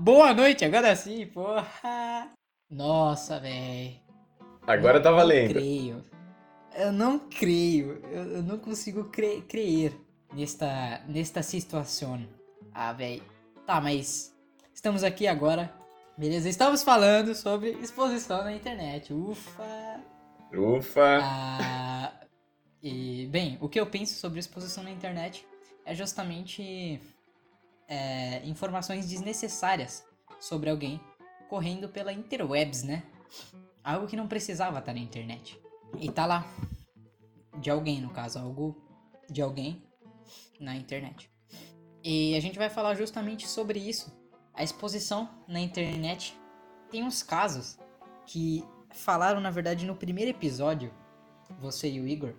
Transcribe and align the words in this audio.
Boa 0.00 0.32
noite, 0.32 0.64
agora 0.64 0.96
sim, 0.96 1.26
porra. 1.26 2.32
Nossa, 2.70 3.38
velho. 3.38 4.00
Agora 4.66 4.98
tá 4.98 5.10
valendo. 5.10 5.58
Eu 5.58 5.60
não 5.60 5.60
creio. 5.60 6.04
Eu 6.72 6.92
não 6.92 7.18
creio. 7.18 8.00
Eu, 8.10 8.22
eu 8.36 8.42
não 8.42 8.58
consigo 8.58 9.04
cre 9.10 9.42
crer 9.42 9.92
nesta, 10.32 11.02
nesta 11.06 11.42
situação. 11.42 12.26
Ah, 12.72 12.94
velho. 12.94 13.22
Tá, 13.66 13.78
mas 13.78 14.34
estamos 14.72 15.04
aqui 15.04 15.26
agora. 15.26 15.70
Beleza? 16.16 16.48
Estamos 16.48 16.82
falando 16.82 17.34
sobre 17.34 17.72
exposição 17.72 18.42
na 18.42 18.54
internet. 18.54 19.12
Ufa. 19.12 20.00
Ufa. 20.50 21.18
Ah, 21.22 22.10
e, 22.82 23.26
bem, 23.26 23.58
o 23.60 23.68
que 23.68 23.78
eu 23.78 23.84
penso 23.84 24.14
sobre 24.14 24.40
exposição 24.40 24.82
na 24.82 24.90
internet 24.90 25.46
é 25.84 25.94
justamente 25.94 26.98
é, 27.90 28.40
informações 28.46 29.06
desnecessárias 29.08 30.06
sobre 30.38 30.70
alguém 30.70 31.00
correndo 31.48 31.88
pela 31.88 32.12
interwebs, 32.12 32.84
né? 32.84 33.02
Algo 33.82 34.06
que 34.06 34.16
não 34.16 34.28
precisava 34.28 34.78
estar 34.78 34.94
na 34.94 35.00
internet. 35.00 35.60
E 35.98 36.10
tá 36.10 36.24
lá. 36.24 36.46
De 37.58 37.68
alguém, 37.68 38.00
no 38.00 38.10
caso, 38.10 38.38
algo 38.38 38.80
de 39.28 39.42
alguém 39.42 39.82
na 40.60 40.76
internet. 40.76 41.28
E 42.02 42.34
a 42.36 42.40
gente 42.40 42.58
vai 42.58 42.70
falar 42.70 42.94
justamente 42.94 43.46
sobre 43.48 43.80
isso. 43.80 44.16
A 44.54 44.62
exposição 44.62 45.28
na 45.48 45.60
internet 45.60 46.38
tem 46.90 47.02
uns 47.02 47.22
casos 47.22 47.78
que 48.24 48.64
falaram, 48.90 49.40
na 49.40 49.50
verdade, 49.50 49.84
no 49.84 49.96
primeiro 49.96 50.30
episódio, 50.30 50.92
você 51.58 51.90
e 51.90 52.00
o 52.00 52.06
Igor, 52.06 52.34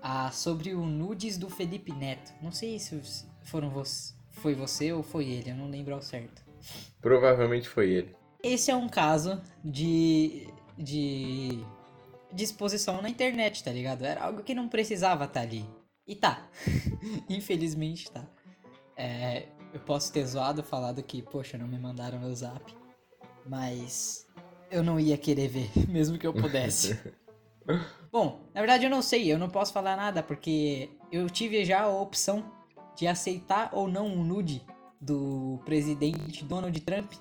ah, 0.00 0.30
sobre 0.30 0.74
o 0.74 0.86
nudes 0.86 1.36
do 1.36 1.50
Felipe 1.50 1.92
Neto. 1.92 2.32
Não 2.40 2.52
sei 2.52 2.78
se 2.78 3.00
foram 3.42 3.70
você, 3.70 4.14
foi 4.34 4.54
você 4.54 4.92
ou 4.92 5.02
foi 5.02 5.26
ele, 5.28 5.50
eu 5.50 5.56
não 5.56 5.68
lembro 5.68 5.94
ao 5.94 6.02
certo. 6.02 6.44
Provavelmente 7.00 7.68
foi 7.68 7.90
ele. 7.90 8.16
Esse 8.42 8.70
é 8.70 8.76
um 8.76 8.88
caso 8.88 9.40
de 9.64 10.48
de 10.76 12.42
exposição 12.42 13.00
na 13.00 13.08
internet, 13.08 13.62
tá 13.62 13.70
ligado? 13.70 14.04
Era 14.04 14.24
algo 14.24 14.42
que 14.42 14.54
não 14.54 14.68
precisava 14.68 15.24
estar 15.24 15.40
tá 15.40 15.46
ali. 15.46 15.64
E 16.06 16.16
tá. 16.16 16.46
Infelizmente 17.30 18.10
tá. 18.10 18.26
É, 18.96 19.46
eu 19.72 19.80
posso 19.80 20.12
ter 20.12 20.26
zoado, 20.26 20.62
falado 20.62 21.02
que, 21.02 21.22
poxa, 21.22 21.56
não 21.56 21.68
me 21.68 21.78
mandaram 21.78 22.18
meu 22.18 22.34
zap. 22.34 22.74
Mas 23.46 24.26
eu 24.70 24.82
não 24.82 24.98
ia 24.98 25.16
querer 25.16 25.48
ver, 25.48 25.70
mesmo 25.88 26.18
que 26.18 26.26
eu 26.26 26.34
pudesse. 26.34 26.98
Bom, 28.10 28.40
na 28.52 28.60
verdade 28.60 28.84
eu 28.84 28.90
não 28.90 29.00
sei, 29.00 29.32
eu 29.32 29.38
não 29.38 29.48
posso 29.48 29.72
falar 29.72 29.96
nada, 29.96 30.22
porque 30.22 30.90
eu 31.10 31.28
tive 31.30 31.64
já 31.64 31.82
a 31.82 31.88
opção 31.88 32.44
de 32.96 33.06
aceitar 33.06 33.70
ou 33.72 33.88
não 33.88 34.06
um 34.06 34.24
nude 34.24 34.64
do 35.00 35.60
presidente 35.64 36.44
Donald 36.44 36.78
Trump. 36.80 37.12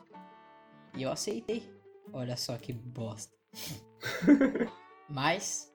E 0.96 1.04
eu 1.04 1.12
aceitei. 1.12 1.72
Olha 2.12 2.38
só 2.38 2.58
que 2.58 2.72
bosta. 2.72 3.34
Mas 5.10 5.72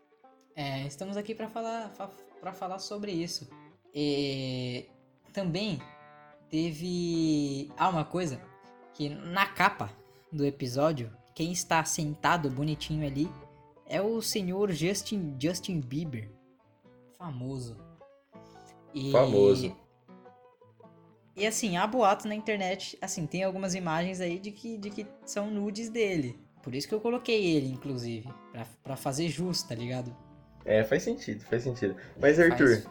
é, 0.55 0.87
estamos 0.87 1.17
aqui 1.17 1.35
para 1.35 1.49
falar 1.49 1.93
para 2.41 2.53
falar 2.53 2.79
sobre 2.79 3.13
isso. 3.13 3.49
E 3.95 4.87
também 5.33 5.81
teve 6.49 7.71
ah 7.77 7.89
uma 7.89 8.05
coisa 8.05 8.41
que 8.95 9.09
na 9.09 9.47
capa 9.47 9.91
do 10.33 10.45
episódio 10.45 11.13
quem 11.35 11.53
está 11.53 11.85
sentado 11.85 12.51
bonitinho 12.51 13.07
ali 13.07 13.31
é 13.87 14.01
o 14.03 14.21
senhor 14.21 14.71
Justin 14.73 15.37
Justin 15.41 15.81
Bieber, 15.81 16.31
famoso. 17.17 17.77
E, 18.95 19.13
famoso. 19.13 19.77
E 21.39 21.47
assim, 21.47 21.77
há 21.77 21.87
boatos 21.87 22.27
na 22.27 22.35
internet, 22.35 22.99
assim, 23.01 23.25
tem 23.25 23.45
algumas 23.45 23.77
imagens 23.77 24.21
aí 24.21 24.41
de 24.41 24.51
que, 24.51 24.77
de 24.77 24.91
que 24.91 25.07
são 25.25 25.49
nudes 25.49 25.89
dele. 25.89 26.37
Por 26.65 26.75
isso 26.75 26.89
que 26.89 26.95
eu 26.95 27.01
coloquei 27.01 27.57
ele, 27.57 27.69
inclusive, 27.69 28.29
pra, 28.51 28.67
pra 28.83 28.97
fazer 28.97 29.29
justo, 29.29 29.69
tá 29.69 29.75
ligado? 29.77 30.15
É, 30.65 30.83
faz 30.83 31.05
sentido, 31.05 31.45
faz 31.45 31.63
sentido. 31.63 31.95
Mas, 32.21 32.41
Arthur, 32.41 32.69
faz... 32.69 32.89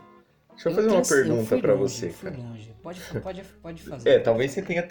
deixa 0.52 0.70
eu, 0.70 0.72
eu 0.72 0.76
fazer 0.76 0.88
uma 0.88 1.02
pergunta 1.04 1.60
para 1.60 1.76
você, 1.76 2.10
cara. 2.10 2.38
Longe. 2.38 2.74
Pode, 2.82 3.02
pode, 3.22 3.44
pode 3.62 3.82
fazer. 3.84 4.10
É, 4.10 4.20
talvez 4.20 4.52
você 4.52 4.62
tenha 4.62 4.88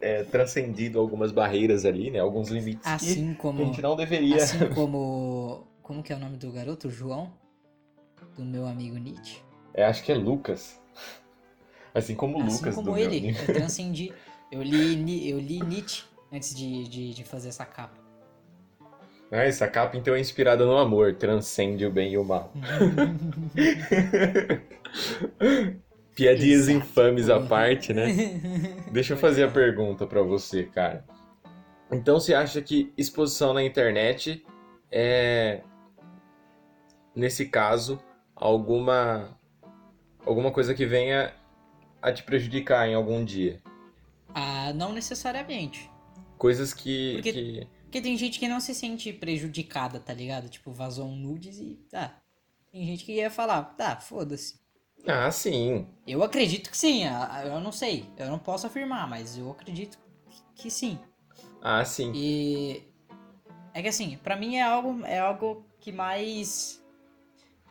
é, 0.00 0.22
transcendido 0.24 1.00
algumas 1.00 1.32
barreiras 1.32 1.86
ali, 1.86 2.10
né? 2.10 2.18
Alguns 2.18 2.50
limites 2.50 2.86
assim 2.86 3.32
que 3.32 3.40
como, 3.40 3.62
a 3.62 3.64
gente 3.64 3.80
não 3.80 3.96
deveria... 3.96 4.36
Assim 4.36 4.68
como... 4.74 5.66
Como 5.82 6.02
que 6.02 6.12
é 6.12 6.16
o 6.16 6.18
nome 6.18 6.36
do 6.36 6.52
garoto? 6.52 6.90
João? 6.90 7.32
Do 8.36 8.44
meu 8.44 8.66
amigo 8.66 8.98
Nietzsche? 8.98 9.42
É, 9.72 9.84
acho 9.84 10.04
que 10.04 10.12
é 10.12 10.14
Lucas. 10.14 10.79
Assim 11.94 12.14
como 12.14 12.38
o 12.38 12.42
assim 12.42 12.56
Lucas. 12.56 12.74
como 12.74 12.96
ele, 12.96 13.36
eu 13.46 13.54
transcendi. 13.54 14.12
Eu 14.50 14.62
li, 14.62 15.30
eu 15.30 15.38
li 15.38 15.60
Nietzsche 15.60 16.04
antes 16.32 16.54
de, 16.54 16.88
de, 16.88 17.14
de 17.14 17.24
fazer 17.24 17.48
essa 17.48 17.64
capa. 17.64 17.98
Ah, 19.32 19.44
essa 19.44 19.68
capa 19.68 19.96
então 19.96 20.14
é 20.14 20.20
inspirada 20.20 20.66
no 20.66 20.76
amor, 20.76 21.14
transcende 21.14 21.86
o 21.86 21.90
bem 21.90 22.12
e 22.12 22.18
o 22.18 22.24
mal. 22.24 22.52
Piadinhas 26.16 26.68
Exato. 26.68 26.78
infames 26.78 27.30
à 27.30 27.38
parte, 27.38 27.92
né? 27.92 28.06
Deixa 28.90 29.12
eu 29.14 29.16
fazer 29.16 29.44
a 29.44 29.50
pergunta 29.50 30.04
para 30.06 30.20
você, 30.20 30.64
cara. 30.64 31.04
Então 31.92 32.18
você 32.18 32.34
acha 32.34 32.60
que 32.60 32.92
exposição 32.96 33.54
na 33.54 33.62
internet 33.62 34.44
é, 34.90 35.60
nesse 37.14 37.46
caso, 37.46 38.00
alguma 38.34 39.38
alguma 40.26 40.50
coisa 40.50 40.74
que 40.74 40.84
venha 40.84 41.32
a 42.02 42.12
te 42.12 42.22
prejudicar 42.22 42.88
em 42.88 42.94
algum 42.94 43.24
dia? 43.24 43.60
Ah, 44.34 44.72
não 44.72 44.92
necessariamente. 44.92 45.90
Coisas 46.38 46.72
que. 46.72 47.14
Porque, 47.14 47.32
que... 47.32 47.68
porque 47.82 48.00
tem 48.00 48.16
gente 48.16 48.38
que 48.38 48.48
não 48.48 48.60
se 48.60 48.74
sente 48.74 49.12
prejudicada, 49.12 50.00
tá 50.00 50.12
ligado? 50.12 50.48
Tipo, 50.48 50.72
vazou 50.72 51.06
um 51.06 51.16
nudes 51.16 51.58
e. 51.58 51.78
Tá. 51.90 52.16
Tem 52.72 52.84
gente 52.86 53.04
que 53.04 53.12
ia 53.12 53.30
falar, 53.30 53.62
tá, 53.62 53.96
foda-se. 53.96 54.60
Ah, 55.06 55.30
sim. 55.30 55.86
Eu 56.06 56.22
acredito 56.22 56.70
que 56.70 56.76
sim. 56.76 57.04
Ah, 57.04 57.42
eu 57.44 57.60
não 57.60 57.72
sei. 57.72 58.08
Eu 58.16 58.28
não 58.28 58.38
posso 58.38 58.66
afirmar, 58.66 59.08
mas 59.08 59.36
eu 59.36 59.50
acredito 59.50 59.98
que 60.54 60.70
sim. 60.70 60.98
Ah, 61.60 61.84
sim. 61.84 62.12
E. 62.14 62.82
É 63.72 63.82
que 63.82 63.88
assim, 63.88 64.18
para 64.22 64.36
mim 64.36 64.56
é 64.56 64.62
algo, 64.62 65.04
é 65.04 65.18
algo 65.18 65.64
que 65.80 65.92
mais. 65.92 66.82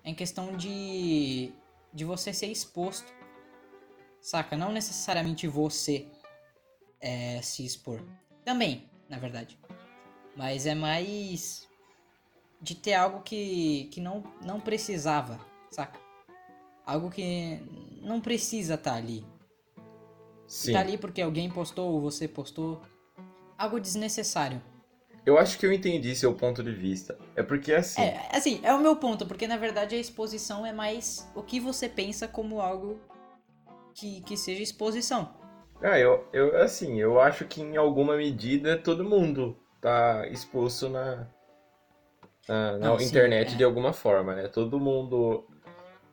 É 0.04 0.09
em 0.09 0.15
questão 0.15 0.56
de. 0.56 1.51
de 1.94 2.06
você 2.06 2.33
ser 2.33 2.48
exposto 2.48 3.19
Saca? 4.21 4.57
Não 4.57 4.71
necessariamente 4.71 5.48
você 5.48 6.07
é, 7.01 7.42
se 7.42 7.66
expor. 7.66 8.01
Também, 8.44 8.89
na 9.07 9.18
verdade. 9.18 9.57
Mas 10.36 10.66
é 10.66 10.75
mais 10.75 11.68
de 12.62 12.75
ter 12.75 12.94
algo 12.94 13.21
que, 13.21 13.89
que 13.92 14.01
não, 14.01 14.24
não 14.44 14.60
precisava, 14.60 15.39
saca? 15.71 16.00
Algo 16.86 17.10
que 17.10 17.62
não 18.01 18.19
precisa 18.19 18.75
estar 18.75 18.92
tá 18.92 18.98
ali. 18.98 19.25
Sim. 20.48 20.74
Tá 20.74 20.80
ali 20.80 20.98
porque 20.98 21.21
alguém 21.21 21.50
postou 21.50 21.94
ou 21.94 22.01
você 22.01 22.27
postou. 22.27 22.81
Algo 23.57 23.80
desnecessário. 23.80 24.62
Eu 25.25 25.38
acho 25.38 25.60
que 25.60 25.66
eu 25.66 25.71
entendi 25.71 26.16
seu 26.16 26.33
ponto 26.33 26.63
de 26.63 26.71
vista. 26.71 27.18
É 27.36 27.44
porque 27.44 27.74
assim. 27.74 28.01
É, 28.01 28.30
assim, 28.31 28.60
é 28.63 28.74
o 28.74 28.80
meu 28.80 28.95
ponto, 28.95 29.27
porque 29.27 29.48
na 29.48 29.57
verdade 29.57 29.95
a 29.95 30.00
exposição 30.00 30.66
é 30.66 30.74
mais 30.74 31.30
o 31.36 31.44
que 31.44 31.60
você 31.60 31.88
pensa 31.88 32.27
como 32.27 32.62
algo 32.62 33.00
que, 34.00 34.22
que 34.22 34.38
seja 34.38 34.63
exposição. 34.63 35.34
Ah, 35.81 36.00
eu, 36.00 36.28
eu, 36.31 36.57
assim, 36.62 37.00
eu 37.00 37.19
acho 37.19 37.46
que 37.46 37.62
em 37.62 37.78
alguma 37.78 38.16
medida 38.16 38.78
todo 38.78 39.04
mundo 39.04 39.57
tá 39.81 40.28
exposto 40.28 40.90
na, 40.90 41.28
na, 42.48 42.78
na 42.78 42.88
Não, 42.90 43.01
internet 43.01 43.50
sim, 43.50 43.56
é. 43.56 43.57
de 43.57 43.63
alguma 43.63 43.94
forma, 43.94 44.36
né? 44.36 44.48
Todo 44.48 44.80
mundo, 44.80 45.48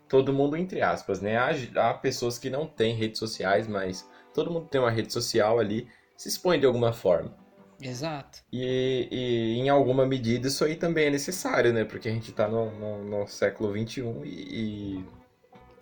todo 0.08 0.32
mundo 0.32 0.56
entre 0.56 0.82
aspas, 0.82 1.20
né? 1.20 1.36
Há, 1.36 1.50
há 1.76 1.94
pessoas 1.94 2.38
que 2.38 2.50
não 2.50 2.66
têm 2.66 2.94
redes 2.94 3.18
sociais, 3.18 3.66
mas 3.66 4.08
todo 4.34 4.50
mundo 4.50 4.68
tem 4.68 4.80
uma 4.80 4.90
rede 4.90 5.12
social 5.12 5.58
ali, 5.58 5.88
se 6.16 6.28
expõe 6.28 6.60
de 6.60 6.66
alguma 6.66 6.92
forma. 6.92 7.36
Exato. 7.80 8.42
E, 8.52 9.08
e 9.10 9.58
em 9.58 9.68
alguma 9.68 10.06
medida 10.06 10.48
isso 10.48 10.64
aí 10.64 10.76
também 10.76 11.06
é 11.06 11.10
necessário, 11.10 11.72
né? 11.72 11.84
Porque 11.84 12.08
a 12.08 12.12
gente 12.12 12.32
tá 12.32 12.48
no, 12.48 12.70
no, 12.70 13.04
no 13.04 13.26
século 13.26 13.72
XXI 13.72 14.02
e, 14.24 14.98
e... 14.98 15.04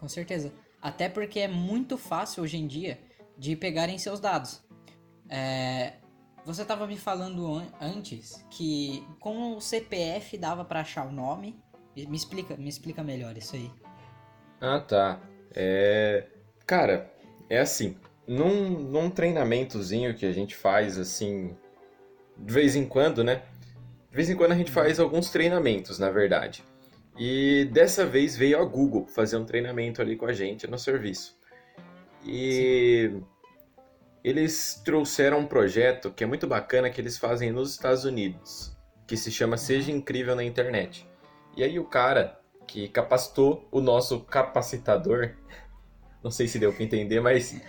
Com 0.00 0.09
certeza. 0.09 0.53
Até 0.85 1.09
porque 1.09 1.41
é 1.41 1.49
muito 1.49 1.97
fácil 1.97 2.43
hoje 2.43 2.59
em 2.59 2.67
dia 2.67 3.01
de 3.39 3.57
pegarem 3.57 3.97
seus 3.97 4.21
dados. 4.21 4.63
É, 5.31 5.95
você 6.45 6.61
estava 6.61 6.87
me 6.87 6.99
falando 6.99 7.55
an 7.55 7.67
antes 7.81 8.45
que 8.51 9.03
com 9.19 9.57
o 9.57 9.63
CPF 9.63 10.37
dava 10.37 10.63
para 10.63 10.81
achar 10.81 11.07
o 11.07 11.11
nome. 11.11 11.59
Me 11.97 12.15
explica, 12.15 12.55
me 12.59 12.69
explica 12.69 13.03
melhor 13.03 13.35
isso 13.35 13.57
aí. 13.57 13.71
Ah, 14.61 14.79
tá. 14.79 15.23
É... 15.55 16.27
Cara, 16.67 17.11
é 17.49 17.61
assim. 17.61 17.97
Num, 18.29 18.79
num 18.79 19.09
treinamentozinho 19.09 20.15
que 20.15 20.27
a 20.27 20.33
gente 20.33 20.55
faz 20.55 20.99
assim, 20.99 21.57
de 22.37 22.53
vez 22.53 22.77
em 22.77 22.85
quando, 22.85 23.25
né? 23.25 23.43
De 24.11 24.17
vez 24.17 24.29
em 24.29 24.37
quando 24.37 24.53
a 24.53 24.57
gente 24.57 24.71
faz 24.71 25.01
alguns 25.01 25.31
treinamentos, 25.31 25.99
na 25.99 26.11
verdade. 26.11 26.63
E 27.16 27.66
dessa 27.66 28.05
vez 28.05 28.37
veio 28.37 28.61
a 28.61 28.64
Google 28.64 29.06
fazer 29.06 29.37
um 29.37 29.44
treinamento 29.44 30.02
ali 30.02 30.16
com 30.16 30.26
a 30.26 30.32
gente 30.32 30.66
no 30.66 30.78
serviço. 30.78 31.38
E, 32.25 33.12
eles 34.25 34.81
trouxeram 34.82 35.40
um 35.40 35.46
projeto 35.46 36.11
que 36.11 36.25
é 36.25 36.26
muito 36.26 36.46
bacana 36.46 36.88
que 36.88 36.99
eles 36.99 37.19
fazem 37.19 37.52
nos 37.52 37.72
Estados 37.72 38.06
Unidos, 38.06 38.75
que 39.06 39.19
se 39.19 39.31
chama 39.31 39.58
Seja 39.58 39.93
Incrível 39.93 40.34
na 40.34 40.43
Internet. 40.43 41.06
E 41.55 41.62
aí 41.62 41.78
o 41.78 41.84
cara 41.84 42.40
que 42.66 42.88
capacitou 42.88 43.69
o 43.70 43.82
nosso 43.82 44.20
capacitador, 44.20 45.34
não 46.25 46.31
sei 46.31 46.49
se 46.49 46.58
deu 46.58 46.72
para 46.72 46.82
entender, 46.82 47.20
mas 47.20 47.61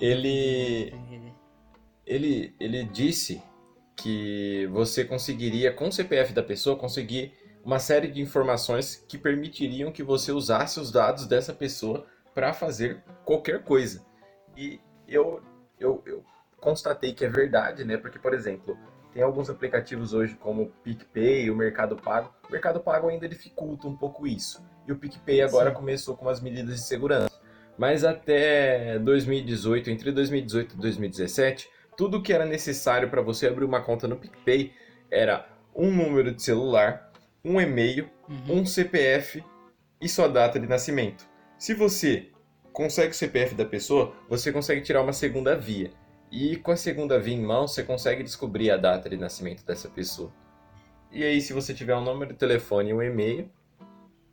ele 0.00 0.94
ele 2.06 2.54
ele 2.58 2.84
disse 2.84 3.42
que 3.94 4.66
você 4.72 5.04
conseguiria 5.04 5.70
com 5.74 5.88
o 5.88 5.92
CPF 5.92 6.32
da 6.32 6.42
pessoa 6.42 6.74
conseguir 6.74 7.34
uma 7.64 7.78
série 7.78 8.08
de 8.08 8.20
informações 8.20 9.04
que 9.08 9.16
permitiriam 9.16 9.92
que 9.92 10.02
você 10.02 10.32
usasse 10.32 10.80
os 10.80 10.90
dados 10.90 11.26
dessa 11.26 11.52
pessoa 11.52 12.06
para 12.34 12.52
fazer 12.52 13.02
qualquer 13.24 13.62
coisa. 13.62 14.04
E 14.56 14.80
eu, 15.06 15.40
eu, 15.78 16.02
eu 16.06 16.24
constatei 16.60 17.12
que 17.12 17.24
é 17.24 17.28
verdade, 17.28 17.84
né? 17.84 17.96
Porque, 17.96 18.18
por 18.18 18.34
exemplo, 18.34 18.76
tem 19.12 19.22
alguns 19.22 19.50
aplicativos 19.50 20.14
hoje 20.14 20.34
como 20.36 20.62
o 20.62 20.66
PicPay, 20.82 21.50
o 21.50 21.56
Mercado 21.56 21.96
Pago. 21.96 22.32
O 22.48 22.52
Mercado 22.52 22.80
Pago 22.80 23.08
ainda 23.08 23.28
dificulta 23.28 23.86
um 23.86 23.96
pouco 23.96 24.26
isso. 24.26 24.64
E 24.86 24.92
o 24.92 24.96
PicPay 24.96 25.42
agora 25.42 25.70
Sim. 25.70 25.76
começou 25.76 26.16
com 26.16 26.28
as 26.28 26.40
medidas 26.40 26.76
de 26.76 26.82
segurança. 26.82 27.30
Mas 27.76 28.04
até 28.04 28.98
2018, 28.98 29.90
entre 29.90 30.12
2018 30.12 30.74
e 30.74 30.78
2017, 30.78 31.70
tudo 31.96 32.22
que 32.22 32.32
era 32.32 32.44
necessário 32.44 33.08
para 33.08 33.22
você 33.22 33.46
abrir 33.46 33.64
uma 33.64 33.82
conta 33.82 34.08
no 34.08 34.16
PicPay 34.16 34.72
era 35.10 35.46
um 35.74 35.90
número 35.90 36.34
de 36.34 36.42
celular, 36.42 37.11
um 37.44 37.60
e-mail, 37.60 38.08
uhum. 38.28 38.60
um 38.60 38.66
CPF 38.66 39.42
e 40.00 40.08
sua 40.08 40.28
data 40.28 40.58
de 40.58 40.66
nascimento. 40.66 41.26
Se 41.58 41.74
você 41.74 42.30
consegue 42.72 43.10
o 43.10 43.14
CPF 43.14 43.54
da 43.54 43.64
pessoa, 43.64 44.14
você 44.28 44.50
consegue 44.52 44.80
tirar 44.80 45.02
uma 45.02 45.12
segunda 45.12 45.56
via. 45.56 45.90
E 46.30 46.56
com 46.56 46.70
a 46.70 46.76
segunda 46.76 47.18
via 47.18 47.34
em 47.34 47.42
mão, 47.42 47.68
você 47.68 47.82
consegue 47.82 48.22
descobrir 48.22 48.70
a 48.70 48.76
data 48.76 49.08
de 49.08 49.16
nascimento 49.16 49.64
dessa 49.64 49.88
pessoa. 49.88 50.32
E 51.10 51.22
aí, 51.22 51.40
se 51.42 51.52
você 51.52 51.74
tiver 51.74 51.94
um 51.94 52.02
número 52.02 52.32
de 52.32 52.38
telefone 52.38 52.90
e 52.90 52.94
um 52.94 53.02
e-mail, 53.02 53.50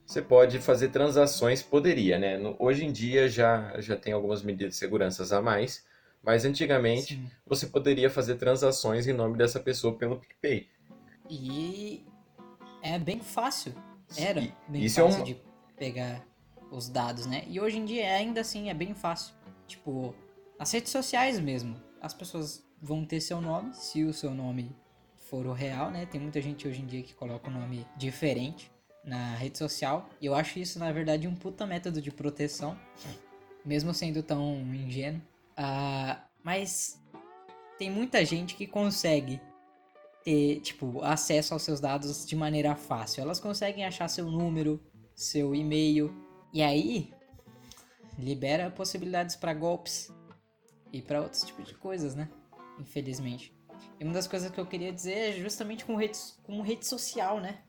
você 0.06 0.22
pode 0.22 0.58
fazer 0.60 0.90
transações, 0.90 1.62
poderia, 1.62 2.18
né? 2.18 2.40
Hoje 2.58 2.86
em 2.86 2.92
dia 2.92 3.28
já, 3.28 3.80
já 3.80 3.98
tem 3.98 4.14
algumas 4.14 4.42
medidas 4.42 4.74
de 4.74 4.80
segurança 4.80 5.38
a 5.38 5.42
mais, 5.42 5.86
mas 6.24 6.46
antigamente 6.46 7.16
Sim. 7.16 7.30
você 7.46 7.68
poderia 7.68 8.10
fazer 8.10 8.36
transações 8.36 9.08
em 9.08 9.14
nome 9.14 9.38
dessa 9.38 9.60
pessoa 9.60 9.96
pelo 9.96 10.18
PicPay. 10.18 10.68
E 11.30 12.04
é 12.82 12.98
bem 12.98 13.20
fácil. 13.20 13.74
Era 14.18 14.42
bem 14.68 14.84
Isso 14.84 15.02
fácil 15.02 15.20
é 15.20 15.22
um... 15.22 15.26
de 15.26 15.42
pegar 15.78 16.26
os 16.72 16.90
dados, 16.90 17.26
né? 17.26 17.44
E 17.48 17.60
hoje 17.60 17.78
em 17.78 17.86
dia 17.86 18.14
ainda 18.14 18.42
assim 18.42 18.70
é 18.70 18.74
bem 18.74 18.94
fácil. 18.94 19.34
Tipo, 19.68 20.16
as 20.58 20.72
redes 20.72 20.92
sociais 20.92 21.40
mesmo. 21.40 21.76
As 22.02 22.14
pessoas 22.14 22.66
vão 22.82 23.06
ter 23.06 23.20
seu 23.22 23.42
nome, 23.42 23.74
se 23.74 24.04
o 24.04 24.14
seu 24.14 24.34
nome 24.34 24.76
for 25.30 25.46
o 25.46 25.54
real, 25.54 25.92
né? 25.92 26.06
Tem 26.06 26.20
muita 26.20 26.42
gente 26.42 26.68
hoje 26.68 26.82
em 26.82 26.86
dia 26.86 27.04
que 27.04 27.14
coloca 27.14 27.50
o 27.50 27.54
um 27.54 27.60
nome 27.60 27.86
diferente 27.96 28.72
na 29.04 29.36
rede 29.36 29.58
social. 29.58 30.10
E 30.20 30.26
eu 30.26 30.34
acho 30.34 30.60
isso, 30.60 30.80
na 30.80 30.92
verdade, 30.92 31.28
um 31.28 31.36
puta 31.36 31.66
método 31.66 32.02
de 32.02 32.12
proteção. 32.12 32.78
Mesmo 33.66 33.94
sendo 33.94 34.24
tão 34.24 34.60
ingênuo. 34.74 35.22
Uh, 35.58 36.20
mas 36.44 37.00
tem 37.78 37.92
muita 37.92 38.24
gente 38.26 38.56
que 38.56 38.66
consegue 38.66 39.40
ter, 40.24 40.60
tipo, 40.62 41.02
acesso 41.04 41.54
aos 41.54 41.64
seus 41.64 41.80
dados 41.80 42.26
de 42.26 42.36
maneira 42.36 42.76
fácil. 42.76 43.22
Elas 43.22 43.40
conseguem 43.40 43.86
achar 43.86 44.08
seu 44.08 44.26
número, 44.26 44.80
seu 45.16 45.56
e-mail, 45.56 46.14
e 46.52 46.62
aí, 46.62 47.14
libera 48.18 48.72
possibilidades 48.72 49.36
para 49.36 49.54
golpes 49.54 50.12
e 50.92 51.02
para 51.02 51.22
outros 51.22 51.44
tipos 51.44 51.68
de 51.68 51.76
coisas, 51.76 52.16
né? 52.16 52.30
Infelizmente. 52.80 53.56
E 54.00 54.04
uma 54.04 54.14
das 54.14 54.28
coisas 54.28 54.50
que 54.50 54.60
eu 54.60 54.66
queria 54.66 54.92
dizer 54.92 55.14
é 55.14 55.32
justamente 55.34 55.86
com 55.86 55.96
rede, 55.96 56.18
com 56.44 56.62
rede 56.62 56.88
social, 56.88 57.40
né? 57.40 57.60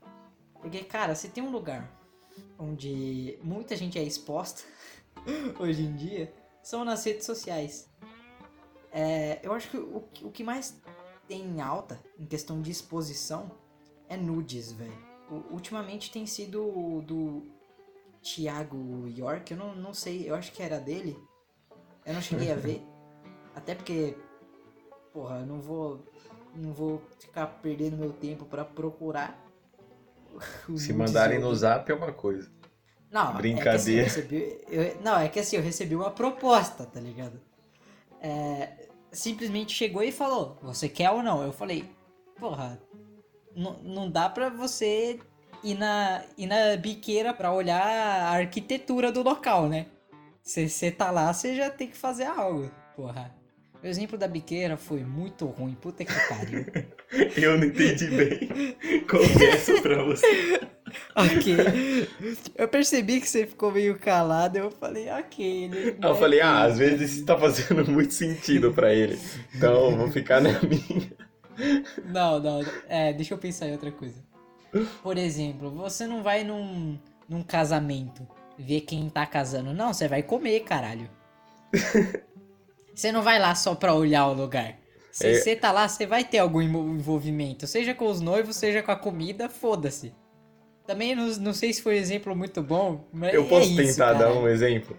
Porque, 0.60 0.82
cara, 0.84 1.14
se 1.14 1.28
tem 1.28 1.42
um 1.42 1.50
lugar 1.50 1.90
onde 2.58 3.38
muita 3.42 3.76
gente 3.76 3.98
é 3.98 4.02
exposta 4.02 4.62
hoje 5.58 5.82
em 5.82 5.94
dia, 5.94 6.32
são 6.62 6.84
nas 6.84 7.04
redes 7.04 7.26
sociais. 7.26 7.90
É, 8.92 9.40
eu 9.42 9.52
acho 9.52 9.70
que 9.70 9.76
o, 9.76 10.08
o 10.22 10.30
que 10.30 10.42
mais 10.42 10.80
tem 11.30 11.46
em 11.46 11.60
alta 11.60 11.96
em 12.18 12.26
questão 12.26 12.60
de 12.60 12.72
exposição 12.72 13.52
é 14.08 14.16
nudes, 14.16 14.72
velho. 14.72 14.92
Ultimamente 15.48 16.10
tem 16.10 16.26
sido 16.26 17.00
do 17.06 17.46
Thiago 18.20 19.06
York, 19.06 19.52
eu 19.52 19.56
não, 19.56 19.76
não 19.76 19.94
sei, 19.94 20.28
eu 20.28 20.34
acho 20.34 20.50
que 20.50 20.60
era 20.60 20.80
dele. 20.80 21.16
Eu 22.04 22.14
não 22.14 22.20
cheguei 22.20 22.50
a 22.50 22.56
ver. 22.56 22.82
Até 23.54 23.76
porque, 23.76 24.16
porra, 25.12 25.38
eu 25.38 25.46
não 25.46 25.60
vou, 25.60 26.04
não 26.56 26.72
vou 26.72 27.00
ficar 27.20 27.46
perdendo 27.46 27.96
meu 27.96 28.12
tempo 28.12 28.44
para 28.44 28.64
procurar. 28.64 29.40
Se 30.76 30.92
mandarem 30.92 31.38
no 31.38 31.54
zap 31.54 31.88
é 31.88 31.94
uma 31.94 32.12
coisa. 32.12 32.50
Não, 33.08 33.36
Brincadeira. 33.36 33.72
É 33.72 33.74
assim, 33.76 33.92
eu 33.92 34.04
recebi, 34.04 34.64
eu, 34.68 35.00
não, 35.00 35.16
é 35.16 35.28
que 35.28 35.38
assim, 35.38 35.54
eu 35.54 35.62
recebi 35.62 35.94
uma 35.94 36.10
proposta, 36.10 36.84
tá 36.84 36.98
ligado? 36.98 37.40
É, 38.20 38.79
simplesmente 39.12 39.72
chegou 39.72 40.02
e 40.02 40.12
falou, 40.12 40.58
você 40.62 40.88
quer 40.88 41.10
ou 41.10 41.22
não? 41.22 41.42
Eu 41.42 41.52
falei, 41.52 41.84
porra, 42.38 42.80
não 43.54 44.10
dá 44.10 44.28
pra 44.28 44.48
você 44.48 45.18
ir 45.62 45.74
na, 45.74 46.24
ir 46.36 46.46
na 46.46 46.76
biqueira 46.76 47.34
pra 47.34 47.52
olhar 47.52 47.82
a 47.82 48.30
arquitetura 48.30 49.12
do 49.12 49.22
local, 49.22 49.68
né? 49.68 49.86
Se 50.42 50.68
você 50.68 50.90
tá 50.90 51.10
lá, 51.10 51.32
você 51.32 51.54
já 51.54 51.70
tem 51.70 51.88
que 51.88 51.96
fazer 51.96 52.24
algo, 52.24 52.70
porra. 52.96 53.34
O 53.82 53.86
exemplo 53.86 54.18
da 54.18 54.28
biqueira 54.28 54.76
foi 54.76 55.02
muito 55.02 55.46
ruim, 55.46 55.74
puta 55.74 56.04
que 56.04 56.12
pariu. 56.28 56.66
Eu 57.36 57.58
não 57.58 57.66
entendi 57.66 58.08
bem. 58.08 58.76
Confesso 59.08 59.80
pra 59.80 60.02
você. 60.04 60.60
ok. 61.14 62.08
Eu 62.56 62.68
percebi 62.68 63.20
que 63.20 63.28
você 63.28 63.46
ficou 63.46 63.72
meio 63.72 63.98
calado, 63.98 64.56
eu 64.56 64.70
falei, 64.70 65.10
ok. 65.10 65.64
Ele 65.64 65.96
eu 66.02 66.14
falei, 66.14 66.40
ah, 66.40 66.64
às 66.64 66.78
vezes 66.78 67.12
isso 67.12 67.24
tá 67.24 67.38
fazendo 67.38 67.86
muito 67.90 68.14
sentido 68.14 68.72
pra 68.72 68.92
ele. 68.92 69.18
Então, 69.54 69.96
vou 69.96 70.10
ficar 70.10 70.40
na 70.40 70.60
minha. 70.62 71.12
Não, 72.06 72.40
não, 72.40 72.64
é, 72.88 73.12
deixa 73.12 73.34
eu 73.34 73.38
pensar 73.38 73.68
em 73.68 73.72
outra 73.72 73.90
coisa. 73.90 74.22
Por 75.02 75.18
exemplo, 75.18 75.70
você 75.70 76.06
não 76.06 76.22
vai 76.22 76.44
num, 76.44 76.98
num 77.28 77.42
casamento 77.42 78.26
ver 78.58 78.82
quem 78.82 79.08
tá 79.08 79.26
casando. 79.26 79.72
Não, 79.72 79.92
você 79.92 80.08
vai 80.08 80.22
comer, 80.22 80.60
caralho. 80.60 81.08
Você 82.92 83.12
não 83.12 83.22
vai 83.22 83.38
lá 83.38 83.54
só 83.54 83.74
pra 83.74 83.94
olhar 83.94 84.26
o 84.26 84.34
lugar. 84.34 84.76
Se 85.10 85.26
é... 85.26 85.34
você 85.34 85.56
tá 85.56 85.72
lá, 85.72 85.88
você 85.88 86.04
vai 86.06 86.22
ter 86.22 86.38
algum 86.38 86.60
envolvimento. 86.60 87.66
Seja 87.66 87.94
com 87.94 88.06
os 88.06 88.20
noivos, 88.20 88.56
seja 88.56 88.82
com 88.82 88.92
a 88.92 88.96
comida, 88.96 89.48
foda-se. 89.48 90.12
Também 90.90 91.14
não, 91.14 91.28
não 91.36 91.54
sei 91.54 91.72
se 91.72 91.80
foi 91.80 91.94
um 91.94 91.98
exemplo 91.98 92.34
muito 92.34 92.60
bom, 92.60 93.06
mas. 93.12 93.32
Eu 93.32 93.44
posso 93.44 93.72
é 93.74 93.76
tentar 93.76 94.10
isso, 94.10 94.18
dar 94.18 94.32
um 94.32 94.48
exemplo? 94.48 94.96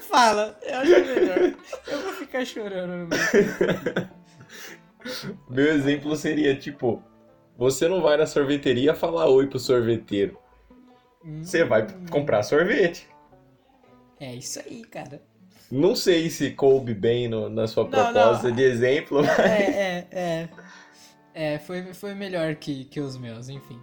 Fala, 0.00 0.58
eu 0.60 0.76
acho 0.76 0.90
melhor. 0.90 1.54
Eu 1.86 2.00
vou 2.00 2.12
ficar 2.14 2.44
chorando. 2.44 3.08
Meu 5.48 5.66
exemplo 5.66 6.16
seria 6.16 6.56
tipo: 6.56 7.00
você 7.56 7.86
não 7.86 8.02
vai 8.02 8.16
na 8.16 8.26
sorveteria 8.26 8.92
falar 8.92 9.28
oi 9.28 9.46
pro 9.46 9.60
sorveteiro. 9.60 10.36
Hum. 11.24 11.44
Você 11.44 11.62
vai 11.62 11.86
comprar 12.10 12.42
sorvete. 12.42 13.06
É 14.18 14.34
isso 14.34 14.58
aí, 14.58 14.82
cara. 14.82 15.22
Não 15.70 15.94
sei 15.94 16.28
se 16.28 16.50
coube 16.50 16.92
bem 16.92 17.28
no, 17.28 17.48
na 17.48 17.68
sua 17.68 17.84
não, 17.84 17.90
proposta 17.90 18.48
não. 18.48 18.56
de 18.56 18.62
exemplo, 18.64 19.20
é, 19.20 19.22
mas... 19.22 19.38
É, 19.38 19.62
é, 19.62 20.08
é. 20.10 20.48
É, 21.32 21.58
foi, 21.60 21.94
foi 21.94 22.14
melhor 22.16 22.56
que, 22.56 22.84
que 22.86 22.98
os 22.98 23.16
meus, 23.16 23.48
enfim. 23.48 23.80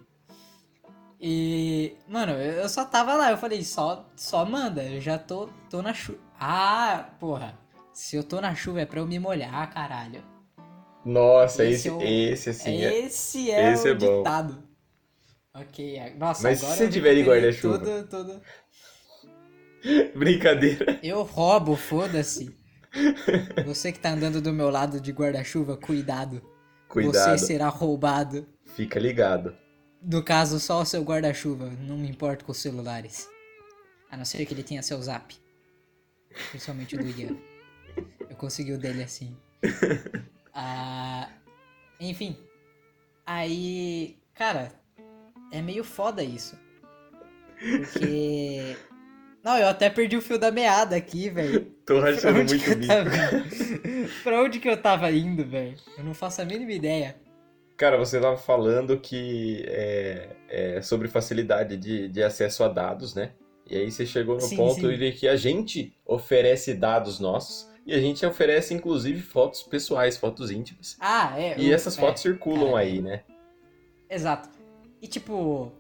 E, 1.20 1.96
mano, 2.08 2.34
eu 2.34 2.68
só 2.68 2.86
tava 2.86 3.16
lá, 3.16 3.32
eu 3.32 3.38
falei, 3.38 3.64
só, 3.64 4.06
só 4.16 4.46
manda, 4.46 4.84
eu 4.84 5.00
já 5.00 5.18
tô, 5.18 5.50
tô 5.70 5.82
na 5.82 5.94
chuva. 5.94 6.20
Ah, 6.40 7.10
porra, 7.20 7.58
se 7.94 8.16
eu 8.16 8.24
tô 8.24 8.42
na 8.42 8.54
chuva 8.54 8.82
é 8.82 8.86
pra 8.86 9.00
eu 9.00 9.08
me 9.08 9.18
molhar, 9.18 9.74
caralho. 9.74 10.24
Nossa, 11.06 11.64
esse, 11.64 11.88
esse, 12.02 12.50
é 12.50 12.52
assim. 12.52 12.84
É, 12.84 13.00
esse 13.00 13.52
é 13.52 13.74
esse 13.74 13.88
o 13.88 13.92
é 13.92 13.96
ditado. 13.96 14.64
Ok, 15.54 16.16
nossa, 16.18 16.44
Mas 16.44 16.60
se 16.60 16.66
você 16.66 16.90
tiver 16.90 17.16
de 17.16 17.24
guarda-chuva. 17.24 17.80
Todo, 17.80 18.08
todo... 18.08 18.42
Brincadeira. 20.18 21.00
Eu 21.02 21.24
roubo, 21.24 21.76
foda-se. 21.76 22.58
Você 23.66 23.92
que 23.92 24.00
tá 24.00 24.10
andando 24.10 24.42
do 24.42 24.52
meu 24.52 24.70
lado 24.70 25.00
de 25.00 25.12
guarda-chuva, 25.12 25.78
cuidado. 25.78 26.42
Cuidado. 26.90 27.38
Você 27.38 27.46
será 27.46 27.70
roubado. 27.70 28.48
Fica 28.76 29.00
ligado. 29.00 29.56
No 30.08 30.22
caso, 30.22 30.60
só 30.60 30.82
o 30.82 30.86
seu 30.86 31.02
guarda-chuva. 31.04 31.72
Não 31.82 31.98
me 31.98 32.08
importo 32.08 32.46
com 32.46 32.52
os 32.52 32.60
celulares. 32.60 33.28
A 34.12 34.16
não 34.16 34.24
ser 34.24 34.46
que 34.46 34.54
ele 34.54 34.62
tenha 34.64 34.84
seu 34.84 35.02
zap. 35.02 35.36
Principalmente 36.52 36.96
o 36.96 37.00
do 37.00 37.08
Ian. 37.10 37.36
Eu 38.30 38.36
consegui 38.36 38.74
o 38.74 38.78
dele 38.78 39.04
assim. 39.04 39.36
Ah, 40.58 41.28
enfim. 42.00 42.38
Aí, 43.26 44.18
cara, 44.34 44.72
é 45.52 45.62
meio 45.62 45.84
foda 45.84 46.24
isso. 46.24 46.58
Porque 47.60 48.78
Não, 49.44 49.58
eu 49.58 49.68
até 49.68 49.90
perdi 49.90 50.16
o 50.16 50.22
fio 50.22 50.40
da 50.40 50.52
meada 50.52 50.96
aqui, 50.96 51.30
velho. 51.30 51.66
Tô 51.86 52.00
rachando 52.00 52.36
muito 52.36 52.54
bico. 52.54 52.88
Tava... 52.88 53.10
pra 54.24 54.42
onde 54.44 54.62
que 54.62 54.70
eu 54.70 54.82
tava 54.82 55.12
indo, 55.12 55.44
velho? 55.44 55.76
Eu 55.98 56.06
não 56.06 56.14
faço 56.14 56.42
a 56.42 56.46
mínima 56.46 56.72
ideia. 56.72 57.18
Cara, 57.78 57.98
você 57.98 58.20
tava 58.22 58.38
falando 58.38 58.98
que 59.00 59.66
é, 59.68 60.36
é 60.48 60.82
sobre 60.82 61.08
facilidade 61.10 61.76
de, 61.76 62.08
de 62.08 62.24
acesso 62.24 62.64
a 62.64 62.70
dados, 62.70 63.14
né? 63.14 63.34
E 63.70 63.76
aí 63.76 63.92
você 63.92 64.06
chegou 64.06 64.36
no 64.36 64.42
Sim, 64.42 64.56
ponto 64.56 64.76
sim. 64.82 64.98
de 64.98 65.12
que 65.12 65.28
a 65.28 65.36
gente 65.36 65.94
oferece 66.06 66.74
dados 66.74 67.20
nossos 67.20 67.70
e 67.86 67.94
a 67.94 68.00
gente 68.00 68.26
oferece 68.26 68.74
inclusive 68.74 69.22
fotos 69.22 69.64
pessoais, 69.64 70.16
fotos 70.18 70.52
íntimas. 70.52 70.96
Ah, 71.00 71.34
é. 71.38 71.60
E 71.60 71.70
o- 71.70 71.74
essas 71.74 71.98
é, 71.98 72.02
fotos 72.02 72.22
circulam 72.22 72.68
cara, 72.74 72.80
aí, 72.80 73.02
né? 73.02 73.24
Exato. 74.10 74.50
E 75.02 75.08
tipo. 75.08 75.72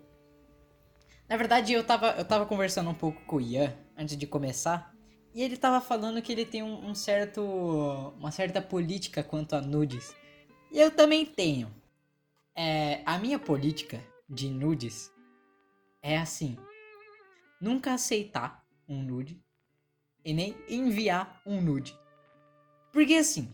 Na 1.29 1.37
verdade, 1.37 1.73
eu 1.73 1.83
tava, 1.83 2.15
eu 2.17 2.25
tava 2.25 2.45
conversando 2.45 2.89
um 2.89 2.93
pouco 2.93 3.21
com 3.25 3.37
o 3.37 3.41
Ian 3.41 3.73
antes 3.97 4.17
de 4.17 4.27
começar. 4.27 4.93
E 5.33 5.41
ele 5.41 5.57
tava 5.57 5.79
falando 5.81 6.21
que 6.21 6.31
ele 6.31 6.45
tem 6.45 6.61
um, 6.61 6.89
um 6.89 6.95
certo. 6.95 7.41
uma 8.19 8.31
certa 8.31 8.61
política 8.61 9.23
quanto 9.23 9.55
a 9.55 9.61
nudes. 9.61 10.15
E 10.71 10.79
eu 10.79 10.91
também 10.91 11.25
tenho. 11.25 11.71
É, 12.55 13.01
a 13.05 13.17
minha 13.17 13.37
política 13.37 14.01
de 14.29 14.49
nudes 14.49 15.11
é 16.01 16.17
assim: 16.17 16.57
nunca 17.59 17.93
aceitar 17.93 18.65
um 18.87 19.01
nude 19.03 19.43
e 20.23 20.33
nem 20.33 20.55
enviar 20.69 21.41
um 21.45 21.61
nude. 21.61 21.97
Porque 22.93 23.15
assim, 23.15 23.53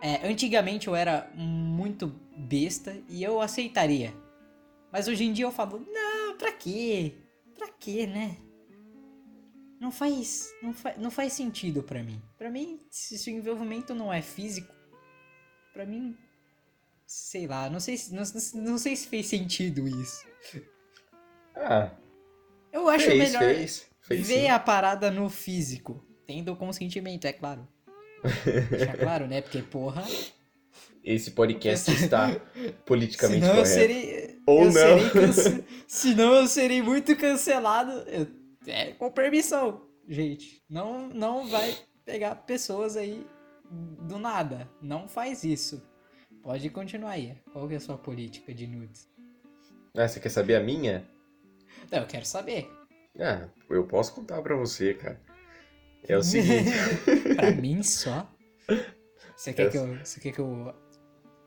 é, 0.00 0.26
antigamente 0.26 0.88
eu 0.88 0.96
era 0.96 1.30
muito 1.34 2.06
besta 2.36 2.96
e 3.08 3.22
eu 3.22 3.40
aceitaria. 3.40 4.14
Mas 4.90 5.08
hoje 5.08 5.24
em 5.24 5.32
dia 5.32 5.44
eu 5.44 5.52
falo, 5.52 5.80
não, 5.80 6.36
pra 6.38 6.52
quê? 6.52 7.12
Pra 7.54 7.68
quê, 7.68 8.06
né? 8.06 8.36
Não 9.80 9.92
faz, 9.92 10.50
não, 10.62 10.72
fa 10.72 10.94
não 10.96 11.10
faz 11.10 11.34
sentido 11.34 11.82
pra 11.82 12.02
mim. 12.02 12.20
Pra 12.36 12.50
mim, 12.50 12.80
se, 12.90 13.30
o 13.30 13.34
envolvimento 13.34 13.94
não 13.94 14.12
é 14.12 14.22
físico, 14.22 14.74
pra 15.72 15.84
mim, 15.84 16.16
sei 17.08 17.46
lá, 17.46 17.70
não 17.70 17.80
sei, 17.80 17.96
se- 17.96 18.14
não, 18.14 18.22
não 18.62 18.76
sei 18.78 18.94
se 18.94 19.06
fez 19.08 19.26
sentido 19.26 19.88
isso. 19.88 20.26
Ah, 21.56 21.90
Eu 22.70 22.88
acho 22.88 23.06
fez, 23.06 23.18
melhor 23.18 23.40
fez. 23.54 23.86
Fez 24.02 24.26
ver 24.28 24.40
sim. 24.42 24.48
a 24.48 24.58
parada 24.58 25.10
no 25.10 25.28
físico, 25.30 26.04
tendo 26.26 26.54
consentimento, 26.54 27.24
é 27.24 27.32
claro. 27.32 27.66
Deixar 28.70 28.96
claro, 28.98 29.26
né? 29.26 29.40
Porque, 29.40 29.62
porra, 29.62 30.04
Esse 31.02 31.30
podcast 31.32 31.90
está 31.90 32.28
politicamente 32.84 33.40
senão 33.40 33.56
correto. 33.56 33.74
serei, 33.74 34.38
Ou 34.46 34.64
eu 34.64 34.72
não. 34.72 35.10
cance- 35.10 35.64
senão 35.86 36.34
eu 36.34 36.46
serei 36.46 36.82
muito 36.82 37.16
cancelado. 37.16 37.90
Eu- 38.08 38.26
é, 38.66 38.92
com 38.92 39.10
permissão, 39.10 39.88
gente. 40.06 40.62
Não, 40.68 41.08
não 41.08 41.48
vai 41.48 41.74
pegar 42.04 42.34
pessoas 42.34 42.96
aí 42.98 43.26
do 43.70 44.18
nada. 44.18 44.68
Não 44.82 45.08
faz 45.08 45.42
isso. 45.42 45.82
Pode 46.42 46.70
continuar 46.70 47.10
aí. 47.12 47.34
Qual 47.52 47.66
que 47.68 47.74
é 47.74 47.76
a 47.76 47.80
sua 47.80 47.98
política 47.98 48.54
de 48.54 48.66
nudes? 48.66 49.08
Ah, 49.96 50.06
você 50.08 50.20
quer 50.20 50.28
saber 50.30 50.56
a 50.56 50.60
minha? 50.60 51.04
Não, 51.90 51.98
eu 52.00 52.06
quero 52.06 52.24
saber. 52.24 52.70
Ah, 53.18 53.48
eu 53.68 53.84
posso 53.86 54.14
contar 54.14 54.40
pra 54.42 54.54
você, 54.56 54.94
cara. 54.94 55.20
É 56.06 56.16
o 56.16 56.22
seguinte. 56.22 56.70
pra 57.36 57.50
mim 57.50 57.82
só? 57.82 58.30
Você 59.36 59.52
quer, 59.52 59.66
Eu- 59.66 59.70
que 59.70 59.76
eu, 59.78 59.98
você 60.04 60.20
quer 60.20 60.32
que 60.32 60.38
eu 60.40 60.74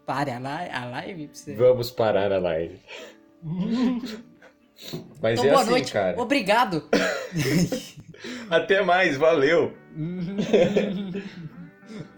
pare 0.05 0.31
a, 0.31 0.39
li 0.39 0.69
a 0.69 0.85
live? 0.85 1.29
Você... 1.33 1.55
Vamos 1.55 1.89
parar 1.91 2.31
a 2.31 2.39
live. 2.39 2.79
Mas 5.21 5.39
Então, 5.39 5.45
é 5.45 5.49
boa 5.51 5.61
assim, 5.61 5.71
noite. 5.71 5.93
cara. 5.93 6.19
Obrigado. 6.19 6.89
Até 8.49 8.81
mais, 8.83 9.15
valeu. 9.17 9.73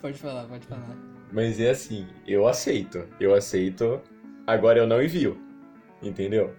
pode 0.02 0.18
falar, 0.18 0.46
pode 0.48 0.66
falar. 0.68 1.13
Mas 1.34 1.60
é 1.60 1.72
assim, 1.72 2.06
eu 2.28 2.48
aceito. 2.48 3.04
Eu 3.20 3.34
aceito. 3.34 4.00
Agora 4.48 4.80
eu 4.80 4.88
não 4.88 5.02
envio. 5.04 5.38
Entendeu? 6.02 6.54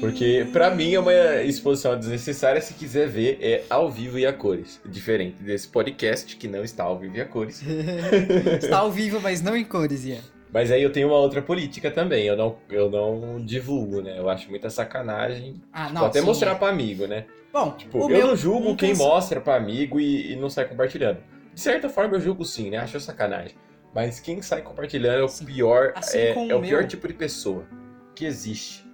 Porque 0.00 0.46
pra 0.52 0.70
mim 0.70 0.92
é 0.92 1.00
uma 1.00 1.12
exposição 1.42 1.98
desnecessária 1.98 2.60
se 2.60 2.74
quiser 2.74 3.08
ver 3.08 3.38
é 3.40 3.64
ao 3.70 3.90
vivo 3.90 4.18
e 4.18 4.26
a 4.26 4.32
cores. 4.32 4.78
Diferente 4.86 5.42
desse 5.42 5.66
podcast 5.68 6.36
que 6.36 6.46
não 6.46 6.62
está 6.62 6.84
ao 6.84 6.98
vivo 6.98 7.16
e 7.16 7.20
a 7.22 7.24
cores. 7.24 7.62
Está 8.62 8.78
ao 8.80 8.90
vivo, 8.92 9.18
mas 9.20 9.40
não 9.40 9.56
em 9.56 9.64
cores, 9.64 10.04
Ian. 10.04 10.18
Mas 10.52 10.70
aí 10.70 10.82
eu 10.82 10.92
tenho 10.92 11.08
uma 11.08 11.16
outra 11.16 11.40
política 11.40 11.90
também. 11.90 12.26
Eu 12.26 12.36
não, 12.36 12.56
eu 12.68 12.90
não 12.90 13.42
divulgo, 13.42 14.02
né? 14.02 14.18
Eu 14.18 14.28
acho 14.28 14.50
muita 14.50 14.68
sacanagem. 14.68 15.54
Ah, 15.72 15.84
Vou 15.84 15.92
não. 15.94 16.04
até 16.06 16.20
sim, 16.20 16.26
mostrar 16.26 16.50
é. 16.50 16.54
pra 16.56 16.68
amigo, 16.68 17.06
né? 17.06 17.24
Bom, 17.50 17.70
Tipo, 17.70 17.98
o 17.98 18.02
eu 18.02 18.08
meu 18.08 18.26
não 18.26 18.36
julgo 18.36 18.76
quem 18.76 18.90
cansa- 18.90 19.02
mostra 19.04 19.40
pra 19.40 19.56
amigo 19.56 19.98
e, 19.98 20.32
e 20.32 20.36
não 20.36 20.50
sai 20.50 20.66
compartilhando. 20.68 21.18
De 21.52 21.60
certa 21.60 21.88
forma 21.88 22.16
eu 22.16 22.20
julgo 22.20 22.44
sim, 22.44 22.70
né? 22.70 22.78
Acho 22.78 22.98
sacanagem. 23.00 23.56
Mas 23.94 24.18
quem 24.18 24.40
sai 24.40 24.62
compartilhando 24.62 25.20
é 25.20 25.24
o 25.24 25.28
Sim. 25.28 25.44
pior, 25.44 25.92
Assim 25.94 26.18
é, 26.18 26.48
é 26.48 26.54
o 26.54 26.60
pior 26.60 26.86
tipo 26.86 27.06
de 27.06 27.14
pessoa 27.14 27.66
que 28.14 28.24
existe. 28.24 28.84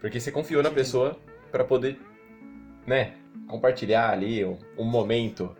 Porque 0.00 0.18
você 0.18 0.30
confiou 0.30 0.62
na 0.62 0.70
pessoa 0.70 1.18
pra 1.50 1.64
poder, 1.64 1.98
né, 2.86 3.14
compartilhar 3.46 4.10
ali 4.10 4.44
um, 4.44 4.58
um 4.78 4.84
momento. 4.84 5.54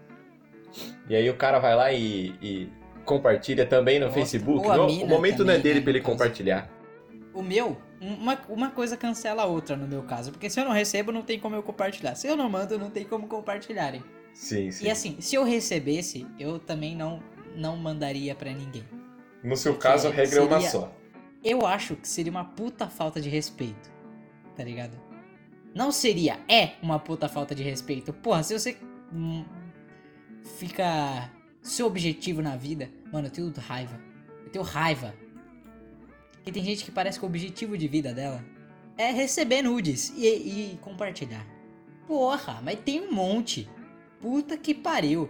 E 1.09 1.15
aí 1.15 1.29
o 1.29 1.37
cara 1.37 1.59
vai 1.59 1.75
lá 1.75 1.93
e, 1.93 2.35
e 2.41 2.69
compartilha 3.05 3.67
também 3.67 3.99
no 3.99 4.07
Mostra. 4.07 4.23
Facebook. 4.23 4.67
Não, 4.67 4.87
o 4.87 5.07
momento 5.07 5.45
não 5.45 5.53
é 5.53 5.57
também, 5.57 5.63
dele 5.63 5.79
né, 5.81 5.81
pra 5.83 5.91
ele 5.91 6.01
compartilhar. 6.01 6.71
O 7.35 7.43
meu, 7.43 7.77
uma, 8.01 8.39
uma 8.49 8.71
coisa 8.71 8.97
cancela 8.97 9.43
a 9.43 9.47
outra 9.47 9.77
no 9.77 9.87
meu 9.87 10.03
caso. 10.03 10.31
Porque 10.33 10.49
se 10.49 10.59
eu 10.59 10.65
não 10.65 10.73
recebo, 10.73 11.13
não 11.13 11.23
tem 11.23 11.39
como 11.39 11.55
eu 11.55 11.63
compartilhar. 11.63 12.15
Se 12.15 12.27
eu 12.27 12.37
não 12.37 12.49
mando, 12.49 12.79
não 12.79 12.91
tem 12.91 13.05
como 13.05 13.27
compartilharem. 13.27 14.03
Sim, 14.37 14.71
sim. 14.71 14.85
E 14.85 14.91
assim, 14.91 15.17
se 15.19 15.35
eu 15.35 15.45
recebesse, 15.45 16.27
eu 16.39 16.59
também 16.59 16.95
não, 16.95 17.23
não 17.57 17.75
mandaria 17.77 18.35
pra 18.35 18.53
ninguém. 18.53 18.85
no 19.43 19.57
seu 19.57 19.75
caso, 19.77 20.09
a 20.09 20.11
seria- 20.11 20.25
regra 20.25 20.39
é 20.41 20.43
uma 20.43 20.57
seria- 20.61 20.71
só. 20.71 20.93
Eu 21.43 21.65
acho 21.67 21.97
que 21.97 22.07
seria 22.07 22.31
uma 22.31 22.45
puta 22.45 22.89
falta 22.89 23.19
de 23.21 23.29
respeito. 23.31 23.91
Tá 24.57 24.63
ligado? 24.63 24.99
Não 25.75 25.91
seria, 25.93 26.39
é 26.49 26.73
uma 26.83 26.99
puta 26.99 27.29
falta 27.29 27.55
de 27.55 27.63
respeito. 27.63 28.13
Porra, 28.13 28.43
se 28.43 28.59
você 28.59 28.77
hum, 29.13 29.45
fica. 30.59 31.31
Seu 31.63 31.87
objetivo 31.87 32.43
na 32.43 32.57
vida. 32.57 32.89
Mano, 33.13 33.27
eu 33.29 33.31
tenho 33.33 33.53
raiva. 33.57 33.99
Eu 34.45 34.51
tenho 34.51 34.65
raiva. 34.65 35.15
E 36.45 36.53
tem 36.53 36.63
gente 36.65 36.85
que 36.85 36.91
parece 36.93 37.19
que 37.19 37.25
o 37.25 37.29
objetivo 37.29 37.77
de 37.77 37.89
vida 37.89 38.13
dela 38.15 38.45
é 38.97 39.11
receber 39.11 39.63
nudes 39.63 40.11
e, 40.17 40.27
e 40.27 40.79
compartilhar. 40.81 41.45
Porra, 42.07 42.61
mas 42.63 42.79
tem 42.81 43.01
um 43.01 43.13
monte. 43.13 43.69
Puta 44.21 44.57
que 44.57 44.75
pariu. 44.75 45.29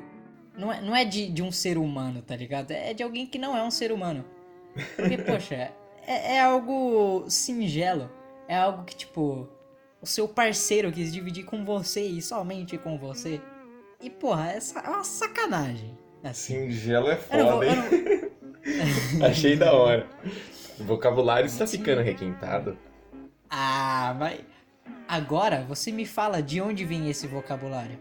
Não 0.56 0.72
é, 0.72 0.80
não 0.80 0.96
é 0.96 1.04
de, 1.04 1.28
de 1.28 1.42
um 1.42 1.52
ser 1.52 1.76
humano, 1.76 2.22
tá 2.22 2.34
ligado? 2.34 2.70
É 2.70 2.94
de 2.94 3.02
alguém 3.02 3.26
que 3.26 3.38
não 3.38 3.56
é 3.56 3.62
um 3.62 3.70
ser 3.70 3.92
humano. 3.92 4.24
Porque, 4.96 5.18
poxa, 5.22 5.54
é, 6.06 6.36
é 6.36 6.40
algo 6.40 7.24
singelo. 7.28 8.10
É 8.48 8.56
algo 8.56 8.84
que, 8.84 8.94
tipo, 8.96 9.48
o 10.00 10.06
seu 10.06 10.26
parceiro 10.28 10.90
quis 10.92 11.12
dividir 11.12 11.44
com 11.44 11.64
você 11.64 12.06
e 12.06 12.22
somente 12.22 12.78
com 12.78 12.96
você. 12.98 13.40
E, 14.00 14.08
porra, 14.08 14.52
é, 14.52 14.60
sa- 14.60 14.82
é 14.84 14.88
uma 14.88 15.04
sacanagem. 15.04 15.96
Assim. 16.24 16.70
Singelo 16.70 17.08
é 17.10 17.16
vou- 17.16 17.24
foda, 17.24 17.38
eu 17.38 17.62
hein? 17.64 17.76
não- 19.20 19.26
Achei 19.26 19.56
da 19.56 19.72
hora. 19.72 20.08
O 20.80 20.84
vocabulário 20.84 21.46
está 21.46 21.66
Sim. 21.66 21.78
ficando 21.78 22.02
requintado. 22.02 22.76
Ah, 23.50 24.14
mas. 24.18 24.40
Agora 25.08 25.64
você 25.68 25.92
me 25.92 26.04
fala 26.04 26.42
de 26.42 26.60
onde 26.60 26.84
vem 26.84 27.08
esse 27.08 27.26
vocabulário. 27.28 27.98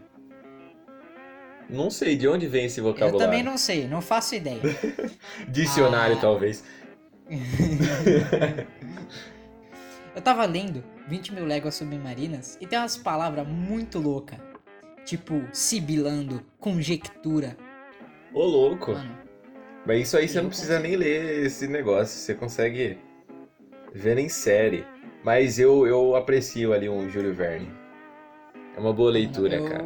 Não 1.68 1.90
sei 1.90 2.16
de 2.16 2.28
onde 2.28 2.46
vem 2.46 2.66
esse 2.66 2.78
Eu 2.80 2.84
vocabulário. 2.84 3.18
também 3.18 3.42
não 3.42 3.58
sei, 3.58 3.88
não 3.88 4.00
faço 4.00 4.34
ideia. 4.34 4.60
Dicionário, 5.48 6.16
Ah. 6.16 6.20
talvez. 6.20 6.64
Eu 10.14 10.22
tava 10.22 10.44
lendo 10.46 10.82
20 11.08 11.34
mil 11.34 11.44
léguas 11.44 11.74
submarinas 11.74 12.56
e 12.60 12.66
tem 12.66 12.78
umas 12.78 12.96
palavras 12.96 13.46
muito 13.46 13.98
loucas. 13.98 14.38
Tipo, 15.04 15.42
sibilando, 15.52 16.42
conjectura. 16.58 17.56
Ô, 18.32 18.42
louco. 18.44 18.92
Mano, 18.92 19.18
Mas 19.84 20.02
isso 20.02 20.16
aí 20.16 20.26
você 20.28 20.38
Eu 20.38 20.42
não 20.44 20.48
precisa 20.50 20.80
nem 20.80 20.96
ler 20.96 21.44
esse 21.46 21.68
negócio. 21.68 22.18
Você 22.18 22.34
consegue 22.34 22.98
ver 23.94 24.18
em 24.18 24.28
série. 24.28 24.84
Mas 25.22 25.58
eu, 25.58 25.86
eu 25.86 26.16
aprecio 26.16 26.72
ali 26.72 26.88
um 26.88 27.08
Júlio 27.08 27.34
Verne. 27.34 27.70
É 28.76 28.80
uma 28.80 28.92
boa 28.92 29.10
leitura, 29.10 29.56
eu, 29.56 29.68
cara. 29.68 29.84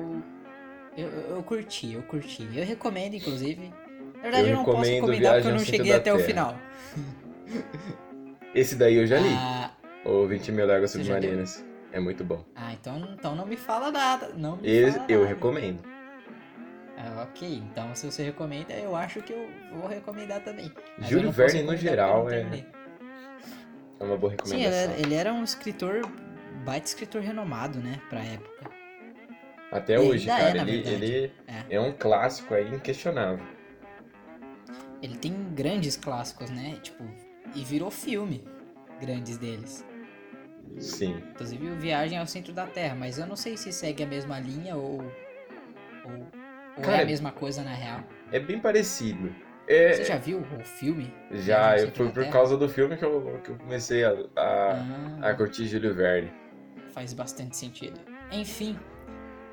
Eu, 0.96 1.08
eu, 1.08 1.42
curti, 1.42 1.92
eu 1.94 2.02
curti. 2.02 2.48
Eu 2.54 2.64
recomendo, 2.64 3.14
inclusive. 3.14 3.72
Na 4.16 4.22
verdade, 4.22 4.44
eu, 4.44 4.50
Eu 4.50 4.56
não 4.56 4.64
posso 4.64 4.90
recomendar 4.90 5.34
porque 5.34 5.48
eu 5.48 5.52
não 5.52 5.64
cheguei 5.64 5.92
até 5.92 6.12
o 6.12 6.16
Terra. 6.16 6.26
final. 6.28 6.56
Esse 8.54 8.74
daí 8.74 8.96
eu 8.96 9.06
já 9.06 9.18
li. 9.18 9.32
Ah, 9.32 9.70
O 10.04 10.26
20 10.26 10.52
mil 10.52 10.66
leu? 10.66 10.88
submarinas. 10.88 11.64
É 11.92 11.98
muito 11.98 12.22
bom. 12.24 12.44
ah, 12.54 12.72
então, 12.72 12.98
então 13.14 13.34
não 13.34 13.44
me 13.46 13.56
fala 13.56 13.90
nada. 13.90 14.28
Não 14.36 14.56
me 14.56 14.68
Esse 14.68 14.92
fala 14.98 15.06
eu 15.10 15.20
nada. 15.20 15.34
recomendo. 15.34 15.80
Ah, 16.96 17.22
ok, 17.28 17.48
então 17.70 17.94
se 17.94 18.04
você 18.06 18.22
recomenda, 18.22 18.74
eu 18.74 18.94
acho 18.94 19.22
que 19.22 19.32
eu 19.32 19.48
vou 19.72 19.88
recomendar 19.88 20.40
também. 20.42 20.70
Mas 20.98 21.08
Júlio 21.08 21.30
Verne, 21.32 21.62
no 21.62 21.74
geral, 21.76 22.28
é, 22.30 22.64
é 23.98 24.04
uma 24.04 24.16
boa 24.18 24.34
Sim, 24.44 24.56
ele 24.56 24.64
recomendação. 24.66 24.92
era, 24.92 25.00
ele 25.00 25.14
era 25.14 25.32
um 25.32 25.42
escritor, 25.42 26.02
baita 26.64 26.86
escritor 26.86 27.22
renomado, 27.22 27.78
né, 27.78 28.00
pra 28.10 28.22
época. 28.22 28.70
Até 29.70 29.94
E 29.94 29.98
hoje, 29.98 30.28
é, 30.28 30.36
cara, 30.36 30.54
na 30.64 30.70
ele, 30.70 30.88
ele 30.88 31.32
É. 31.46 31.76
é 31.76 31.80
um 31.80 31.92
clássico 31.92 32.54
aí 32.54 32.68
inquestionável. 32.74 33.44
Ele 35.02 35.16
tem 35.16 35.32
grandes 35.54 35.96
clássicos, 35.96 36.50
né? 36.50 36.78
Tipo, 36.82 37.04
e 37.54 37.64
virou 37.64 37.90
filme 37.90 38.44
grandes 39.00 39.38
deles. 39.38 39.84
Sim. 40.78 41.22
Inclusive 41.30 41.70
o 41.70 41.76
Viagem 41.76 42.18
ao 42.18 42.26
Centro 42.26 42.52
da 42.52 42.66
Terra, 42.66 42.94
mas 42.94 43.18
eu 43.18 43.26
não 43.26 43.36
sei 43.36 43.56
se 43.56 43.72
segue 43.72 44.02
a 44.02 44.06
mesma 44.06 44.38
linha 44.38 44.76
ou. 44.76 45.00
ou, 46.04 46.12
ou 46.12 46.82
é 46.82 46.82
Cara, 46.82 47.02
a 47.02 47.06
mesma 47.06 47.32
coisa 47.32 47.62
na 47.62 47.72
real. 47.74 48.00
É 48.30 48.38
bem 48.38 48.60
parecido. 48.60 49.34
É, 49.66 49.92
Você 49.92 50.04
já 50.04 50.16
viu 50.16 50.40
o 50.40 50.64
filme? 50.64 51.12
já, 51.30 51.78
eu, 51.78 51.90
foi 51.92 52.08
por 52.10 52.26
causa 52.28 52.56
do 52.56 52.68
filme 52.68 52.96
que 52.96 53.04
eu, 53.04 53.40
que 53.44 53.50
eu 53.50 53.56
comecei 53.56 54.04
a, 54.04 54.10
a, 54.36 54.72
Ah, 55.22 55.28
a 55.30 55.34
curtir 55.34 55.66
Júlio 55.66 55.94
Verne. 55.94 56.30
faz 56.92 57.12
bastante 57.12 57.56
sentido. 57.56 58.00
Enfim, 58.32 58.76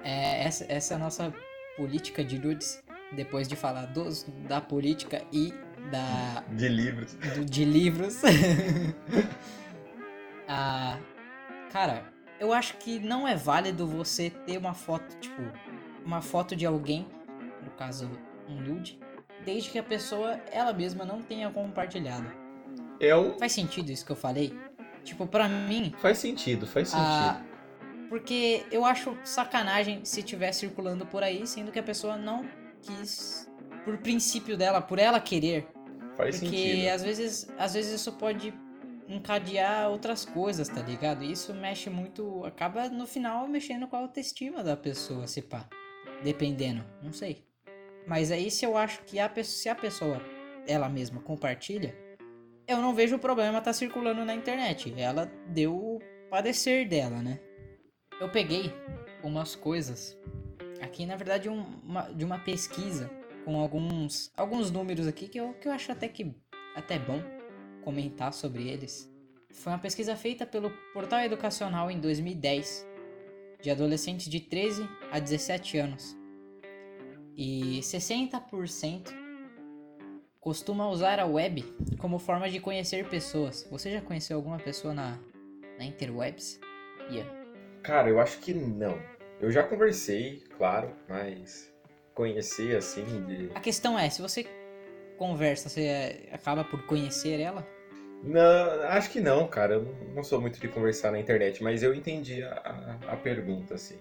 é, 0.08 0.44
essa, 0.46 0.66
essa 0.70 0.94
é 0.94 0.96
a 0.96 1.00
nossa 1.00 1.34
política 1.76 2.24
de 2.24 2.38
Lourdes. 2.38 2.82
Depois 3.14 3.48
de 3.48 3.56
falar 3.56 3.86
dos, 3.86 4.26
da 4.50 4.60
política 4.60 5.22
e 5.32 5.54
da, 5.92 6.44
De 6.52 6.68
livros. 6.68 7.14
do- 7.14 7.46
de 7.46 7.64
livros. 7.66 8.22
ah, 10.48 10.98
cara, 11.72 12.04
eu 12.40 12.54
acho 12.54 12.78
que 12.78 13.00
não 13.00 13.28
é 13.28 13.36
válido 13.36 13.88
você 13.88 14.30
ter 14.30 14.58
uma 14.58 14.74
foto, 14.74 15.16
tipo, 15.20 15.42
uma 16.06 16.22
foto 16.22 16.56
de 16.56 16.66
alguém, 16.66 17.08
no 17.64 17.72
caso, 17.72 18.10
um 18.50 18.56
nude, 18.56 19.00
desde 19.46 19.70
que 19.70 19.80
a 19.80 19.84
pessoa, 19.84 20.40
ela 20.52 20.74
mesma, 20.74 21.06
não 21.06 21.22
tenha 21.22 21.50
compartilhado. 21.50 22.28
Um. 23.02 23.38
Faz 23.38 23.52
sentido 23.52 23.92
isso 23.92 24.06
que 24.06 24.12
eu 24.12 24.16
falei? 24.16 24.58
Tipo, 25.04 25.26
pra 25.28 25.48
mim, 25.48 25.94
Faz 26.00 26.18
sentido, 26.18 26.66
faz 26.68 26.90
sentido. 26.90 27.06
ah, 27.08 27.42
porque 28.10 28.66
eu 28.72 28.86
acho 28.86 29.18
sacanagem 29.24 30.04
se 30.04 30.20
estiver 30.20 30.52
circulando 30.52 31.06
por 31.06 31.24
aí, 31.24 31.46
sendo 31.46 31.72
que 31.72 31.80
a 31.80 31.84
pessoa 31.84 32.18
não 32.18 32.46
quis, 32.82 33.50
por 33.84 33.98
princípio 33.98 34.58
dela, 34.58 34.82
por 34.82 35.00
ela 35.00 35.20
querer, 35.20 35.68
faz 36.15 36.39
porque 36.39 36.58
sentido. 36.58 36.89
às 36.89 37.04
vezes, 37.04 37.48
às 37.58 37.74
vezes 37.74 38.00
isso 38.00 38.13
pode 38.13 38.54
encadear 39.08 39.89
outras 39.89 40.26
coisas, 40.26 40.67
tá 40.67 40.82
ligado? 40.82 41.24
E 41.24 41.32
Isso 41.32 41.54
mexe 41.54 41.89
muito, 41.89 42.43
acaba 42.43 42.89
no 42.89 43.08
final 43.08 43.48
mexendo 43.48 43.88
com 43.88 43.96
a 43.96 44.00
autoestima 44.00 44.63
da 44.63 44.76
pessoa, 44.76 45.28
se 45.28 45.41
pá. 45.41 45.67
Dependendo, 46.24 46.84
não 47.02 47.13
sei. 47.13 47.46
Mas 48.06 48.32
aí 48.32 48.50
se 48.50 48.65
eu 48.65 48.76
acho 48.76 49.04
que 49.04 49.20
a 49.20 49.30
pessoa, 49.30 49.62
se 49.62 49.70
a 49.70 49.76
pessoa 49.76 50.22
ela 50.67 50.89
mesma 50.89 51.22
compartilha, 51.22 51.96
eu 52.67 52.78
não 52.78 52.93
vejo 52.93 53.15
o 53.15 53.20
problema 53.20 53.62
tá 53.62 53.72
circulando 53.72 54.26
na 54.26 54.34
internet. 54.34 54.93
Ela 54.98 55.32
deu 55.48 55.74
o 55.74 56.00
padecer 56.30 56.88
dela, 56.88 57.22
né? 57.22 57.39
Eu 58.19 58.30
peguei 58.30 58.73
umas 59.23 59.56
coisas 59.56 60.17
aqui, 60.82 61.06
na 61.06 61.15
verdade, 61.15 61.49
um- 61.49 61.80
uma, 61.84 62.03
de 62.03 62.25
uma 62.25 62.39
pesquisa 62.39 63.10
com 63.45 63.60
alguns, 63.60 64.32
alguns 64.36 64.71
números 64.71 65.08
aqui 65.08 65.27
que 65.27 65.39
eu, 65.39 65.53
que 65.53 65.67
eu 65.67 65.71
acho 65.71 65.91
até 65.91 66.08
que 66.08 66.36
até 66.75 66.99
bom 66.99 67.21
comentar 67.84 68.34
sobre 68.34 68.67
eles. 68.67 69.12
Foi 69.51 69.71
uma 69.71 69.80
pesquisa 69.80 70.15
feita 70.15 70.45
pelo 70.45 70.69
Portal 70.93 71.19
Educacional 71.21 71.89
em 71.89 71.99
2010, 71.99 72.86
de 73.62 73.71
adolescentes 73.71 74.27
de 74.30 74.39
13 74.39 74.88
a 75.12 75.19
17 75.19 75.77
anos. 75.77 76.15
E 77.36 77.80
60% 77.82 79.10
costuma 80.39 80.89
usar 80.89 81.19
a 81.19 81.25
web 81.25 81.63
como 81.97 82.19
forma 82.19 82.49
de 82.49 82.60
conhecer 82.60 83.08
pessoas. 83.10 83.67
Você 83.71 83.91
já 83.91 84.01
conheceu 84.01 84.38
alguma 84.38 84.58
pessoa 84.58 84.93
na, 84.93 85.17
na 85.77 85.86
interwebs? 85.86 86.60
Ian? 87.10 87.37
Cara, 87.88 88.10
eu 88.10 88.19
acho 88.19 88.39
que 88.39 88.54
não. 88.54 89.00
Eu 89.39 89.50
já 89.50 89.63
conversei, 89.63 90.43
claro, 90.58 90.91
mas 91.08 91.73
conhecer 92.13 92.76
assim 92.76 93.06
de. 93.26 93.50
A 93.56 93.62
questão 93.62 93.97
é, 93.97 94.10
se 94.10 94.21
você 94.21 94.45
conversa, 95.17 95.69
você 95.69 95.82
eh, 95.86 96.30
acaba 96.34 96.65
por 96.65 96.86
conhecer 96.86 97.39
ela? 97.39 97.65
Não, 98.23 98.82
acho 98.89 99.10
que 99.10 99.21
não, 99.21 99.47
cara. 99.47 99.76
Eu 99.76 99.84
não- 100.13 100.23
sou 100.23 100.41
muito 100.41 100.60
de 100.60 100.67
conversar 100.67 101.12
na 101.12 101.19
internet, 101.19 101.63
mas 101.63 101.82
eu 101.82 101.93
entendi 101.93 102.43
a, 102.43 102.97
a, 103.08 103.13
a 103.13 103.15
pergunta, 103.15 103.76
assim. 103.76 103.97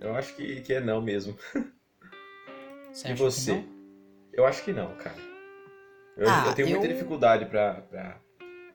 Eu 0.00 0.14
acho 0.14 0.36
que, 0.36 0.60
que 0.60 0.72
é 0.74 0.80
não 0.80 1.02
mesmo. 1.02 1.36
Você 2.92 3.08
e 3.10 3.14
você? 3.14 3.64
Eu 4.32 4.46
acho 4.46 4.62
que 4.64 4.72
não, 4.72 4.94
cara. 4.96 5.16
Eu, 6.16 6.28
Ah, 6.30 6.44
eu 6.46 6.54
tenho 6.54 6.68
muita 6.68 6.86
eu- 6.86 6.92
dificuldade 6.92 7.44
pra, 7.46 7.74
pra, 7.90 8.18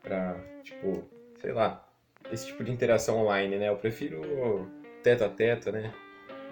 pra, 0.03 0.35
tipo, 0.63 1.03
sei 1.39 1.51
lá, 1.53 1.87
esse 2.31 2.47
tipo 2.47 2.63
de 2.63 2.71
interação 2.71 3.17
online, 3.19 3.57
né? 3.57 3.69
Eu 3.69 3.77
prefiro 3.77 4.69
teta 5.03 5.25
a 5.25 5.29
teta, 5.29 5.71
né? 5.71 5.93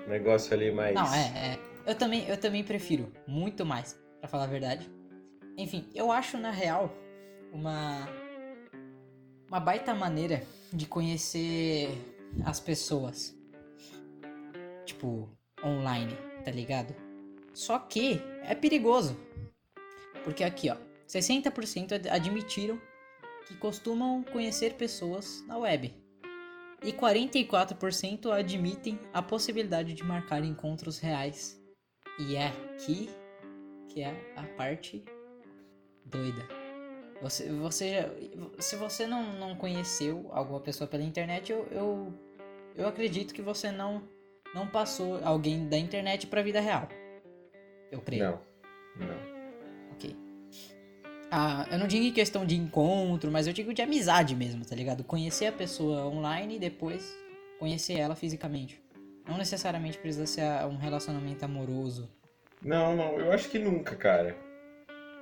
Um 0.06 0.10
negócio 0.10 0.54
ali 0.54 0.72
mais. 0.72 0.94
Não, 0.96 1.14
é, 1.14 1.54
é. 1.54 1.60
Eu 1.86 1.96
também, 1.96 2.28
eu 2.28 2.38
também 2.38 2.64
prefiro 2.64 3.12
muito 3.28 3.66
mais, 3.66 4.00
pra 4.20 4.28
falar 4.30 4.44
a 4.44 4.48
verdade. 4.48 4.90
Enfim, 5.58 5.88
eu 5.94 6.12
acho 6.12 6.38
na 6.38 6.52
real 6.52 6.94
uma 7.52 8.08
uma 9.48 9.60
baita 9.60 9.94
maneira 9.96 10.44
de 10.72 10.86
conhecer 10.86 11.90
as 12.46 12.60
pessoas. 12.60 13.36
Tipo, 14.86 15.30
online, 15.64 16.16
tá 16.46 16.52
ligado? 16.52 16.96
Só 17.54 17.80
que 17.80 18.22
é 18.44 18.54
perigoso. 18.56 19.18
Porque 20.24 20.44
aqui, 20.44 20.70
ó, 20.70 20.76
60% 21.08 21.94
ad- 21.94 22.10
admitiram 22.10 22.80
que 23.50 23.58
costumam 23.58 24.24
conhecer 24.24 24.76
pessoas 24.76 25.44
na 25.48 25.58
web. 25.58 25.94
E 26.84 26.94
44% 26.94 28.32
admitem 28.32 28.98
a 29.12 29.22
possibilidade 29.22 29.94
de 29.94 30.04
marcar 30.04 30.44
encontros 30.46 31.00
reais. 31.00 31.60
E 32.20 32.36
é 32.36 32.48
aqui 32.48 33.10
que 33.90 34.02
é 34.02 34.14
a 34.38 34.44
parte 34.56 35.04
doida. 36.06 36.48
Você, 37.22 37.50
você 37.52 37.96
já- 37.96 38.62
se 38.62 38.76
você 38.78 39.06
não, 39.08 39.34
não 39.40 39.56
conheceu 39.56 40.30
alguma 40.32 40.62
pessoa 40.62 40.88
pela 40.88 41.04
internet, 41.04 41.52
eu, 41.52 41.68
eu, 41.72 42.14
eu 42.76 42.88
acredito 42.88 43.34
que 43.34 43.42
você 43.42 43.72
não, 43.72 44.08
não 44.56 44.68
passou 44.68 45.20
alguém 45.26 45.68
da 45.68 45.78
internet 45.78 46.28
pra 46.28 46.42
vida 46.44 46.62
real. 46.62 46.88
Eu 47.92 48.00
creio. 48.00 48.40
Não, 48.96 49.08
não. 49.08 49.39
Ah, 51.32 51.68
eu 51.72 51.78
não 51.78 51.88
digo 51.88 52.06
em 52.06 52.12
questão 52.12 52.46
de 52.46 52.56
encontro, 52.56 53.30
mas 53.32 53.46
eu 53.46 53.54
digo 53.54 53.74
de 53.74 53.82
amizade 53.82 54.36
mesmo, 54.36 54.66
tá 54.66 54.76
ligado? 54.76 55.04
Conhecer 55.04 55.46
a 55.46 55.52
pessoa 55.52 56.08
online 56.08 56.56
e 56.56 56.60
depois 56.60 57.16
conhecer 57.60 57.94
ela 57.94 58.16
fisicamente. 58.16 58.82
Não 59.28 59.38
necessariamente 59.38 59.98
precisa 60.00 60.26
ser 60.26 60.42
ah, 60.42 60.68
um 60.68 60.78
relacionamento 60.78 61.46
amoroso. 61.46 62.10
Não, 62.64 62.96
não, 62.96 63.20
eu 63.20 63.32
acho 63.32 63.48
que 63.50 63.60
nunca, 63.60 63.96
cara. 63.96 64.36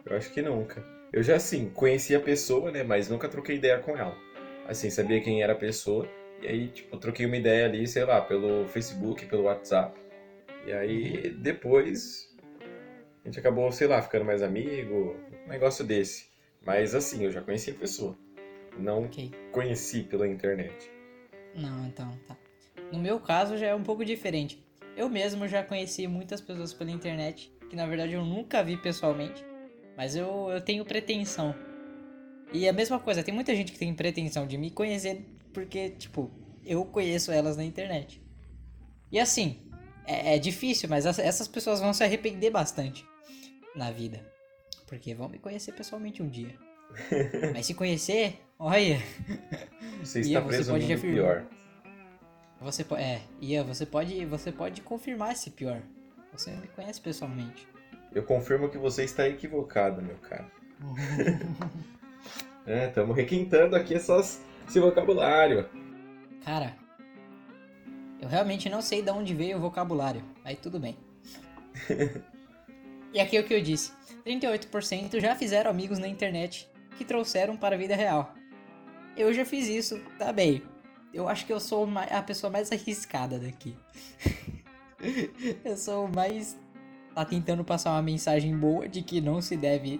Eu 0.06 0.16
acho 0.16 0.32
que 0.32 0.42
nunca. 0.42 0.82
Eu 1.12 1.22
já, 1.22 1.36
assim, 1.36 1.70
conheci 1.70 2.16
a 2.16 2.20
pessoa, 2.20 2.72
né? 2.72 2.84
Mas 2.84 3.10
nunca 3.10 3.28
troquei 3.28 3.58
ideia 3.58 3.80
com 3.80 3.98
ela. 3.98 4.16
Assim, 4.68 4.90
sabia 4.90 5.22
quem 5.22 5.44
era 5.44 5.54
a 5.54 5.58
pessoa. 5.58 6.08
E 6.42 6.48
aí, 6.48 6.68
tipo, 6.70 6.98
troquei 6.98 7.26
uma 7.26 7.36
ideia 7.36 7.66
ali, 7.66 7.86
sei 7.86 8.06
lá, 8.06 8.22
pelo 8.22 8.66
Facebook, 8.68 9.26
pelo 9.26 9.44
WhatsApp. 9.44 10.00
E 10.66 10.72
aí, 10.72 11.30
depois, 11.30 12.27
a 13.28 13.30
gente 13.30 13.40
acabou, 13.42 13.70
sei 13.74 13.88
lá, 13.88 14.02
ficando 14.02 14.24
mais 14.24 14.42
amigo, 14.42 15.18
um 15.46 15.50
negócio 15.50 15.84
desse. 15.84 16.30
Mas, 16.66 16.96
assim, 16.96 17.26
eu 17.26 17.30
já 17.32 17.42
conheci 17.42 17.72
a 17.72 17.74
pessoa. 17.74 18.18
Não 18.80 19.04
Ok. 19.04 19.30
conheci 19.52 20.04
pela 20.04 20.26
internet. 20.26 20.90
Não, 21.54 21.86
então, 21.86 22.18
tá. 22.26 22.38
No 22.90 22.98
meu 22.98 23.20
caso 23.20 23.58
já 23.58 23.68
é 23.68 23.76
um 23.76 23.84
pouco 23.84 24.06
diferente. 24.06 24.66
Eu 24.96 25.10
mesmo 25.10 25.46
já 25.46 25.62
conheci 25.62 26.08
muitas 26.08 26.40
pessoas 26.40 26.74
pela 26.74 26.90
internet, 26.90 27.52
que 27.70 27.76
na 27.76 27.86
verdade 27.86 28.14
eu 28.14 28.24
nunca 28.24 28.64
vi 28.64 28.78
pessoalmente, 28.78 29.44
mas 29.98 30.16
eu, 30.16 30.50
eu 30.50 30.62
tenho 30.62 30.86
pretensão. 30.86 31.54
E 32.54 32.66
a 32.66 32.72
mesma 32.72 32.98
coisa, 32.98 33.22
tem 33.24 33.34
muita 33.34 33.54
gente 33.54 33.74
que 33.74 33.78
tem 33.78 33.94
pretensão 33.94 34.48
de 34.48 34.58
me 34.58 34.72
conhecer 34.72 35.26
porque, 35.54 35.90
tipo, 35.90 36.32
eu 36.66 36.86
conheço 36.86 37.30
elas 37.30 37.58
na 37.58 37.66
internet. 37.66 38.22
E 39.12 39.20
assim, 39.20 39.70
é, 40.06 40.36
é 40.36 40.40
difícil, 40.40 40.88
mas 40.88 41.06
as- 41.06 41.20
essas 41.20 41.48
pessoas 41.50 41.82
vão 41.82 41.92
se 41.92 42.06
arrepender 42.06 42.52
bastante 42.52 43.06
na 43.78 43.92
vida. 43.92 44.20
Porque 44.88 45.14
vão 45.14 45.30
me 45.30 45.38
conhecer 45.38 45.74
pessoalmente 45.74 46.22
um 46.24 46.30
dia. 46.30 46.56
mas 47.54 47.66
se 47.66 47.74
conhecer, 47.74 48.42
olha. 48.58 49.00
Você 50.02 50.22
está 50.22 50.40
você 50.40 50.48
preso 50.48 50.74
no 50.74 50.80
pode 50.80 50.98
pior. 50.98 51.46
Você 52.62 52.84
pode. 52.84 53.04
É, 53.04 53.22
Ian, 53.42 53.64
você 53.64 53.86
pode, 53.86 54.26
você 54.26 54.52
pode 54.52 54.82
confirmar 54.82 55.34
esse 55.34 55.52
pior. 55.52 55.82
Você 56.32 56.52
me 56.52 56.68
conhece 56.68 57.00
pessoalmente. 57.00 57.68
Eu 58.14 58.24
confirmo 58.24 58.70
que 58.70 58.78
você 58.78 59.04
está 59.04 59.28
equivocado, 59.28 60.02
meu 60.02 60.18
cara. 60.18 60.50
É, 62.66 62.90
estamos 62.90 63.16
requintando 63.16 63.78
aqui 63.78 63.96
essas, 63.96 64.44
esse 64.68 64.78
vocabulário. 64.78 65.70
Cara, 66.44 66.76
eu 68.20 68.28
realmente 68.28 68.70
não 68.70 68.82
sei 68.82 69.02
de 69.02 69.10
onde 69.10 69.34
veio 69.34 69.58
o 69.58 69.62
vocabulário. 69.62 70.22
Aí 70.44 70.58
tudo 70.58 70.78
bem. 70.78 70.98
e 73.14 73.20
aqui 73.20 73.38
é 73.38 73.40
o 73.40 73.44
que 73.44 73.54
eu 73.54 73.62
disse: 73.62 73.92
38% 74.26 75.20
já 75.20 75.36
fizeram 75.36 75.72
amigos 75.72 76.00
na 76.00 76.08
internet 76.08 76.70
que 76.98 77.06
trouxeram 77.06 77.56
para 77.56 77.76
a 77.76 77.78
vida 77.78 77.96
real. 77.96 78.34
Eu 79.16 79.34
já 79.34 79.46
fiz 79.46 79.68
isso, 79.68 80.00
tá 80.18 80.32
bem. 80.32 80.62
Eu 81.14 81.28
acho 81.28 81.46
que 81.46 81.54
eu 81.54 81.60
sou 81.60 81.88
a 82.12 82.22
pessoa 82.22 82.52
mais 82.52 82.72
arriscada 82.72 83.40
daqui. 83.40 83.76
Eu 85.64 85.78
sou 85.78 86.08
mais. 86.08 86.58
Tá 87.16 87.26
tentando 87.26 87.64
passar 87.64 87.92
uma 87.92 88.02
mensagem 88.02 88.56
boa 88.56 88.88
de 88.88 89.02
que 89.02 89.20
não 89.20 89.42
se 89.42 89.58
deve 89.58 90.00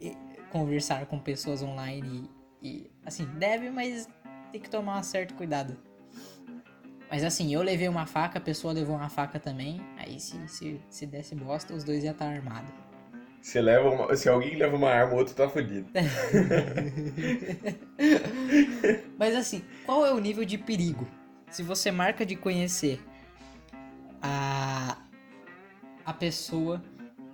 eh, 0.00 0.14
conversar 0.50 1.04
com 1.06 1.18
pessoas 1.18 1.62
online 1.62 2.30
e. 2.62 2.68
e 2.68 2.90
assim, 3.04 3.26
deve, 3.38 3.70
mas 3.70 4.08
tem 4.50 4.60
que 4.60 4.70
tomar 4.70 4.98
um 4.98 5.02
certo 5.02 5.34
cuidado. 5.34 5.76
Mas 7.14 7.22
assim, 7.22 7.54
eu 7.54 7.62
levei 7.62 7.86
uma 7.86 8.06
faca, 8.06 8.38
a 8.38 8.40
pessoa 8.40 8.74
levou 8.74 8.96
uma 8.96 9.08
faca 9.08 9.38
também. 9.38 9.80
Aí 9.96 10.18
se, 10.18 10.36
se, 10.48 10.80
se 10.90 11.06
desse 11.06 11.32
bosta, 11.32 11.72
os 11.72 11.84
dois 11.84 12.02
iam 12.02 12.10
estar 12.10 12.26
armados. 12.26 12.74
Se, 13.40 13.60
leva 13.60 13.88
uma, 13.88 14.16
se 14.16 14.28
alguém 14.28 14.56
leva 14.56 14.74
uma 14.74 14.90
arma, 14.90 15.14
o 15.14 15.18
outro 15.18 15.32
tá 15.32 15.48
fudido. 15.48 15.86
Mas 19.16 19.36
assim, 19.36 19.62
qual 19.86 20.04
é 20.04 20.12
o 20.12 20.18
nível 20.18 20.44
de 20.44 20.58
perigo? 20.58 21.06
Se 21.50 21.62
você 21.62 21.92
marca 21.92 22.26
de 22.26 22.34
conhecer 22.34 23.00
a, 24.20 24.98
a 26.04 26.12
pessoa 26.12 26.82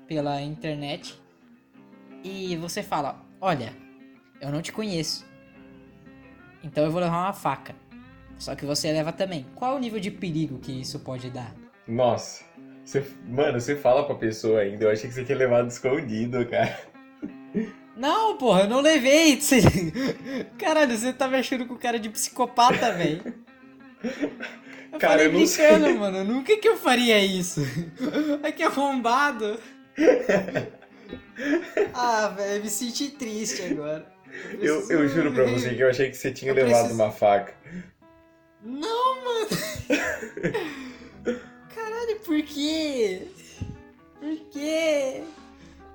pela 0.06 0.42
internet 0.42 1.18
e 2.22 2.54
você 2.58 2.82
fala: 2.82 3.24
Olha, 3.40 3.74
eu 4.42 4.52
não 4.52 4.60
te 4.60 4.72
conheço, 4.72 5.24
então 6.62 6.84
eu 6.84 6.90
vou 6.90 7.00
levar 7.00 7.16
uma 7.16 7.32
faca. 7.32 7.74
Só 8.40 8.56
que 8.56 8.64
você 8.64 8.90
leva 8.90 9.12
também. 9.12 9.46
Qual 9.54 9.74
é 9.74 9.76
o 9.76 9.78
nível 9.78 10.00
de 10.00 10.10
perigo 10.10 10.58
que 10.58 10.80
isso 10.80 10.98
pode 11.00 11.30
dar? 11.30 11.54
Nossa. 11.86 12.42
Você, 12.82 13.04
mano, 13.28 13.60
você 13.60 13.76
fala 13.76 14.04
pra 14.04 14.14
pessoa 14.14 14.60
ainda. 14.60 14.86
Eu 14.86 14.90
achei 14.90 15.08
que 15.08 15.14
você 15.14 15.22
tinha 15.22 15.36
levado 15.36 15.68
escondido, 15.68 16.44
cara. 16.46 16.80
Não, 17.94 18.38
porra, 18.38 18.62
eu 18.62 18.68
não 18.68 18.80
levei. 18.80 19.38
Caralho, 20.58 20.96
você 20.96 21.12
tá 21.12 21.28
mexendo 21.28 21.66
com 21.66 21.76
cara 21.76 22.00
de 22.00 22.08
psicopata, 22.08 22.90
velho. 22.92 23.22
Eu 24.90 24.98
cara, 24.98 25.12
falei 25.12 25.26
eu 25.26 25.32
não 25.32 25.38
brincando, 25.38 25.84
sei. 25.84 25.94
mano. 25.94 26.24
Nunca 26.24 26.56
que 26.56 26.66
eu 26.66 26.78
faria 26.78 27.22
isso. 27.22 27.60
Ai, 28.42 28.52
que 28.52 28.62
arrombado. 28.62 29.60
ah, 31.92 32.28
velho, 32.28 32.62
me 32.64 32.70
senti 32.70 33.10
triste 33.10 33.62
agora. 33.62 34.10
Eu, 34.58 34.80
eu, 34.88 35.02
eu 35.02 35.08
juro 35.08 35.30
pra 35.30 35.44
você 35.44 35.74
que 35.74 35.82
eu 35.82 35.90
achei 35.90 36.08
que 36.08 36.16
você 36.16 36.32
tinha 36.32 36.52
eu 36.52 36.54
levado 36.54 36.86
preciso... 36.86 36.94
uma 36.94 37.12
faca. 37.12 37.54
Não, 38.62 39.24
mano! 39.24 39.48
Caralho, 41.74 42.20
por 42.20 42.42
quê? 42.42 43.26
Por 44.18 44.36
quê? 44.50 45.24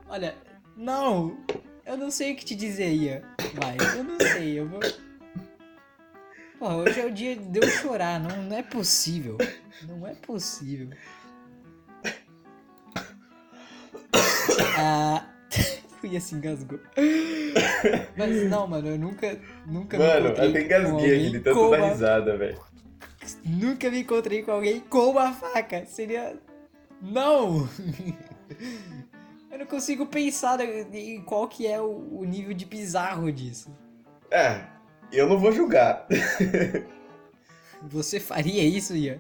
Olha, 0.08 0.36
não! 0.76 1.38
Eu 1.86 1.98
não 1.98 2.10
sei 2.10 2.34
o 2.34 2.36
que 2.36 2.44
te 2.44 2.56
dizer, 2.56 2.92
Ian. 2.92 3.22
Vai, 3.54 3.78
eu 3.98 4.04
não 4.04 4.20
sei, 4.20 4.60
eu 4.60 4.68
vou. 4.68 4.80
Porra, 6.58 6.78
hoje 6.78 7.00
é 7.00 7.06
o 7.06 7.12
dia 7.12 7.36
de 7.36 7.60
eu 7.60 7.70
chorar, 7.70 8.20
não, 8.20 8.44
não 8.44 8.58
é 8.58 8.64
possível. 8.64 9.38
Não 9.88 10.08
é 10.08 10.16
possível. 10.16 10.90
Ah. 14.78 15.35
O 16.06 16.08
Ian 16.08 16.20
se 16.20 16.36
engasgou. 16.36 16.80
Mas 18.16 18.48
não, 18.48 18.68
mano, 18.68 18.90
eu 18.90 19.00
nunca, 19.00 19.40
nunca 19.66 19.98
mano, 19.98 20.26
me 20.26 20.30
até 20.30 20.62
engasguei 20.62 21.16
aqui 21.16 21.30
de 21.32 21.40
tanto 21.40 21.72
dar 21.72 21.90
risada, 21.90 22.38
velho. 22.38 22.62
Nunca 23.44 23.90
me 23.90 24.02
encontrei 24.02 24.44
com 24.44 24.52
alguém 24.52 24.80
com 24.82 25.10
uma 25.10 25.34
faca. 25.34 25.84
Seria... 25.88 26.38
Não! 27.02 27.68
eu 29.52 29.58
não 29.58 29.66
consigo 29.66 30.06
pensar 30.06 30.60
em 30.62 31.22
qual 31.24 31.48
que 31.48 31.66
é 31.66 31.82
o, 31.82 32.24
nível 32.24 32.54
de 32.54 32.66
bizarro 32.66 33.32
disso. 33.32 33.76
É, 34.30 34.62
eu 35.12 35.28
não 35.28 35.40
vou 35.40 35.52
julgar. 35.52 36.08
Você 37.82 38.20
faria 38.20 38.64
isso, 38.64 38.96
Ian? 38.96 39.20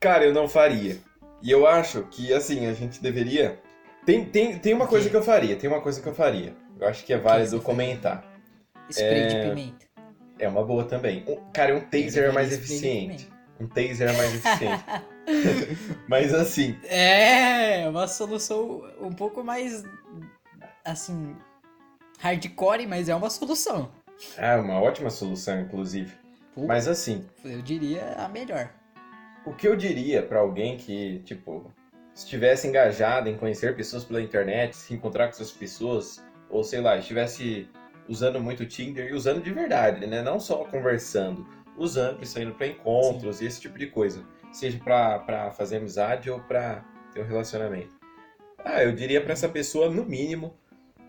Cara, 0.00 0.24
eu 0.24 0.32
não 0.32 0.48
faria. 0.48 0.96
E 1.42 1.50
eu 1.50 1.66
acho 1.66 2.04
que, 2.04 2.32
assim, 2.32 2.66
a 2.66 2.72
gente 2.72 3.02
deveria... 3.02 3.60
Tem, 4.08 4.24
tem, 4.24 4.58
tem 4.58 4.72
uma 4.72 4.86
coisa 4.86 5.10
que 5.10 5.14
eu 5.14 5.22
faria, 5.22 5.54
tem 5.54 5.68
uma 5.68 5.82
coisa 5.82 6.00
que 6.00 6.08
eu 6.08 6.14
faria. 6.14 6.56
Eu 6.80 6.88
acho 6.88 7.04
que 7.04 7.12
é 7.12 7.18
válido 7.18 7.60
comentar. 7.60 8.24
Spray 8.88 9.20
é... 9.20 9.26
de 9.26 9.50
pimenta. 9.50 9.86
É 10.38 10.48
uma 10.48 10.64
boa 10.64 10.82
também. 10.84 11.22
Um, 11.28 11.36
cara, 11.52 11.76
um 11.76 11.80
taser 11.82 12.30
é 12.30 12.32
mais 12.32 12.50
eficiente. 12.50 13.30
Um 13.60 13.66
taser 13.66 14.08
é 14.08 14.16
mais 14.16 14.34
eficiente. 14.34 14.84
Mas 16.08 16.32
assim. 16.32 16.74
É, 16.84 17.86
uma 17.86 18.08
solução 18.08 18.82
um 18.98 19.12
pouco 19.12 19.44
mais. 19.44 19.84
Assim. 20.86 21.36
Hardcore, 22.18 22.86
mas 22.86 23.10
é 23.10 23.14
uma 23.14 23.28
solução. 23.28 23.92
É, 24.38 24.56
uma 24.56 24.80
ótima 24.80 25.10
solução, 25.10 25.60
inclusive. 25.60 26.14
mas 26.56 26.88
assim. 26.88 27.26
Eu 27.44 27.60
diria 27.60 28.14
a 28.14 28.26
melhor. 28.26 28.72
O 29.44 29.52
que 29.52 29.68
eu 29.68 29.76
diria 29.76 30.22
para 30.22 30.38
alguém 30.40 30.78
que, 30.78 31.18
tipo, 31.26 31.70
estivesse 32.24 32.66
engajado 32.66 33.28
em 33.28 33.36
conhecer 33.36 33.76
pessoas 33.76 34.04
pela 34.04 34.20
internet, 34.20 34.76
se 34.76 34.94
encontrar 34.94 35.26
com 35.26 35.30
essas 35.30 35.50
pessoas, 35.50 36.24
ou 36.50 36.64
sei 36.64 36.80
lá, 36.80 36.96
estivesse 36.96 37.68
usando 38.08 38.40
muito 38.40 38.62
o 38.62 38.66
Tinder 38.66 39.10
e 39.10 39.12
usando 39.12 39.42
de 39.42 39.52
verdade, 39.52 40.06
né? 40.06 40.22
Não 40.22 40.40
só 40.40 40.64
conversando, 40.64 41.46
usando, 41.76 42.24
saindo 42.24 42.54
para 42.54 42.66
encontros 42.66 43.36
Sim. 43.36 43.44
e 43.44 43.46
esse 43.46 43.60
tipo 43.60 43.78
de 43.78 43.86
coisa. 43.86 44.24
Seja 44.50 44.78
para 44.78 45.50
fazer 45.50 45.76
amizade 45.76 46.30
ou 46.30 46.40
para 46.40 46.84
ter 47.12 47.20
um 47.20 47.26
relacionamento. 47.26 47.96
Ah, 48.64 48.82
eu 48.82 48.92
diria 48.92 49.20
para 49.20 49.32
essa 49.32 49.48
pessoa, 49.48 49.90
no 49.90 50.04
mínimo, 50.04 50.56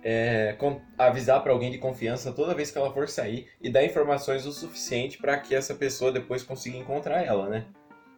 é, 0.04 0.56
com, 0.58 0.82
avisar 0.98 1.42
para 1.42 1.52
alguém 1.52 1.72
de 1.72 1.78
confiança 1.78 2.32
toda 2.32 2.54
vez 2.54 2.72
que 2.72 2.78
ela 2.78 2.94
for 2.94 3.08
sair 3.08 3.48
e 3.62 3.70
dar 3.70 3.84
informações 3.84 4.46
o 4.46 4.52
suficiente 4.52 5.18
para 5.18 5.38
que 5.38 5.56
essa 5.56 5.74
pessoa 5.74 6.12
depois 6.12 6.44
consiga 6.44 6.78
encontrar 6.78 7.24
ela, 7.24 7.50
né? 7.50 7.66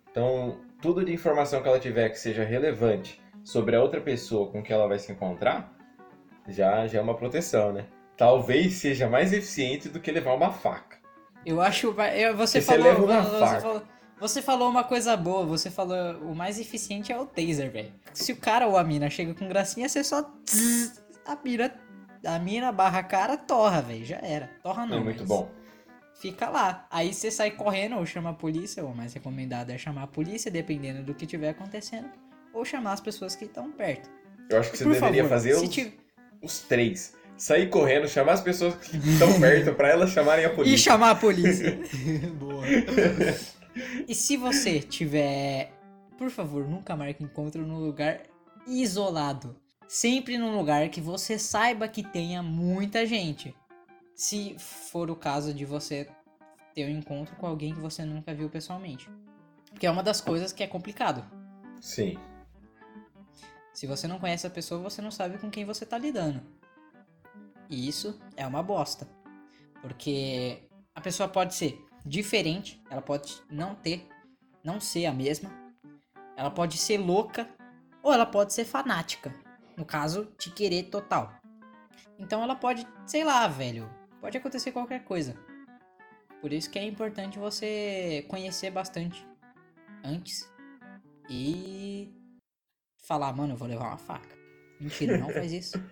Então, 0.10 0.60
tudo 0.82 1.06
de 1.06 1.14
informação 1.14 1.62
que 1.62 1.68
ela 1.68 1.80
tiver 1.80 2.10
que 2.10 2.20
seja 2.20 2.44
relevante 2.44 3.22
sobre 3.44 3.76
a 3.76 3.82
outra 3.82 4.02
pessoa 4.02 4.52
com 4.52 4.62
que 4.62 4.74
ela 4.74 4.88
vai 4.88 5.00
se 5.00 5.12
encontrar, 5.12 5.74
já, 6.48 6.88
já 6.88 7.00
é 7.00 7.02
uma 7.02 7.16
proteção, 7.16 7.72
né? 7.72 7.86
talvez 8.22 8.76
seja 8.76 9.10
mais 9.10 9.34
eficiente 9.34 9.90
do 9.90 10.00
que 10.00 10.12
levar 10.12 10.36
uma 10.36 10.52
faca. 10.52 11.00
Eu 11.44 11.60
acho. 11.60 11.92
Você 12.38 12.62
falou, 12.62 12.94
você, 12.94 13.02
uma 13.02 13.22
você. 13.24 13.62
Falou, 13.62 13.84
você 14.20 14.42
falou 14.44 14.70
uma 14.70 14.84
coisa 14.84 15.18
boa. 15.18 15.44
Você 15.48 15.72
falou 15.72 15.98
o 16.22 16.36
mais 16.36 16.60
eficiente 16.60 17.12
é 17.12 17.20
o 17.20 17.26
taser, 17.26 17.72
velho. 17.72 17.92
Se 18.14 18.32
o 18.32 18.36
cara 18.36 18.68
ou 18.68 18.78
a 18.78 18.84
mina 18.84 19.10
chega 19.10 19.34
com 19.34 19.48
gracinha, 19.48 19.90
você 19.90 20.04
só. 20.04 20.22
Tss, 20.46 21.04
a 21.26 21.36
mira. 21.44 21.74
A 22.24 22.38
mina 22.38 22.72
barra 22.72 23.02
cara 23.02 23.36
torra, 23.36 23.82
velho. 23.82 24.06
Já 24.06 24.20
era. 24.22 24.52
Torra 24.62 24.86
não. 24.86 24.98
É 24.98 25.00
muito 25.00 25.26
bom. 25.26 25.50
Fica 26.22 26.50
lá. 26.50 26.86
Aí 26.92 27.14
você 27.14 27.32
sai 27.32 27.52
correndo 27.52 27.98
ou 27.98 28.06
chama 28.06 28.30
a 28.30 28.34
polícia. 28.34 28.86
O 28.86 28.96
mais 28.96 29.14
recomendado 29.14 29.72
é 29.72 29.78
chamar 29.78 30.04
a 30.04 30.08
polícia, 30.08 30.52
dependendo 30.52 31.04
do 31.04 31.16
que 31.16 31.26
tiver 31.26 31.50
acontecendo. 31.50 32.10
Ou 32.54 32.64
chamar 32.64 32.94
as 32.94 33.02
pessoas 33.02 33.36
que 33.36 33.46
estão 33.46 33.72
perto. 33.72 34.08
Eu 34.48 34.60
acho 34.60 34.72
que 34.72 34.78
você 34.78 34.84
deveria 34.84 35.24
favor, 35.24 35.30
fazer 35.30 35.56
os, 35.56 35.92
os 36.42 36.60
três 36.60 37.20
sair 37.42 37.70
correndo, 37.70 38.08
chamar 38.08 38.34
as 38.34 38.42
pessoas 38.42 38.76
que 38.76 38.98
estão 38.98 39.40
perto 39.40 39.74
para 39.74 39.90
elas 39.90 40.12
chamarem 40.12 40.46
a 40.46 40.50
polícia. 40.54 40.76
E 40.76 40.78
chamar 40.78 41.12
a 41.12 41.16
polícia. 41.16 41.80
Boa. 42.38 42.64
E 44.08 44.14
se 44.14 44.38
você 44.38 44.80
tiver, 44.80 45.72
por 46.20 46.30
favor, 46.30 46.68
nunca 46.68 46.96
marque 46.96 47.24
encontro 47.24 47.66
num 47.66 47.80
lugar 47.80 48.22
isolado. 48.68 49.56
Sempre 49.88 50.38
num 50.38 50.56
lugar 50.56 50.88
que 50.90 51.02
você 51.02 51.40
saiba 51.40 51.88
que 51.88 52.04
tenha 52.04 52.44
muita 52.44 53.08
gente. 53.08 53.56
Se 54.22 54.56
for 54.60 55.10
o 55.10 55.16
caso 55.16 55.52
de 55.52 55.66
você 55.66 56.08
ter 56.76 56.86
um 56.86 56.96
encontro 56.96 57.36
com 57.38 57.48
alguém 57.48 57.74
que 57.74 57.80
você 57.80 58.06
nunca 58.06 58.36
viu 58.36 58.52
pessoalmente. 58.52 59.10
Porque 59.72 59.88
é 59.88 59.90
uma 59.90 60.04
das 60.04 60.22
coisas 60.22 60.54
que 60.54 60.62
é 60.62 60.68
complicado. 60.68 61.26
Sim. 61.82 62.20
Se 63.74 63.88
você 63.88 64.08
não 64.08 64.20
conhece 64.20 64.46
a 64.46 64.50
pessoa, 64.52 64.80
você 64.80 65.02
não 65.02 65.10
sabe 65.10 65.40
com 65.40 65.50
quem 65.50 65.66
você 65.66 65.88
tá 65.88 65.98
lidando. 65.98 66.40
E 67.68 67.88
isso 67.88 68.22
é 68.38 68.46
uma 68.46 68.62
bosta. 68.62 69.10
Porque 69.82 70.70
a 70.94 71.02
pessoa 71.02 71.28
pode 71.28 71.56
ser 71.56 71.84
diferente, 72.06 72.80
ela 72.92 73.02
pode 73.02 73.42
não 73.50 73.74
ter, 73.74 74.08
não 74.64 74.80
ser 74.80 75.08
a 75.08 75.14
mesma. 75.14 75.50
Ela 76.38 76.52
pode 76.52 76.78
ser 76.78 77.00
louca 77.00 77.50
ou 78.04 78.14
ela 78.14 78.28
pode 78.28 78.54
ser 78.54 78.66
fanática. 78.66 79.34
No 79.76 79.84
caso, 79.84 80.26
te 80.38 80.52
querer 80.52 80.92
total. 80.92 81.34
Então 82.20 82.44
ela 82.44 82.56
pode, 82.56 82.88
sei 83.08 83.24
lá, 83.24 83.48
velho, 83.48 83.90
pode 84.22 84.38
acontecer 84.38 84.72
qualquer 84.72 85.04
coisa. 85.04 85.36
Por 86.40 86.54
isso 86.54 86.70
que 86.70 86.80
é 86.80 86.86
importante 86.86 87.38
você 87.38 88.24
conhecer 88.28 88.72
bastante 88.72 89.26
antes 90.04 90.50
e 91.30 92.10
falar, 92.98 93.34
mano, 93.34 93.54
eu 93.54 93.58
vou 93.58 93.68
levar 93.68 93.88
uma 93.88 93.98
faca. 93.98 94.36
Mentira, 94.80 95.18
não 95.18 95.30
faz 95.30 95.52
isso. 95.52 95.84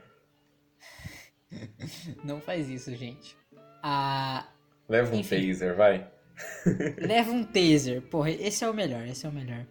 Não 2.23 2.39
faz 2.39 2.69
isso, 2.69 2.95
gente. 2.95 3.35
Ah, 3.81 4.47
Leva 4.87 5.15
um 5.15 5.19
enfim, 5.19 5.47
taser, 5.51 5.75
vai. 5.75 6.07
leva 6.99 7.31
um 7.31 7.43
taser. 7.43 8.01
Porra, 8.03 8.29
esse 8.29 8.63
é 8.63 8.69
o 8.69 8.73
melhor, 8.73 9.07
esse 9.07 9.25
é 9.25 9.29
o 9.29 9.31
melhor. 9.31 9.65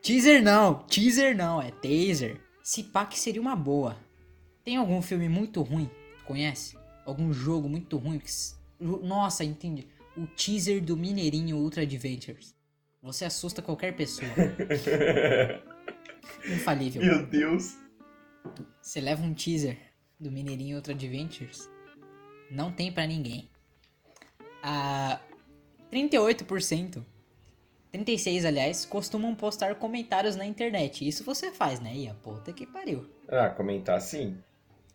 Teaser 0.00 0.42
não, 0.42 0.84
teaser 0.86 1.36
não, 1.36 1.60
é 1.60 1.70
taser. 1.70 2.40
Se 2.62 2.84
pá 2.84 3.04
que 3.04 3.18
seria 3.18 3.40
uma 3.40 3.56
boa. 3.56 3.96
Tem 4.64 4.76
algum 4.76 5.02
filme 5.02 5.28
muito 5.28 5.62
ruim? 5.62 5.90
Conhece? 6.24 6.76
Algum 7.04 7.32
jogo 7.32 7.68
muito 7.68 7.96
ruim? 7.96 8.20
Nossa, 8.80 9.44
entendi. 9.44 9.86
O 10.16 10.26
teaser 10.26 10.82
do 10.82 10.96
Mineirinho 10.96 11.56
Ultra 11.56 11.82
Adventures. 11.82 12.54
Você 13.02 13.24
assusta 13.24 13.60
qualquer 13.60 13.94
pessoa. 13.94 14.30
Infalível. 16.46 17.02
Meu 17.02 17.26
Deus. 17.26 17.76
Você 18.80 19.00
leva 19.00 19.22
um 19.22 19.34
teaser 19.34 19.78
do 20.18 20.30
Mineirinho 20.30 20.76
Ultra 20.76 20.94
Adventures. 20.94 21.68
Não 22.50 22.72
tem 22.72 22.92
pra 22.92 23.06
ninguém. 23.06 23.48
A 24.62 25.20
38%, 25.92 27.04
36 27.92 28.44
aliás, 28.44 28.84
costumam 28.84 29.34
postar 29.34 29.74
comentários 29.74 30.36
na 30.36 30.46
internet. 30.46 31.06
Isso 31.06 31.24
você 31.24 31.52
faz, 31.52 31.80
né? 31.80 31.94
E 31.94 32.08
a 32.08 32.14
puta 32.14 32.52
que 32.52 32.66
pariu. 32.66 33.08
Ah, 33.28 33.50
comentar 33.50 34.00
sim. 34.00 34.38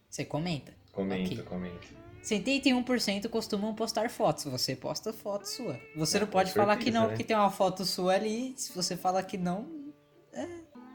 Você 0.09 0.25
comenta. 0.25 0.78
Comenta, 0.91 1.33
Ok. 1.33 1.43
comenta. 1.43 1.99
71% 2.23 3.29
costumam 3.29 3.73
postar 3.73 4.09
fotos. 4.09 4.43
Você 4.45 4.75
posta 4.75 5.13
foto 5.13 5.45
sua. 5.47 5.79
Você 5.95 6.17
Ah, 6.17 6.21
não 6.21 6.27
pode 6.27 6.51
falar 6.51 6.75
que 6.75 6.83
certeza, 6.85 6.99
não, 6.99 7.07
né? 7.07 7.13
porque 7.13 7.23
tem 7.23 7.35
uma 7.35 7.49
foto 7.51 7.85
sua 7.85 8.13
ali. 8.15 8.53
Se 8.57 8.73
você 8.73 8.97
fala 8.97 9.23
que 9.23 9.37
não. 9.37 9.67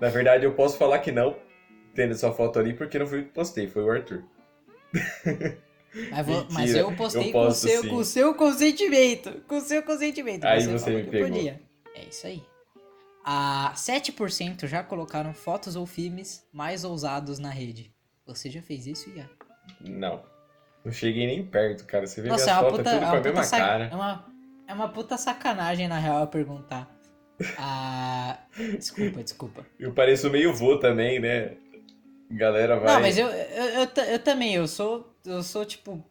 Na 0.01 0.09
verdade, 0.11 0.45
eu 0.45 0.55
posso 0.55 0.77
falar 0.77 0.99
que 0.99 1.11
não, 1.11 1.37
tendo 1.95 2.13
essa 2.13 2.31
foto 2.33 2.59
ali, 2.59 2.75
porque 2.75 2.99
não 2.99 3.07
foi 3.07 3.21
eu 3.21 3.25
que 3.25 3.31
postei, 3.31 3.67
foi 3.69 3.83
o 3.83 3.91
Arthur. 3.91 4.23
Mas, 6.11 6.27
vou- 6.27 6.47
mas 6.53 6.75
eu 6.75 6.95
postei 6.95 7.29
eu 7.29 7.33
com, 7.33 7.51
seu, 7.51 7.83
sim. 7.83 7.89
com 7.89 8.05
seu 8.05 8.35
consentimento. 8.35 9.43
Com 9.49 9.57
o 9.57 9.61
seu 9.61 9.83
consentimento. 9.83 10.45
Aí 10.45 10.63
você 10.67 10.79
falou 10.79 10.99
me 10.99 11.05
que 11.05 11.11
pegou. 11.11 11.29
podia. 11.29 11.63
É 11.95 12.05
isso 12.05 12.27
aí. 12.27 12.43
A 13.25 13.73
7% 13.75 14.67
já 14.67 14.83
colocaram 14.83 15.33
fotos 15.33 15.77
ou 15.77 15.87
filmes 15.87 16.47
mais 16.53 16.85
ousados 16.85 17.39
na 17.39 17.49
rede. 17.51 17.91
Você 18.27 18.51
já 18.51 18.61
fez 18.61 18.87
isso, 18.87 19.09
Ian? 19.11 19.29
Não. 19.81 20.23
Não 20.85 20.93
cheguei 20.93 21.27
nem 21.27 21.45
perto, 21.45 21.85
cara. 21.87 22.07
Você 22.07 22.21
vê 22.21 22.29
Nossa, 22.29 22.43
é 22.43 22.47
minhas 22.47 22.59
uma 22.59 22.71
fotos 22.71 22.79
puta, 22.79 22.91
tudo 22.91 23.05
é 23.05 23.11
com 23.11 23.17
a 23.17 23.21
mesma 23.21 23.33
puta 23.33 23.43
sa- 23.45 23.57
cara. 23.59 23.85
É 23.91 23.95
uma, 23.95 24.27
é 24.69 24.75
uma 24.75 24.89
puta 24.89 25.17
sacanagem, 25.17 25.89
na 25.89 25.99
real, 25.99 26.21
eu 26.21 26.27
perguntar. 26.27 26.91
Ah, 27.59 28.39
desculpa, 28.79 29.23
desculpa. 29.23 29.67
Eu 29.79 29.93
pareço 29.93 30.31
meio 30.31 30.55
vô 30.55 30.79
também, 30.79 31.19
né? 31.19 31.57
Galera 32.31 32.79
vai. 32.79 32.95
Não, 32.95 33.01
mas 33.01 33.19
eu, 33.19 33.29
eu, 33.29 33.65
eu, 33.83 34.05
eu 34.05 34.19
também, 34.19 34.55
eu 34.55 34.67
sou, 34.69 35.15
eu 35.25 35.43
sou 35.43 35.65
tipo, 35.65 36.05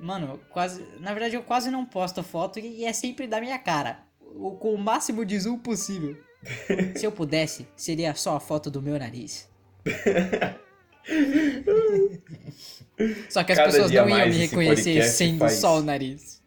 mano, 0.00 0.40
quase, 0.50 0.84
na 1.00 1.12
verdade 1.12 1.34
eu 1.36 1.42
quase 1.42 1.70
não 1.70 1.84
posto 1.84 2.22
foto 2.22 2.58
e 2.58 2.84
é 2.84 2.92
sempre 2.92 3.26
da 3.26 3.40
minha 3.40 3.58
cara, 3.58 4.00
o, 4.20 4.52
com 4.52 4.74
o 4.74 4.78
máximo 4.78 5.24
de 5.24 5.38
zoom 5.38 5.58
possível. 5.58 6.16
Se 6.96 7.04
eu 7.04 7.12
pudesse, 7.12 7.68
seria 7.76 8.14
só 8.14 8.36
a 8.36 8.40
foto 8.40 8.70
do 8.70 8.82
meu 8.82 8.98
nariz. 8.98 9.48
Só 13.28 13.42
que 13.44 13.52
as 13.52 13.58
Cada 13.58 13.70
pessoas 13.70 13.90
não 13.90 14.08
iam 14.08 14.28
me 14.28 14.36
reconhecer 14.36 15.02
sendo 15.04 15.38
faz- 15.38 15.52
só 15.54 15.78
o 15.78 15.82
nariz. 15.82 16.42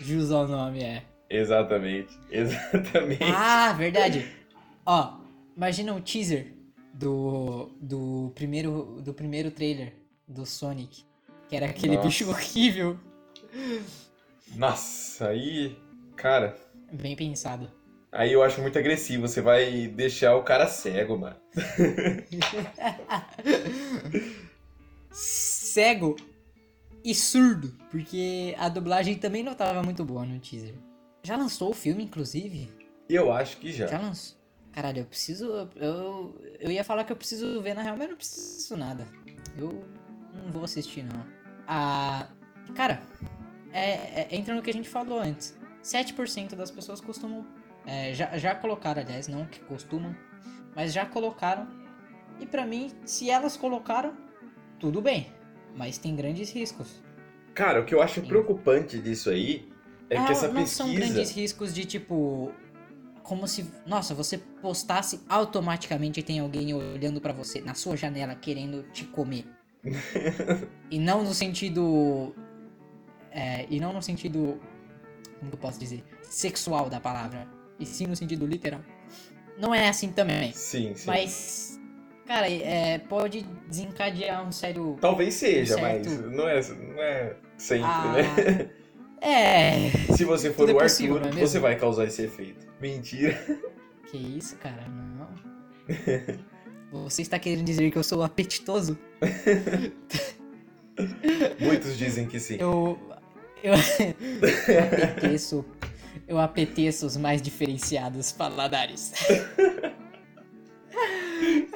Jus 0.00 0.30
ao 0.30 0.46
nome, 0.48 0.82
é. 0.82 1.02
Exatamente. 1.28 2.18
Exatamente. 2.30 3.22
Ah, 3.24 3.72
verdade. 3.72 4.26
Ó, 4.84 5.18
imagina 5.56 5.94
o 5.94 6.00
teaser 6.00 6.52
do, 6.94 7.70
do, 7.80 8.32
primeiro, 8.34 9.00
do 9.02 9.12
primeiro 9.14 9.50
trailer 9.50 9.92
do 10.26 10.44
Sonic. 10.46 11.04
Que 11.48 11.56
era 11.56 11.66
aquele 11.66 11.96
Nossa. 11.96 12.08
bicho 12.08 12.28
horrível. 12.28 12.98
Nossa, 14.56 15.28
aí. 15.28 15.76
Cara, 16.16 16.56
Bem 16.92 17.14
pensado. 17.16 17.70
aí 18.12 18.32
eu 18.32 18.42
acho 18.42 18.60
muito 18.60 18.78
agressivo. 18.78 19.26
Você 19.28 19.40
vai 19.40 19.86
deixar 19.88 20.34
o 20.36 20.42
cara 20.42 20.66
cego, 20.66 21.16
mano. 21.18 21.36
Cego 25.10 26.16
e 27.04 27.14
surdo. 27.14 27.74
Porque 27.90 28.54
a 28.58 28.68
dublagem 28.68 29.16
também 29.16 29.42
não 29.42 29.54
tava 29.54 29.82
muito 29.82 30.04
boa 30.04 30.24
no 30.24 30.38
teaser. 30.38 30.74
Já 31.22 31.36
lançou 31.36 31.70
o 31.70 31.74
filme, 31.74 32.04
inclusive? 32.04 32.70
Eu 33.08 33.32
acho 33.32 33.56
que 33.58 33.72
já. 33.72 33.86
Já 33.86 33.98
lançou. 33.98 34.38
Caralho, 34.72 35.00
eu 35.00 35.04
preciso. 35.04 35.68
Eu, 35.76 36.40
eu 36.60 36.70
ia 36.70 36.84
falar 36.84 37.04
que 37.04 37.12
eu 37.12 37.16
preciso 37.16 37.60
ver 37.60 37.74
na 37.74 37.82
real, 37.82 37.96
mas 37.96 38.04
eu 38.04 38.10
não 38.10 38.16
preciso 38.16 38.76
nada. 38.76 39.06
Eu 39.58 39.84
não 40.32 40.52
vou 40.52 40.64
assistir, 40.64 41.02
não. 41.02 41.24
Ah. 41.66 42.28
Cara, 42.74 43.02
é, 43.72 44.22
é- 44.22 44.28
entra 44.30 44.54
no 44.54 44.62
que 44.62 44.70
a 44.70 44.72
gente 44.72 44.88
falou 44.88 45.18
antes. 45.18 45.58
7% 45.82 46.54
das 46.54 46.70
pessoas 46.70 47.00
costumam. 47.00 47.44
é, 47.86 48.12
já, 48.14 48.36
já 48.38 48.54
colocaram, 48.54 49.00
aliás, 49.02 49.26
não 49.26 49.46
que 49.46 49.58
costumam, 49.60 50.14
mas 50.76 50.92
já 50.92 51.04
colocaram. 51.06 51.66
E 52.38 52.46
pra 52.46 52.64
mim, 52.64 52.92
se 53.04 53.28
elas 53.28 53.56
colocaram, 53.56 54.14
tudo 54.80 55.00
bem. 55.00 55.28
Mas 55.76 55.98
tem 55.98 56.16
grandes 56.16 56.50
riscos. 56.50 57.00
Cara, 57.54 57.80
o 57.80 57.84
que 57.84 57.94
eu 57.94 58.02
acho 58.02 58.20
preocupante 58.22 58.98
disso 58.98 59.30
aí 59.30 59.68
é 60.08 60.16
Ah, 60.16 60.24
que 60.26 60.32
essa 60.32 60.48
não 60.48 60.66
são 60.66 60.92
grandes 60.92 61.14
pesquisa. 61.14 61.40
riscos 61.40 61.74
de 61.74 61.84
tipo. 61.84 62.50
Como 63.22 63.46
se. 63.46 63.70
Nossa, 63.86 64.14
você 64.14 64.38
postasse 64.38 65.20
automaticamente 65.28 66.18
e 66.18 66.22
tem 66.22 66.40
alguém 66.40 66.74
olhando 66.74 67.20
pra 67.20 67.32
você 67.32 67.60
na 67.60 67.74
sua 67.74 67.96
janela 67.96 68.34
querendo 68.34 68.82
te 68.92 69.04
comer. 69.04 69.46
e 70.90 70.98
não 70.98 71.22
no 71.22 71.32
sentido. 71.34 72.34
É, 73.30 73.66
e 73.70 73.78
não 73.78 73.92
no 73.92 74.02
sentido. 74.02 74.60
Como 75.38 75.52
eu 75.52 75.58
posso 75.58 75.78
dizer? 75.78 76.02
Sexual 76.22 76.90
da 76.90 76.98
palavra. 76.98 77.46
E 77.78 77.86
sim 77.86 78.06
no 78.06 78.16
sentido 78.16 78.46
literal. 78.46 78.80
Não 79.58 79.74
é 79.74 79.88
assim 79.88 80.10
também. 80.10 80.52
Sim, 80.52 80.94
sim. 80.94 81.06
Mas. 81.06 81.79
Cara, 82.30 82.48
é, 82.48 82.96
pode 82.96 83.42
desencadear 83.66 84.46
um 84.46 84.52
sério. 84.52 84.96
Talvez 85.00 85.34
seja, 85.34 85.74
Certo. 85.74 86.08
mas 86.08 86.30
não 86.30 86.48
é, 86.48 86.60
não 86.94 87.02
é 87.02 87.34
sempre, 87.58 87.84
Ah, 87.84 88.12
né? 88.12 88.70
É. 89.20 89.90
Se 90.14 90.24
você 90.24 90.52
for 90.52 90.68
tudo 90.68 90.76
o 90.76 90.80
é 90.80 90.84
possível, 90.84 91.16
Arthur, 91.16 91.36
é 91.36 91.40
você 91.40 91.58
vai 91.58 91.74
causar 91.74 92.04
esse 92.04 92.22
efeito. 92.22 92.68
Mentira. 92.80 93.36
Que 94.08 94.16
isso, 94.16 94.54
cara? 94.58 94.86
Não. 94.86 95.28
Você 97.02 97.22
está 97.22 97.36
querendo 97.36 97.64
dizer 97.64 97.90
que 97.90 97.98
eu 97.98 98.04
sou 98.04 98.22
apetitoso? 98.22 98.96
Muitos 101.58 101.98
dizem 101.98 102.28
que 102.28 102.38
sim. 102.38 102.58
Eu. 102.60 102.96
Eu, 103.60 103.74
eu 103.74 103.74
apeteço. 104.84 105.64
Eu 106.28 106.38
apeteço 106.38 107.06
os 107.06 107.16
mais 107.16 107.42
diferenciados 107.42 108.30
paladares. 108.30 109.14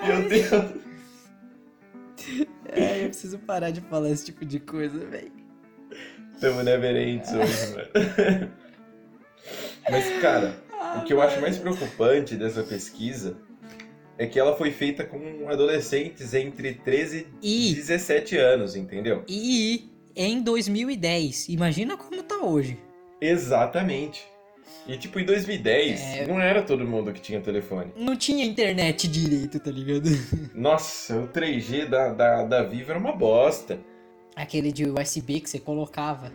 Meu 0.03 0.29
Deus. 0.29 0.85
É, 2.73 3.05
eu 3.05 3.09
preciso 3.09 3.39
parar 3.41 3.71
de 3.71 3.81
falar 3.83 4.11
esse 4.11 4.27
tipo 4.27 4.45
de 4.45 4.59
coisa, 4.59 4.99
velho. 5.07 5.33
Tamo 6.41 6.63
neverentes 6.63 7.31
hoje, 7.33 7.73
mano. 7.75 8.51
Mas, 9.91 10.21
cara, 10.21 10.57
o 10.99 11.05
que 11.05 11.13
eu 11.13 11.21
acho 11.23 11.41
mais 11.41 11.59
preocupante 11.59 12.35
dessa 12.37 12.63
pesquisa 12.63 13.37
é 14.19 14.27
que 14.27 14.39
ela 14.39 14.57
foi 14.57 14.71
feita 14.71 15.05
com 15.05 15.49
adolescentes 15.49 16.35
entre 16.35 16.75
13 16.75 17.27
e 17.43 17.73
E, 17.73 17.75
17 17.75 18.37
anos, 18.37 18.77
entendeu? 18.77 19.25
e 19.29 19.91
em 20.17 20.41
2010, 20.43 21.49
imagina 21.49 21.97
como 21.97 22.23
tá 22.23 22.37
hoje. 22.39 22.79
Exatamente. 23.21 24.25
E 24.87 24.97
tipo, 24.99 25.19
em 25.19 25.25
2010, 25.25 26.01
É. 26.01 26.27
não 26.27 26.41
era 26.41 26.63
todo 26.63 26.87
mundo 26.87 27.13
que 27.13 27.21
tinha 27.21 27.41
telefone. 27.41 27.93
Não 27.97 28.17
tinha 28.17 28.45
internet 28.45 29.09
direito, 29.09 29.59
tá 29.59 29.71
ligado? 29.71 30.09
Nossa, 30.55 31.17
o 31.21 31.29
3G 31.29 31.89
da, 31.89 32.13
da, 32.13 32.45
da 32.45 32.63
Vivo 32.63 32.91
era 32.91 32.99
uma 32.99 33.13
bosta. 33.17 33.79
Aquele 34.37 34.71
de 34.73 34.85
USB 34.89 35.41
que 35.41 35.49
você 35.49 35.59
colocava. 35.59 36.33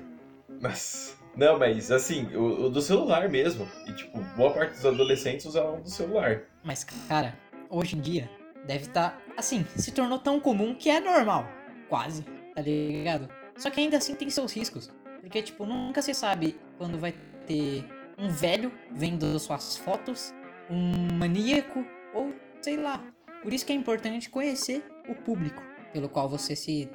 Nossa. 0.62 1.18
Não, 1.36 1.60
mas 1.60 1.92
assim, 1.92 2.26
o, 2.36 2.66
o 2.66 2.70
do 2.70 2.82
celular 2.82 3.30
mesmo. 3.30 3.68
E 3.88 3.94
tipo, 3.94 4.20
boa 4.36 4.52
parte 4.52 4.72
dos 4.74 4.86
adolescentes 4.86 5.46
usavam 5.46 5.80
do 5.82 5.90
celular. 5.90 6.42
Mas, 6.64 6.84
cara, 6.84 7.38
hoje 7.70 7.96
em 7.96 8.02
dia 8.02 8.30
deve 8.66 8.86
estar 8.86 9.22
assim, 9.38 9.66
se 9.78 9.92
tornou 9.92 10.18
tão 10.20 10.40
comum 10.40 10.74
que 10.76 10.90
é 10.90 11.00
normal. 11.00 11.48
Quase, 11.88 12.24
tá 12.56 12.62
ligado? 12.62 13.30
Só 13.58 13.70
que 13.70 13.80
ainda 13.80 13.98
assim 13.98 14.16
tem 14.16 14.30
seus 14.30 14.54
riscos. 14.54 14.92
Porque, 15.22 15.42
tipo, 15.42 15.66
nunca 15.66 16.02
se 16.02 16.14
sabe 16.14 16.58
quando 16.78 16.98
vai 16.98 17.14
ter 17.46 17.86
um 18.20 18.30
velho 18.30 18.72
vendo 18.92 19.40
suas 19.40 19.78
fotos, 19.78 20.34
um 20.70 21.16
maníaco, 21.16 21.86
ou 22.14 22.34
sei 22.62 22.78
lá. 22.78 23.04
Por 23.42 23.54
isso 23.54 23.66
que 23.66 23.72
é 23.72 23.76
importante 23.76 24.30
conhecer 24.30 24.84
o 25.08 25.16
público 25.16 25.62
pelo 25.94 26.10
qual 26.10 26.28
você 26.28 26.56
se, 26.56 26.90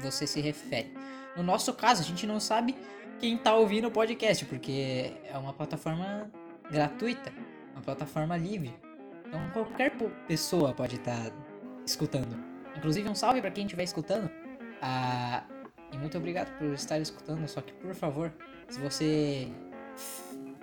você 0.00 0.26
se 0.26 0.40
refere. 0.40 0.94
No 1.36 1.42
nosso 1.42 1.74
caso, 1.74 2.02
a 2.02 2.04
gente 2.04 2.26
não 2.26 2.40
sabe 2.40 2.74
quem 3.18 3.36
tá 3.36 3.54
ouvindo 3.54 3.88
o 3.88 3.90
podcast, 3.90 4.44
porque 4.46 5.12
é 5.24 5.36
uma 5.36 5.52
plataforma 5.52 6.30
gratuita, 6.70 7.32
uma 7.72 7.82
plataforma 7.82 8.36
livre. 8.36 8.74
Então 9.26 9.50
qualquer 9.52 9.92
pessoa 10.26 10.72
pode 10.72 10.96
estar 10.96 11.32
escutando. 11.84 12.36
Inclusive 12.76 13.08
um 13.08 13.14
salve 13.14 13.40
pra 13.40 13.50
quem 13.50 13.64
estiver 13.64 13.82
escutando. 13.82 14.30
Ah, 14.80 15.44
e 15.92 15.98
muito 15.98 16.16
obrigado 16.16 16.56
por 16.58 16.68
estar 16.68 16.98
escutando. 17.00 17.46
Só 17.48 17.60
que 17.60 17.72
por 17.74 17.94
favor, 17.94 18.32
se 18.68 18.78
você 18.78 19.48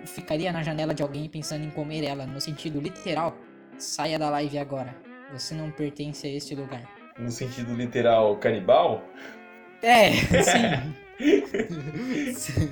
ficaria 0.06 0.52
na 0.52 0.62
janela 0.62 0.94
de 0.94 1.02
alguém 1.02 1.28
pensando 1.28 1.64
em 1.64 1.70
comer 1.70 2.04
ela 2.04 2.26
no 2.26 2.40
sentido 2.40 2.80
literal, 2.80 3.36
saia 3.78 4.18
da 4.18 4.30
live 4.30 4.58
agora. 4.58 4.94
Você 5.32 5.54
não 5.54 5.70
pertence 5.70 6.26
a 6.26 6.30
este 6.30 6.54
lugar. 6.54 6.82
No 7.18 7.30
sentido 7.30 7.74
literal 7.74 8.36
canibal, 8.38 9.02
É, 9.82 10.10
sim. 12.34 12.70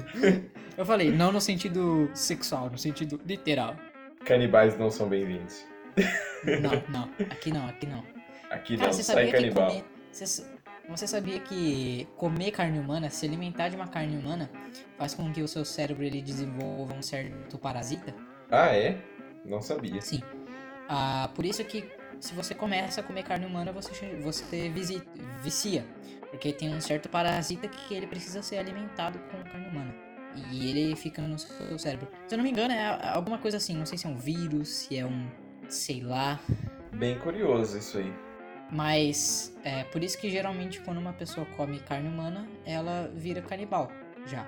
Eu 0.76 0.84
falei, 0.84 1.10
não 1.10 1.30
no 1.32 1.40
sentido 1.40 2.10
sexual, 2.14 2.70
no 2.70 2.78
sentido 2.78 3.20
literal. 3.26 3.76
Canibais 4.24 4.78
não 4.78 4.90
são 4.90 5.08
bem-vindos. 5.08 5.64
Não, 6.60 6.82
não. 6.88 7.10
Aqui 7.30 7.52
não, 7.52 7.66
aqui 7.68 7.86
não. 7.86 8.02
Aqui 8.50 8.76
Cara, 8.76 8.88
não, 8.88 8.92
você 8.92 9.02
sai 9.02 9.30
canibal. 9.30 9.68
comer. 9.68 9.84
Você, 10.10 10.44
você 10.88 11.06
sabia 11.06 11.38
que 11.40 12.06
comer 12.16 12.50
carne 12.50 12.78
humana, 12.78 13.08
se 13.10 13.24
alimentar 13.26 13.68
de 13.68 13.76
uma 13.76 13.86
carne 13.88 14.16
humana, 14.16 14.50
faz 14.98 15.14
com 15.14 15.32
que 15.32 15.42
o 15.42 15.48
seu 15.48 15.64
cérebro 15.64 16.04
ele 16.04 16.20
desenvolva 16.22 16.94
um 16.94 17.02
certo 17.02 17.58
parasita? 17.58 18.14
Ah, 18.50 18.74
é? 18.76 18.98
Não 19.44 19.60
sabia. 19.62 20.00
Sim. 20.00 20.20
Ah, 20.88 21.30
por 21.34 21.44
isso 21.46 21.64
que 21.64 21.88
se 22.20 22.34
você 22.34 22.54
começa 22.54 23.00
a 23.00 23.04
comer 23.04 23.22
carne 23.24 23.46
humana, 23.46 23.72
você, 23.72 23.92
você 24.22 24.68
visi- 24.68 25.02
vicia. 25.42 25.84
Porque 26.30 26.52
tem 26.52 26.74
um 26.74 26.80
certo 26.80 27.08
parasita 27.08 27.68
que 27.68 27.94
ele 27.94 28.06
precisa 28.06 28.42
ser 28.42 28.56
alimentado 28.58 29.18
com 29.30 29.42
carne 29.50 29.68
humana. 29.68 29.94
E 30.50 30.70
ele 30.70 30.96
fica 30.96 31.20
no 31.20 31.38
seu 31.38 31.78
cérebro. 31.78 32.08
Se 32.26 32.34
eu 32.34 32.38
não 32.38 32.44
me 32.44 32.50
engano, 32.50 32.72
é 32.72 33.10
alguma 33.10 33.36
coisa 33.38 33.58
assim. 33.58 33.76
Não 33.76 33.84
sei 33.84 33.98
se 33.98 34.06
é 34.06 34.10
um 34.10 34.16
vírus, 34.16 34.68
se 34.68 34.96
é 34.96 35.04
um. 35.04 35.28
sei 35.68 36.00
lá. 36.00 36.40
Bem 36.94 37.18
curioso 37.18 37.76
isso 37.78 37.98
aí. 37.98 38.12
Mas 38.72 39.54
é 39.62 39.84
por 39.84 40.02
isso 40.02 40.16
que 40.18 40.30
geralmente 40.30 40.80
quando 40.80 40.96
uma 40.98 41.12
pessoa 41.12 41.46
come 41.56 41.78
carne 41.80 42.08
humana, 42.08 42.48
ela 42.64 43.10
vira 43.14 43.42
canibal 43.42 43.92
já. 44.26 44.46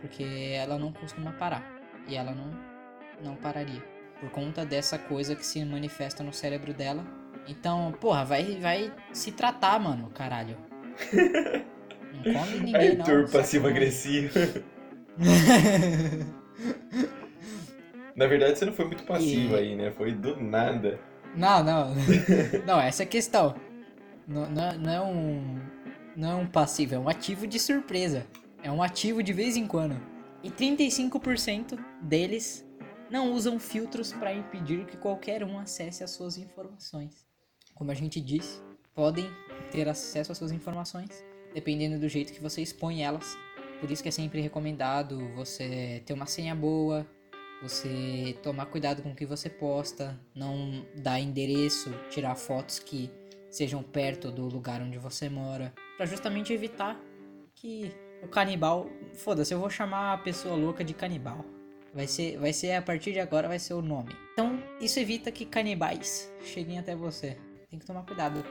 Porque 0.00 0.24
ela 0.54 0.78
não 0.78 0.92
costuma 0.92 1.32
parar. 1.32 1.62
E 2.08 2.16
ela 2.16 2.32
não, 2.32 2.50
não 3.22 3.36
pararia. 3.36 3.82
Por 4.18 4.30
conta 4.30 4.64
dessa 4.64 4.98
coisa 4.98 5.36
que 5.36 5.44
se 5.44 5.62
manifesta 5.64 6.22
no 6.24 6.32
cérebro 6.32 6.72
dela. 6.72 7.04
Então, 7.46 7.92
porra, 8.00 8.24
vai, 8.24 8.56
vai 8.58 8.90
se 9.12 9.30
tratar, 9.30 9.78
mano, 9.78 10.08
caralho. 10.10 10.56
Não 11.12 12.32
come 12.32 12.58
ninguém, 12.64 12.96
não. 12.96 13.04
Arthur 13.04 13.28
sacanagem. 13.28 13.32
passivo-agressivo. 13.32 14.30
Na 18.16 18.26
verdade, 18.26 18.58
você 18.58 18.64
não 18.64 18.72
foi 18.72 18.86
muito 18.86 19.04
passivo 19.04 19.54
E- 19.54 19.58
aí, 19.58 19.76
né? 19.76 19.90
Foi 19.90 20.12
do 20.12 20.40
nada. 20.42 20.98
Não, 21.34 21.62
não. 21.62 21.94
Não, 22.66 22.80
essa 22.80 23.02
é 23.02 23.06
a 23.06 23.08
questão. 23.08 23.54
Não, 24.26 24.48
não, 24.50 24.92
é- 24.92 24.96
é 24.96 25.00
um. 25.00 25.60
É 26.18 26.34
um 26.34 26.46
passivo, 26.46 26.94
é 26.94 26.98
um 26.98 27.08
ativo 27.08 27.46
de 27.46 27.58
surpresa. 27.58 28.26
É 28.62 28.70
um 28.70 28.82
ativo 28.82 29.22
de 29.22 29.32
vez 29.32 29.56
em 29.56 29.66
quando. 29.66 30.00
E 30.42 30.50
35% 30.50 31.78
deles 32.02 32.64
não 33.10 33.32
usam 33.32 33.58
filtros 33.58 34.12
para 34.12 34.32
impedir 34.32 34.86
que 34.86 34.96
qualquer 34.96 35.44
um 35.44 35.58
acesse 35.58 36.02
as 36.02 36.10
suas 36.10 36.38
informações. 36.38 37.26
Como 37.74 37.90
a 37.90 37.94
gente 37.94 38.20
disse, 38.20 38.60
podem 38.94 39.30
ter 39.70 39.88
acesso 39.88 40.32
às 40.32 40.38
suas 40.38 40.52
informações 40.52 41.24
dependendo 41.56 41.98
do 41.98 42.06
jeito 42.06 42.34
que 42.34 42.42
você 42.42 42.60
expõe 42.60 43.02
elas. 43.02 43.34
Por 43.80 43.90
isso 43.90 44.02
que 44.02 44.10
é 44.10 44.12
sempre 44.12 44.42
recomendado 44.42 45.26
você 45.34 46.02
ter 46.04 46.12
uma 46.12 46.26
senha 46.26 46.54
boa, 46.54 47.06
você 47.62 48.36
tomar 48.42 48.66
cuidado 48.66 49.02
com 49.02 49.12
o 49.12 49.14
que 49.14 49.24
você 49.24 49.48
posta, 49.48 50.20
não 50.34 50.84
dar 50.94 51.18
endereço, 51.18 51.90
tirar 52.10 52.34
fotos 52.34 52.78
que 52.78 53.10
sejam 53.56 53.82
perto 53.82 54.30
do 54.30 54.46
lugar 54.46 54.80
onde 54.82 54.98
você 54.98 55.28
mora, 55.28 55.72
Pra 55.96 56.04
justamente 56.04 56.52
evitar 56.52 57.00
que 57.54 57.90
o 58.22 58.28
canibal, 58.28 58.86
foda-se, 59.14 59.54
eu 59.54 59.58
vou 59.58 59.70
chamar 59.70 60.12
a 60.12 60.18
pessoa 60.18 60.54
louca 60.54 60.84
de 60.84 60.92
canibal. 60.92 61.42
Vai 61.94 62.06
ser, 62.06 62.36
vai 62.38 62.52
ser 62.52 62.72
a 62.72 62.82
partir 62.82 63.12
de 63.12 63.20
agora 63.20 63.48
vai 63.48 63.58
ser 63.58 63.72
o 63.72 63.80
nome. 63.80 64.14
Então, 64.34 64.62
isso 64.78 65.00
evita 65.00 65.32
que 65.32 65.46
canibais 65.46 66.30
cheguem 66.44 66.78
até 66.78 66.94
você. 66.94 67.38
Tem 67.70 67.78
que 67.78 67.86
tomar 67.86 68.04
cuidado. 68.04 68.44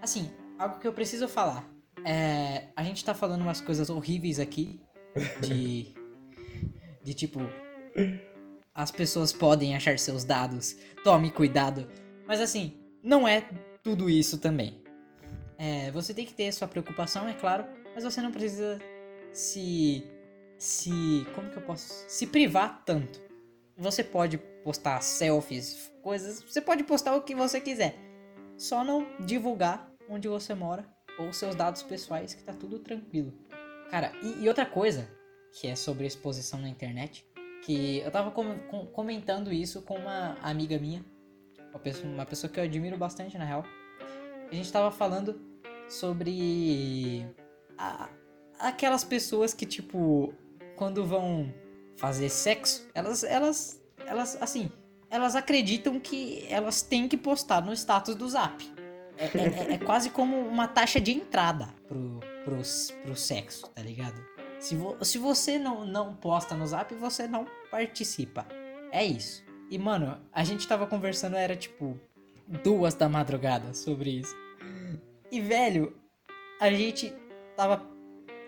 Assim, 0.00 0.30
algo 0.58 0.78
que 0.78 0.88
eu 0.88 0.92
preciso 0.94 1.28
falar. 1.28 1.68
É, 2.06 2.68
a 2.74 2.82
gente 2.82 3.04
tá 3.04 3.12
falando 3.12 3.42
umas 3.42 3.60
coisas 3.60 3.90
horríveis 3.90 4.40
aqui 4.40 4.80
de 5.42 5.94
de 7.04 7.14
tipo 7.14 7.40
as 8.74 8.90
pessoas 8.90 9.32
podem 9.32 9.76
achar 9.76 9.98
seus 9.98 10.24
dados. 10.24 10.76
Tome 11.04 11.30
cuidado. 11.30 11.86
Mas 12.26 12.40
assim, 12.40 12.78
não 13.02 13.26
é 13.26 13.46
tudo 13.88 14.10
isso 14.10 14.36
também. 14.36 14.82
É, 15.56 15.90
você 15.92 16.12
tem 16.12 16.26
que 16.26 16.34
ter 16.34 16.52
sua 16.52 16.68
preocupação, 16.68 17.26
é 17.26 17.32
claro, 17.32 17.64
mas 17.94 18.04
você 18.04 18.20
não 18.20 18.30
precisa 18.30 18.78
se. 19.32 20.04
se. 20.58 21.26
como 21.34 21.48
que 21.50 21.56
eu 21.56 21.62
posso. 21.62 22.04
se 22.06 22.26
privar 22.26 22.82
tanto. 22.84 23.18
Você 23.78 24.04
pode 24.04 24.36
postar 24.62 25.00
selfies, 25.00 25.90
coisas. 26.02 26.42
Você 26.42 26.60
pode 26.60 26.84
postar 26.84 27.14
o 27.16 27.22
que 27.22 27.34
você 27.34 27.60
quiser. 27.60 27.96
Só 28.58 28.84
não 28.84 29.06
divulgar 29.20 29.90
onde 30.10 30.28
você 30.28 30.54
mora 30.54 30.84
ou 31.18 31.32
seus 31.32 31.54
dados 31.54 31.82
pessoais, 31.82 32.34
que 32.34 32.42
tá 32.42 32.52
tudo 32.52 32.78
tranquilo. 32.80 33.32
Cara, 33.90 34.12
e, 34.22 34.44
e 34.44 34.48
outra 34.48 34.66
coisa, 34.66 35.08
que 35.58 35.66
é 35.66 35.74
sobre 35.74 36.06
exposição 36.06 36.60
na 36.60 36.68
internet, 36.68 37.24
que 37.64 37.98
eu 38.00 38.10
tava 38.10 38.30
com- 38.32 38.58
com- 38.68 38.86
comentando 38.86 39.50
isso 39.52 39.80
com 39.82 39.96
uma 39.96 40.36
amiga 40.42 40.78
minha, 40.78 41.04
uma 41.70 41.78
pessoa, 41.78 42.12
uma 42.12 42.26
pessoa 42.26 42.50
que 42.52 42.60
eu 42.60 42.64
admiro 42.64 42.96
bastante 42.98 43.38
na 43.38 43.44
real. 43.44 43.64
A 44.50 44.54
gente 44.54 44.70
tava 44.72 44.90
falando 44.90 45.40
sobre 45.88 47.26
a- 47.76 48.08
aquelas 48.58 49.04
pessoas 49.04 49.52
que 49.54 49.66
tipo 49.66 50.32
quando 50.76 51.04
vão 51.04 51.52
fazer 51.96 52.28
sexo, 52.28 52.88
elas 52.94 53.24
elas 53.24 53.82
elas 54.06 54.38
assim, 54.40 54.70
elas 55.10 55.34
acreditam 55.34 55.98
que 55.98 56.46
elas 56.48 56.82
têm 56.82 57.08
que 57.08 57.16
postar 57.16 57.60
no 57.64 57.72
status 57.72 58.14
do 58.14 58.28
Zap. 58.28 58.62
É, 59.16 59.24
é- 59.24 59.48
é- 59.70 59.74
é 59.74 59.78
quase 59.78 60.10
como 60.10 60.36
uma 60.38 60.68
taxa 60.68 61.00
de 61.00 61.10
entrada 61.12 61.68
pro, 61.88 62.20
pro, 62.44 62.58
pro 63.02 63.16
sexo, 63.16 63.68
tá 63.70 63.82
ligado? 63.82 64.24
Se, 64.60 64.76
vo- 64.76 64.96
se 65.04 65.18
você 65.18 65.58
não, 65.58 65.84
não 65.84 66.14
posta 66.14 66.54
no 66.54 66.66
zap, 66.66 66.92
você 66.94 67.26
não 67.28 67.46
participa. 67.70 68.46
É 68.92 69.04
isso. 69.04 69.44
E, 69.70 69.76
mano, 69.78 70.20
a 70.32 70.42
gente 70.44 70.66
tava 70.66 70.86
conversando, 70.86 71.36
era 71.36 71.54
tipo 71.56 71.98
duas 72.62 72.94
da 72.94 73.08
madrugada 73.08 73.74
sobre 73.74 74.10
isso. 74.10 74.34
E, 75.30 75.40
velho, 75.40 75.94
a 76.60 76.70
gente 76.70 77.12
tava. 77.56 77.86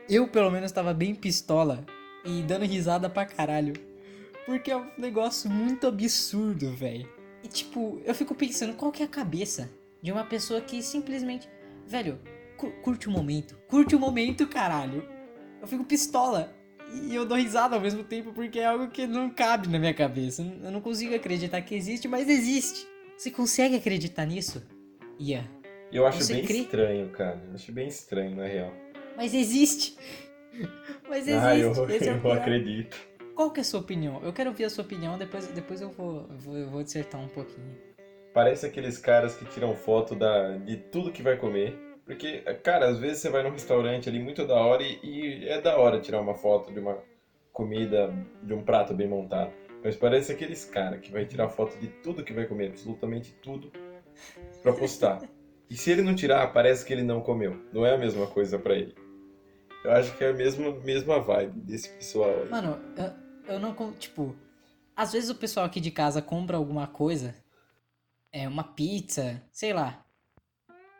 Eu, 0.09 0.27
pelo 0.29 0.51
menos, 0.51 0.73
tava 0.73 0.93
bem 0.95 1.15
pistola 1.15 1.85
e 2.25 2.43
dando 2.43 2.65
risada 2.65 3.09
pra 3.09 3.27
caralho. 3.27 3.75
Porque 4.47 4.71
é 4.71 4.77
um 4.77 4.91
negócio 4.99 5.49
muito 5.51 5.87
absurdo, 5.87 6.73
velho. 6.73 7.09
E, 7.45 7.49
tipo, 7.49 8.01
eu 8.05 8.15
fico 8.15 8.35
pensando, 8.35 8.75
qual 8.75 8.91
que 8.91 9.03
é 9.03 9.07
a 9.07 9.09
cabeça 9.09 9.71
de 10.03 10.11
uma 10.11 10.25
pessoa 10.25 10.61
que 10.61 10.83
simplesmente. 10.83 11.49
Velho, 11.87 12.19
cu- 12.57 12.73
curte 12.83 13.09
o 13.09 13.11
momento. 13.11 13.57
Curte 13.69 13.95
o 13.95 14.01
momento, 14.01 14.47
caralho. 14.47 15.07
Eu 15.61 15.69
fico 15.69 15.85
pistola. 15.85 16.53
E 16.93 17.15
eu 17.15 17.25
dou 17.25 17.37
risada 17.37 17.77
ao 17.77 17.81
mesmo 17.81 18.03
tempo 18.03 18.33
porque 18.33 18.59
é 18.59 18.67
algo 18.67 18.89
que 18.89 19.07
não 19.07 19.31
cabe 19.31 19.69
na 19.69 19.79
minha 19.79 19.95
cabeça. 19.95 20.43
Eu 20.43 20.73
não 20.73 20.81
consigo 20.81 21.15
acreditar 21.15 21.61
que 21.63 21.75
existe, 21.75 22.09
mas 22.09 22.29
existe. 22.29 22.85
Você 23.21 23.31
consegue 23.31 23.77
acreditar 23.77 24.25
nisso? 24.25 24.67
Ian. 25.19 25.45
Eu 25.93 26.07
acho 26.07 26.23
Você 26.23 26.33
bem 26.33 26.47
crê? 26.47 26.57
estranho, 26.61 27.11
cara. 27.11 27.39
Eu 27.49 27.55
acho 27.55 27.71
bem 27.71 27.87
estranho, 27.87 28.35
na 28.35 28.47
real. 28.47 28.73
Mas 29.15 29.35
existe. 29.35 29.95
Mas 31.07 31.29
existe. 31.29 31.45
ah, 31.45 31.55
eu, 31.55 31.91
Esse 31.91 32.09
é 32.09 32.13
eu 32.25 32.33
acredito. 32.33 32.97
Qual 33.35 33.51
que 33.51 33.61
é 33.61 33.63
a 33.63 33.65
sua 33.65 33.81
opinião? 33.81 34.23
Eu 34.25 34.33
quero 34.33 34.49
ouvir 34.49 34.65
a 34.65 34.71
sua 34.71 34.85
opinião, 34.85 35.19
depois, 35.19 35.47
depois 35.49 35.83
eu, 35.83 35.91
vou, 35.91 36.27
eu 36.31 36.39
vou, 36.39 36.57
eu 36.57 36.71
vou 36.71 36.83
dissertar 36.83 37.21
um 37.21 37.29
pouquinho. 37.29 37.77
Parece 38.33 38.65
aqueles 38.65 38.97
caras 38.97 39.37
que 39.37 39.45
tiram 39.51 39.77
foto 39.77 40.15
da, 40.15 40.57
de 40.57 40.79
tudo 40.79 41.13
que 41.13 41.21
vai 41.23 41.37
comer. 41.37 41.79
Porque, 42.07 42.39
cara, 42.63 42.89
às 42.89 42.99
vezes 42.99 43.19
você 43.19 43.29
vai 43.29 43.43
num 43.43 43.51
restaurante 43.51 44.09
ali 44.09 44.19
muito 44.19 44.47
da 44.47 44.55
hora 44.55 44.83
e, 44.83 44.99
e 45.03 45.47
é 45.47 45.61
da 45.61 45.77
hora 45.77 46.01
tirar 46.01 46.23
uma 46.23 46.35
foto 46.35 46.73
de 46.73 46.81
uma 46.81 46.97
comida, 47.53 48.11
de 48.43 48.55
um 48.55 48.63
prato 48.63 48.95
bem 48.95 49.07
montado. 49.07 49.53
Mas 49.83 49.97
parece 49.97 50.33
aqueles 50.33 50.65
caras 50.65 51.01
que 51.01 51.11
vai 51.11 51.25
tirar 51.25 51.49
foto 51.49 51.79
de 51.79 51.89
tudo 51.89 52.25
que 52.25 52.33
vai 52.33 52.47
comer, 52.47 52.69
absolutamente 52.69 53.33
tudo, 53.43 53.73
pra 54.63 54.73
postar. 54.73 55.23
E 55.69 55.77
se 55.77 55.91
ele 55.91 56.03
não 56.03 56.15
tirar, 56.15 56.53
parece 56.53 56.85
que 56.85 56.93
ele 56.93 57.03
não 57.03 57.21
comeu. 57.21 57.65
Não 57.73 57.87
é 57.87 57.95
a 57.95 57.99
mesma 57.99 58.27
coisa 58.27 58.59
pra 58.59 58.75
ele. 58.75 58.95
Eu 59.85 59.93
acho 59.93 60.17
que 60.17 60.25
é 60.25 60.31
a 60.31 60.33
mesma, 60.33 60.73
mesma 60.81 61.21
vibe 61.21 61.61
desse 61.61 61.89
pessoal 61.91 62.31
aí. 62.31 62.49
Mano, 62.49 62.79
eu, 62.97 63.55
eu 63.55 63.61
não. 63.61 63.75
Tipo, 63.93 64.37
às 64.95 65.13
vezes 65.13 65.31
o 65.31 65.35
pessoal 65.35 65.65
aqui 65.65 65.81
de 65.81 65.91
casa 65.91 66.21
compra 66.21 66.57
alguma 66.57 66.87
coisa, 66.87 67.35
é 68.33 68.47
uma 68.47 68.65
pizza, 68.65 69.43
sei 69.51 69.73
lá. 69.73 70.05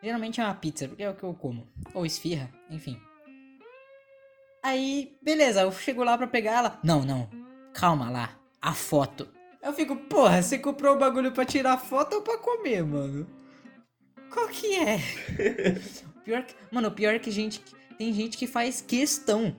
Geralmente 0.01 0.41
é 0.41 0.43
uma 0.43 0.55
pizza, 0.55 0.87
porque 0.87 1.03
é 1.03 1.09
o 1.09 1.15
que 1.15 1.23
eu 1.23 1.33
como. 1.33 1.67
Ou 1.93 2.05
esfirra, 2.05 2.49
enfim. 2.69 2.99
Aí, 4.63 5.17
beleza, 5.21 5.61
eu 5.61 5.71
chego 5.71 6.03
lá 6.03 6.17
pra 6.17 6.27
pegar 6.27 6.57
ela. 6.57 6.79
Não, 6.83 7.03
não, 7.03 7.29
calma 7.73 8.09
lá, 8.09 8.40
a 8.61 8.73
foto. 8.73 9.27
Eu 9.61 9.73
fico, 9.73 9.95
porra, 9.95 10.41
você 10.41 10.57
comprou 10.57 10.95
o 10.95 10.99
bagulho 10.99 11.31
pra 11.31 11.45
tirar 11.45 11.77
foto 11.77 12.15
ou 12.15 12.21
pra 12.21 12.37
comer, 12.37 12.83
mano? 12.83 13.27
Qual 14.31 14.47
que 14.47 14.75
é? 14.75 14.97
Pior 16.23 16.43
que, 16.43 16.53
mano, 16.71 16.87
o 16.87 16.91
pior 16.91 17.13
é 17.15 17.19
que 17.19 17.31
gente, 17.31 17.61
tem 17.97 18.13
gente 18.13 18.37
que 18.37 18.45
faz 18.47 18.79
questão. 18.81 19.55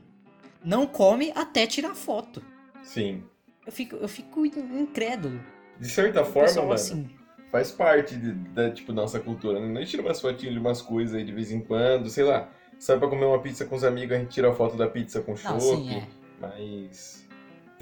Não 0.65 0.87
come 0.87 1.33
até 1.35 1.67
tirar 1.67 1.95
foto. 1.95 2.43
Sim. 2.83 3.25
Eu 3.67 3.73
fico, 3.73 3.97
eu 3.97 4.09
fico 4.09 4.47
in- 4.47 4.81
incrédulo. 4.81 5.41
De 5.79 5.89
certa 5.89 6.25
forma, 6.25 6.43
pessoal, 6.49 6.65
mano, 6.67 6.75
assim, 6.75 7.11
faz 7.51 7.71
parte 7.73 8.17
de- 8.17 8.33
da, 8.33 8.71
tipo, 8.71 8.93
nossa 8.93 9.19
cultura. 9.21 9.59
né? 9.61 9.67
Nós 9.69 9.91
tiramos 9.91 10.09
umas 10.11 10.21
fotinhas 10.21 10.55
de 10.55 10.61
umas 10.61 10.81
coisas 10.81 11.15
aí 11.17 11.25
de 11.25 11.33
vez 11.33 11.51
em 11.51 11.61
quando, 11.61 12.09
sei 12.09 12.25
lá. 12.25 12.49
sai 12.79 12.99
pra 12.99 13.09
comer 13.09 13.25
uma 13.27 13.41
pizza 13.41 13.65
com 13.65 13.77
os 13.77 13.85
amigos, 13.85 14.17
a 14.17 14.21
gente 14.21 14.31
tira 14.31 14.51
a 14.51 14.55
foto 14.55 14.77
da 14.77 14.89
pizza 14.89 15.21
com 15.21 15.37
chopp. 15.37 15.89
É. 15.89 16.07
Mas. 16.41 17.29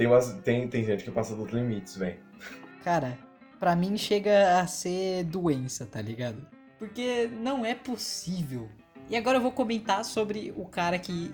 Tem, 0.01 0.07
umas, 0.07 0.33
tem, 0.43 0.67
tem 0.67 0.83
gente 0.83 1.05
que 1.05 1.11
passa 1.11 1.37
dos 1.37 1.53
limites, 1.53 1.95
velho. 1.95 2.19
Cara, 2.83 3.19
pra 3.59 3.77
mim 3.77 3.99
chega 3.99 4.59
a 4.59 4.67
ser 4.67 5.25
doença, 5.25 5.85
tá 5.85 6.01
ligado? 6.01 6.47
Porque 6.79 7.29
não 7.31 7.67
é 7.67 7.75
possível. 7.75 8.71
E 9.11 9.15
agora 9.15 9.37
eu 9.37 9.43
vou 9.43 9.53
comentar 9.53 10.03
sobre 10.07 10.55
o 10.57 10.65
cara 10.65 10.99
que 10.99 11.31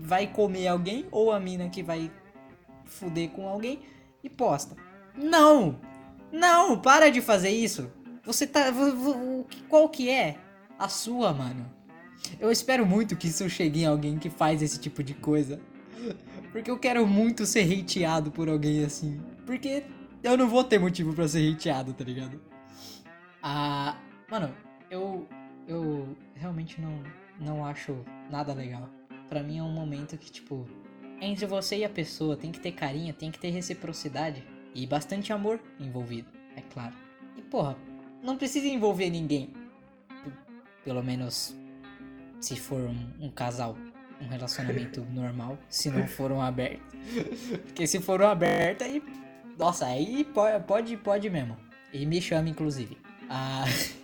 vai 0.00 0.26
comer 0.26 0.68
alguém 0.68 1.06
ou 1.10 1.30
a 1.30 1.38
mina 1.38 1.68
que 1.68 1.82
vai 1.82 2.10
fuder 2.86 3.28
com 3.28 3.46
alguém 3.46 3.80
e 4.24 4.30
posta. 4.30 4.74
Não! 5.14 5.78
Não, 6.32 6.80
para 6.80 7.10
de 7.10 7.20
fazer 7.20 7.50
isso. 7.50 7.92
Você 8.24 8.46
tá. 8.46 8.72
Qual 9.68 9.86
que 9.90 10.08
é 10.08 10.38
a 10.78 10.88
sua, 10.88 11.34
mano? 11.34 11.70
Eu 12.40 12.50
espero 12.50 12.86
muito 12.86 13.16
que 13.16 13.28
isso 13.28 13.50
chegue 13.50 13.82
em 13.82 13.86
alguém 13.86 14.18
que 14.18 14.30
faz 14.30 14.62
esse 14.62 14.80
tipo 14.80 15.02
de 15.02 15.12
coisa. 15.12 15.60
Porque 16.58 16.72
eu 16.72 16.78
quero 16.78 17.06
muito 17.06 17.46
ser 17.46 17.72
hateado 17.72 18.32
por 18.32 18.48
alguém 18.48 18.84
assim. 18.84 19.20
Porque 19.46 19.84
eu 20.24 20.36
não 20.36 20.48
vou 20.48 20.64
ter 20.64 20.76
motivo 20.76 21.14
para 21.14 21.28
ser 21.28 21.54
hateado, 21.54 21.94
tá 21.94 22.02
ligado? 22.02 22.40
Ah. 23.40 23.96
Mano, 24.28 24.52
eu. 24.90 25.24
Eu 25.68 26.16
realmente 26.34 26.80
não, 26.80 27.00
não 27.38 27.64
acho 27.64 28.04
nada 28.28 28.52
legal. 28.52 28.90
Para 29.28 29.40
mim 29.40 29.58
é 29.58 29.62
um 29.62 29.70
momento 29.70 30.18
que, 30.18 30.32
tipo, 30.32 30.66
entre 31.20 31.46
você 31.46 31.78
e 31.78 31.84
a 31.84 31.88
pessoa 31.88 32.36
tem 32.36 32.50
que 32.50 32.58
ter 32.58 32.72
carinho, 32.72 33.14
tem 33.14 33.30
que 33.30 33.38
ter 33.38 33.50
reciprocidade 33.50 34.42
e 34.74 34.84
bastante 34.84 35.32
amor 35.32 35.60
envolvido, 35.78 36.28
é 36.56 36.62
claro. 36.62 36.96
E 37.36 37.42
porra, 37.42 37.76
não 38.20 38.36
precisa 38.36 38.66
envolver 38.66 39.10
ninguém. 39.10 39.52
P 40.24 40.32
pelo 40.82 41.04
menos 41.04 41.54
se 42.40 42.56
for 42.56 42.80
um, 42.80 43.26
um 43.26 43.30
casal, 43.30 43.76
um 44.20 44.28
relacionamento 44.28 45.06
normal, 45.10 45.58
se 45.68 45.90
não 45.90 46.06
for 46.08 46.32
um 46.32 46.40
aberto. 46.40 46.96
Porque 47.66 47.86
se 47.86 48.00
for 48.00 48.20
um 48.20 48.26
aberto, 48.26 48.82
aí. 48.82 49.02
Nossa, 49.58 49.86
aí 49.86 50.24
pode, 50.24 50.64
pode, 50.64 50.96
pode 50.96 51.30
mesmo. 51.30 51.56
E 51.92 52.06
me 52.06 52.20
chama, 52.20 52.48
inclusive. 52.48 52.98
Ah. 53.28 53.64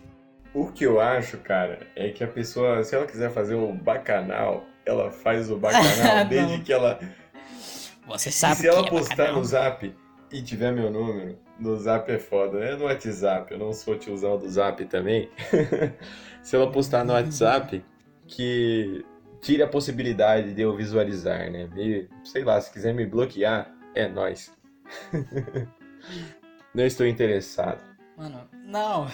O 0.54 0.70
que 0.70 0.84
eu 0.84 1.00
acho, 1.00 1.38
cara, 1.38 1.84
é 1.96 2.10
que 2.10 2.22
a 2.22 2.28
pessoa, 2.28 2.84
se 2.84 2.94
ela 2.94 3.06
quiser 3.06 3.28
fazer 3.32 3.56
o 3.56 3.72
bacanal, 3.72 4.64
ela 4.86 5.10
faz 5.10 5.50
o 5.50 5.58
bacanal 5.58 6.24
desde 6.30 6.60
que 6.60 6.72
ela. 6.72 7.00
Você 8.06 8.30
sabe 8.30 8.54
e 8.54 8.56
se 8.58 8.68
ela 8.68 8.86
é 8.86 8.88
postar 8.88 9.16
bacanal. 9.16 9.40
no 9.40 9.44
zap 9.44 9.96
e 10.30 10.42
tiver 10.42 10.70
meu 10.70 10.92
número, 10.92 11.36
no 11.58 11.76
zap 11.76 12.08
é 12.10 12.20
foda, 12.20 12.58
é 12.60 12.76
no 12.76 12.84
WhatsApp, 12.84 13.52
eu 13.52 13.58
não 13.58 13.72
sou 13.72 13.98
tiozão 13.98 14.38
do 14.38 14.48
zap 14.48 14.84
também. 14.84 15.28
se 16.40 16.54
ela 16.54 16.70
postar 16.70 17.04
no 17.04 17.14
WhatsApp, 17.14 17.84
que 18.28 19.04
tire 19.44 19.62
a 19.62 19.68
possibilidade 19.68 20.54
de 20.54 20.62
eu 20.62 20.74
visualizar, 20.74 21.50
né? 21.50 21.66
Me, 21.66 22.08
sei 22.24 22.42
lá, 22.42 22.58
se 22.60 22.72
quiser 22.72 22.94
me 22.94 23.04
bloquear, 23.04 23.70
é 23.94 24.08
nós. 24.08 24.50
não 26.74 26.84
estou 26.84 27.06
interessado. 27.06 27.84
Mano, 28.16 28.48
não. 28.64 29.06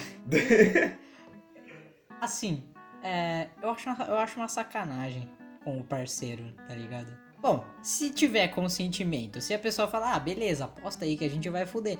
assim, 2.20 2.62
é, 3.02 3.48
eu, 3.60 3.70
acho 3.70 3.90
uma, 3.90 4.04
eu 4.04 4.18
acho 4.18 4.36
uma 4.38 4.48
sacanagem 4.48 5.28
com 5.64 5.80
o 5.80 5.84
parceiro, 5.84 6.44
tá 6.68 6.74
ligado? 6.74 7.12
Bom, 7.40 7.64
se 7.82 8.10
tiver 8.10 8.48
consentimento, 8.48 9.40
se 9.40 9.52
a 9.52 9.58
pessoa 9.58 9.88
falar, 9.88 10.14
ah, 10.14 10.20
beleza, 10.20 10.66
aposta 10.66 11.04
aí 11.04 11.16
que 11.16 11.24
a 11.24 11.30
gente 11.30 11.48
vai 11.50 11.66
fuder. 11.66 11.98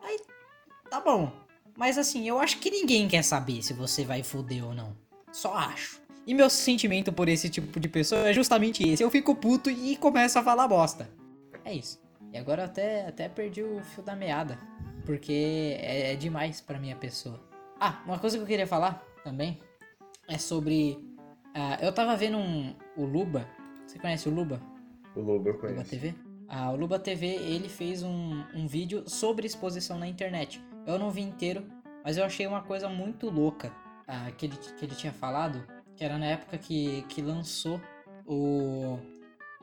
Aí, 0.00 0.18
tá 0.90 1.00
bom. 1.00 1.32
Mas 1.78 1.96
assim, 1.96 2.28
eu 2.28 2.38
acho 2.38 2.58
que 2.58 2.70
ninguém 2.70 3.08
quer 3.08 3.22
saber 3.22 3.62
se 3.62 3.72
você 3.72 4.04
vai 4.04 4.22
fuder 4.22 4.66
ou 4.66 4.74
não. 4.74 4.94
Só 5.32 5.54
acho. 5.54 5.99
E 6.30 6.34
meu 6.34 6.48
sentimento 6.48 7.12
por 7.12 7.28
esse 7.28 7.50
tipo 7.50 7.80
de 7.80 7.88
pessoa 7.88 8.28
é 8.28 8.32
justamente 8.32 8.88
esse. 8.88 9.02
Eu 9.02 9.10
fico 9.10 9.34
puto 9.34 9.68
e 9.68 9.96
começo 9.96 10.38
a 10.38 10.44
falar 10.44 10.68
bosta. 10.68 11.10
É 11.64 11.74
isso. 11.74 12.00
E 12.32 12.38
agora 12.38 12.62
eu 12.62 12.66
até, 12.66 13.08
até 13.08 13.28
perdi 13.28 13.64
o 13.64 13.82
fio 13.82 14.00
da 14.04 14.14
meada. 14.14 14.56
Porque 15.04 15.76
é, 15.80 16.12
é 16.12 16.14
demais 16.14 16.60
pra 16.60 16.78
minha 16.78 16.94
pessoa. 16.94 17.40
Ah, 17.80 18.00
uma 18.06 18.16
coisa 18.16 18.36
que 18.36 18.44
eu 18.44 18.46
queria 18.46 18.64
falar 18.64 19.04
também 19.24 19.58
é 20.28 20.38
sobre. 20.38 21.04
Uh, 21.48 21.82
eu 21.82 21.92
tava 21.92 22.16
vendo 22.16 22.38
um, 22.38 22.76
o 22.96 23.04
Luba. 23.04 23.44
Você 23.84 23.98
conhece 23.98 24.28
o 24.28 24.32
Luba? 24.32 24.62
O 25.16 25.20
Luba 25.20 25.50
eu 25.50 25.58
conheço. 25.58 25.78
Luba 25.78 25.90
TV? 25.90 26.14
Ah, 26.46 26.70
o 26.70 26.76
Luba 26.76 27.00
TV 27.00 27.26
ele 27.26 27.68
fez 27.68 28.04
um, 28.04 28.44
um 28.54 28.68
vídeo 28.68 29.02
sobre 29.10 29.48
exposição 29.48 29.98
na 29.98 30.06
internet. 30.06 30.62
Eu 30.86 30.96
não 30.96 31.10
vi 31.10 31.22
inteiro, 31.22 31.66
mas 32.04 32.16
eu 32.16 32.24
achei 32.24 32.46
uma 32.46 32.62
coisa 32.62 32.88
muito 32.88 33.28
louca 33.28 33.72
uh, 34.06 34.32
que, 34.36 34.46
ele, 34.46 34.56
que 34.78 34.84
ele 34.84 34.94
tinha 34.94 35.12
falado. 35.12 35.79
Que 36.00 36.06
era 36.06 36.16
na 36.16 36.24
época 36.24 36.56
que, 36.56 37.02
que 37.10 37.20
lançou 37.20 37.78
o, 38.26 38.98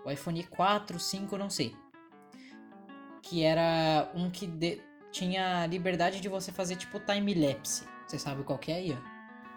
o 0.06 0.12
iPhone 0.12 0.44
4, 0.44 1.00
5, 1.00 1.36
não 1.36 1.50
sei. 1.50 1.76
Que 3.24 3.44
era 3.44 4.12
um 4.14 4.30
que 4.30 4.46
de, 4.46 4.80
tinha 5.12 5.66
liberdade 5.66 6.22
de 6.22 6.30
você 6.30 6.52
fazer 6.52 6.76
tipo 6.76 7.00
time-lapse. 7.00 7.86
Você 8.06 8.20
sabe 8.20 8.44
qual 8.44 8.60
que 8.60 8.72
é 8.72 8.76
aí? 8.76 8.98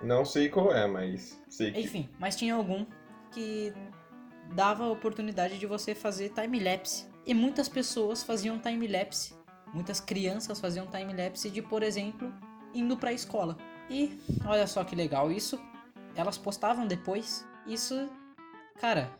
Não 0.02 0.24
sei 0.24 0.48
qual 0.48 0.72
é, 0.72 0.86
mas 0.86 1.38
sei 1.50 1.70
que... 1.70 1.80
Enfim, 1.80 2.08
mas 2.18 2.34
tinha 2.34 2.54
algum 2.54 2.86
que 3.30 3.74
dava 4.54 4.84
a 4.84 4.90
oportunidade 4.90 5.58
de 5.58 5.66
você 5.66 5.94
fazer 5.94 6.30
time-lapse. 6.30 7.06
E 7.26 7.34
muitas 7.34 7.68
pessoas 7.68 8.22
faziam 8.22 8.58
time-lapse. 8.58 9.34
Muitas 9.74 10.00
crianças 10.00 10.58
faziam 10.58 10.86
time-lapse 10.86 11.50
de, 11.50 11.60
por 11.60 11.82
exemplo, 11.82 12.32
indo 12.72 12.96
pra 12.96 13.12
escola. 13.12 13.58
E 13.90 14.18
olha 14.46 14.66
só 14.66 14.82
que 14.82 14.96
legal, 14.96 15.30
isso 15.30 15.60
elas 16.14 16.38
postavam 16.38 16.86
depois. 16.86 17.46
Isso, 17.66 18.08
cara, 18.80 19.10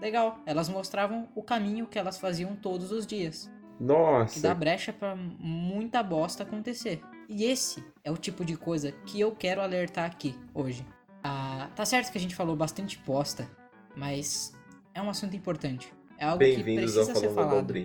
legal. 0.00 0.40
Elas 0.46 0.68
mostravam 0.68 1.28
o 1.34 1.42
caminho 1.42 1.86
que 1.86 1.98
elas 1.98 2.18
faziam 2.18 2.54
todos 2.56 2.92
os 2.92 3.06
dias. 3.06 3.50
Nossa. 3.78 4.34
Que 4.34 4.40
dá 4.40 4.54
brecha 4.54 4.92
para 4.92 5.14
muita 5.14 6.02
bosta 6.02 6.42
acontecer. 6.42 7.02
E 7.28 7.44
esse 7.44 7.84
é 8.04 8.10
o 8.10 8.16
tipo 8.16 8.44
de 8.44 8.56
coisa 8.56 8.92
que 8.92 9.20
eu 9.20 9.32
quero 9.32 9.60
alertar 9.60 10.06
aqui 10.06 10.38
hoje. 10.54 10.86
Ah, 11.22 11.68
tá 11.74 11.84
certo 11.84 12.12
que 12.12 12.18
a 12.18 12.20
gente 12.20 12.34
falou 12.34 12.54
bastante 12.54 12.98
bosta, 13.04 13.50
mas 13.96 14.54
é 14.94 15.02
um 15.02 15.10
assunto 15.10 15.36
importante. 15.36 15.92
É 16.18 16.24
algo 16.24 16.38
que 16.38 16.62
precisa 16.62 17.14
ser 17.14 17.30
falado. 17.30 17.76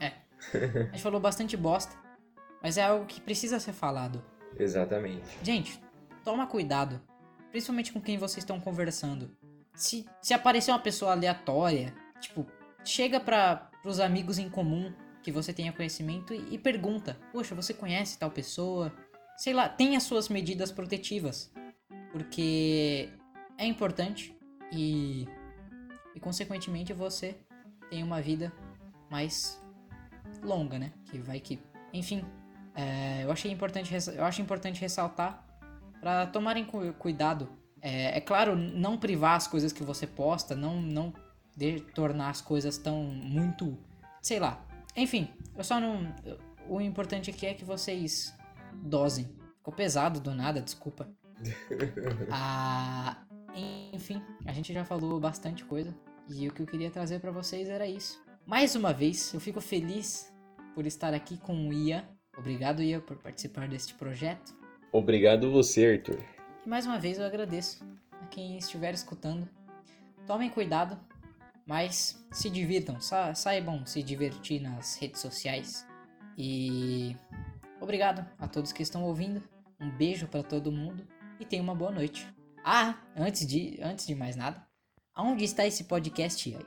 É. 0.00 0.12
A 0.54 0.92
gente 0.92 1.02
falou 1.02 1.20
bastante 1.20 1.56
bosta, 1.56 1.94
mas 2.62 2.78
é 2.78 2.82
algo 2.82 3.04
que 3.04 3.20
precisa 3.20 3.60
ser 3.60 3.72
falado. 3.72 4.24
Exatamente. 4.58 5.38
Gente, 5.42 5.80
toma 6.24 6.46
cuidado, 6.46 7.00
principalmente 7.50 7.92
com 7.92 8.00
quem 8.00 8.18
vocês 8.18 8.38
estão 8.38 8.60
conversando. 8.60 9.30
Se, 9.74 10.06
se 10.20 10.34
aparecer 10.34 10.70
uma 10.70 10.78
pessoa 10.78 11.12
aleatória, 11.12 11.94
tipo, 12.20 12.46
chega 12.84 13.20
para 13.20 13.70
os 13.84 14.00
amigos 14.00 14.38
em 14.38 14.48
comum 14.48 14.92
que 15.22 15.30
você 15.30 15.52
tenha 15.52 15.72
conhecimento 15.72 16.34
e, 16.34 16.54
e 16.54 16.58
pergunta: 16.58 17.18
Poxa, 17.32 17.54
você 17.54 17.74
conhece 17.74 18.18
tal 18.18 18.30
pessoa? 18.30 18.92
Sei 19.36 19.52
lá, 19.52 19.68
tem 19.68 19.96
as 19.96 20.02
suas 20.02 20.28
medidas 20.28 20.70
protetivas. 20.70 21.52
Porque 22.12 23.08
é 23.56 23.64
importante 23.64 24.36
e, 24.72 25.26
e 26.14 26.20
consequentemente 26.20 26.92
você 26.92 27.36
tem 27.88 28.02
uma 28.02 28.20
vida 28.20 28.52
mais 29.10 29.60
longa, 30.42 30.78
né? 30.78 30.92
Que 31.04 31.18
vai 31.18 31.40
que. 31.40 31.58
Enfim, 31.92 32.24
é, 32.74 33.24
eu, 33.24 33.32
achei 33.32 33.50
importante, 33.50 33.92
eu 34.16 34.24
acho 34.24 34.40
importante 34.40 34.80
ressaltar 34.80 35.44
para 36.00 36.26
tomarem 36.26 36.66
cuidado. 36.98 37.48
É, 37.82 38.18
é, 38.18 38.20
claro, 38.20 38.56
não 38.56 38.98
privar 38.98 39.36
as 39.36 39.46
coisas 39.46 39.72
que 39.72 39.82
você 39.82 40.06
posta, 40.06 40.54
não, 40.54 40.80
não 40.80 41.12
de, 41.56 41.80
tornar 41.94 42.30
as 42.30 42.40
coisas 42.40 42.76
tão 42.78 43.02
muito. 43.04 43.78
Sei 44.22 44.38
lá, 44.38 44.64
enfim, 44.96 45.28
eu 45.56 45.64
só 45.64 45.80
não. 45.80 46.14
O 46.68 46.80
importante 46.80 47.30
aqui 47.30 47.46
é 47.46 47.54
que 47.54 47.64
vocês 47.64 48.34
dosem. 48.74 49.28
Ficou 49.56 49.74
pesado 49.74 50.20
do 50.20 50.34
nada, 50.34 50.60
desculpa. 50.60 51.08
ah, 52.30 53.16
enfim, 53.92 54.22
a 54.46 54.52
gente 54.52 54.72
já 54.72 54.84
falou 54.84 55.18
bastante 55.18 55.64
coisa. 55.64 55.94
E 56.28 56.48
o 56.48 56.52
que 56.52 56.62
eu 56.62 56.66
queria 56.66 56.90
trazer 56.90 57.18
para 57.18 57.30
vocês 57.30 57.68
era 57.68 57.86
isso. 57.86 58.22
Mais 58.46 58.74
uma 58.74 58.92
vez, 58.92 59.32
eu 59.34 59.40
fico 59.40 59.60
feliz 59.60 60.32
por 60.74 60.86
estar 60.86 61.12
aqui 61.12 61.36
com 61.38 61.68
o 61.68 61.72
Ian. 61.72 62.04
Obrigado, 62.38 62.82
Ian, 62.82 63.00
por 63.00 63.16
participar 63.16 63.68
deste 63.68 63.94
projeto. 63.94 64.59
Obrigado 64.92 65.50
você, 65.50 65.86
Arthur. 65.86 66.18
E 66.64 66.68
mais 66.68 66.86
uma 66.86 66.98
vez 66.98 67.18
eu 67.18 67.24
agradeço 67.24 67.84
a 68.20 68.26
quem 68.26 68.58
estiver 68.58 68.92
escutando. 68.94 69.48
Tomem 70.26 70.50
cuidado 70.50 70.98
mas 71.70 72.20
se 72.32 72.50
divirtam, 72.50 73.00
sa 73.00 73.32
saibam 73.32 73.86
se 73.86 74.02
divertir 74.02 74.60
nas 74.60 74.96
redes 74.96 75.20
sociais. 75.20 75.86
E 76.36 77.14
obrigado 77.80 78.26
a 78.40 78.48
todos 78.48 78.72
que 78.72 78.82
estão 78.82 79.04
ouvindo. 79.04 79.40
Um 79.80 79.88
beijo 79.88 80.26
para 80.26 80.42
todo 80.42 80.72
mundo 80.72 81.06
e 81.38 81.44
tenha 81.44 81.62
uma 81.62 81.74
boa 81.74 81.92
noite. 81.92 82.26
Ah, 82.64 82.96
antes 83.16 83.46
de, 83.46 83.78
antes 83.80 84.04
de 84.04 84.16
mais 84.16 84.34
nada, 84.34 84.66
aonde 85.14 85.44
está 85.44 85.64
esse 85.64 85.84
podcast? 85.84 86.58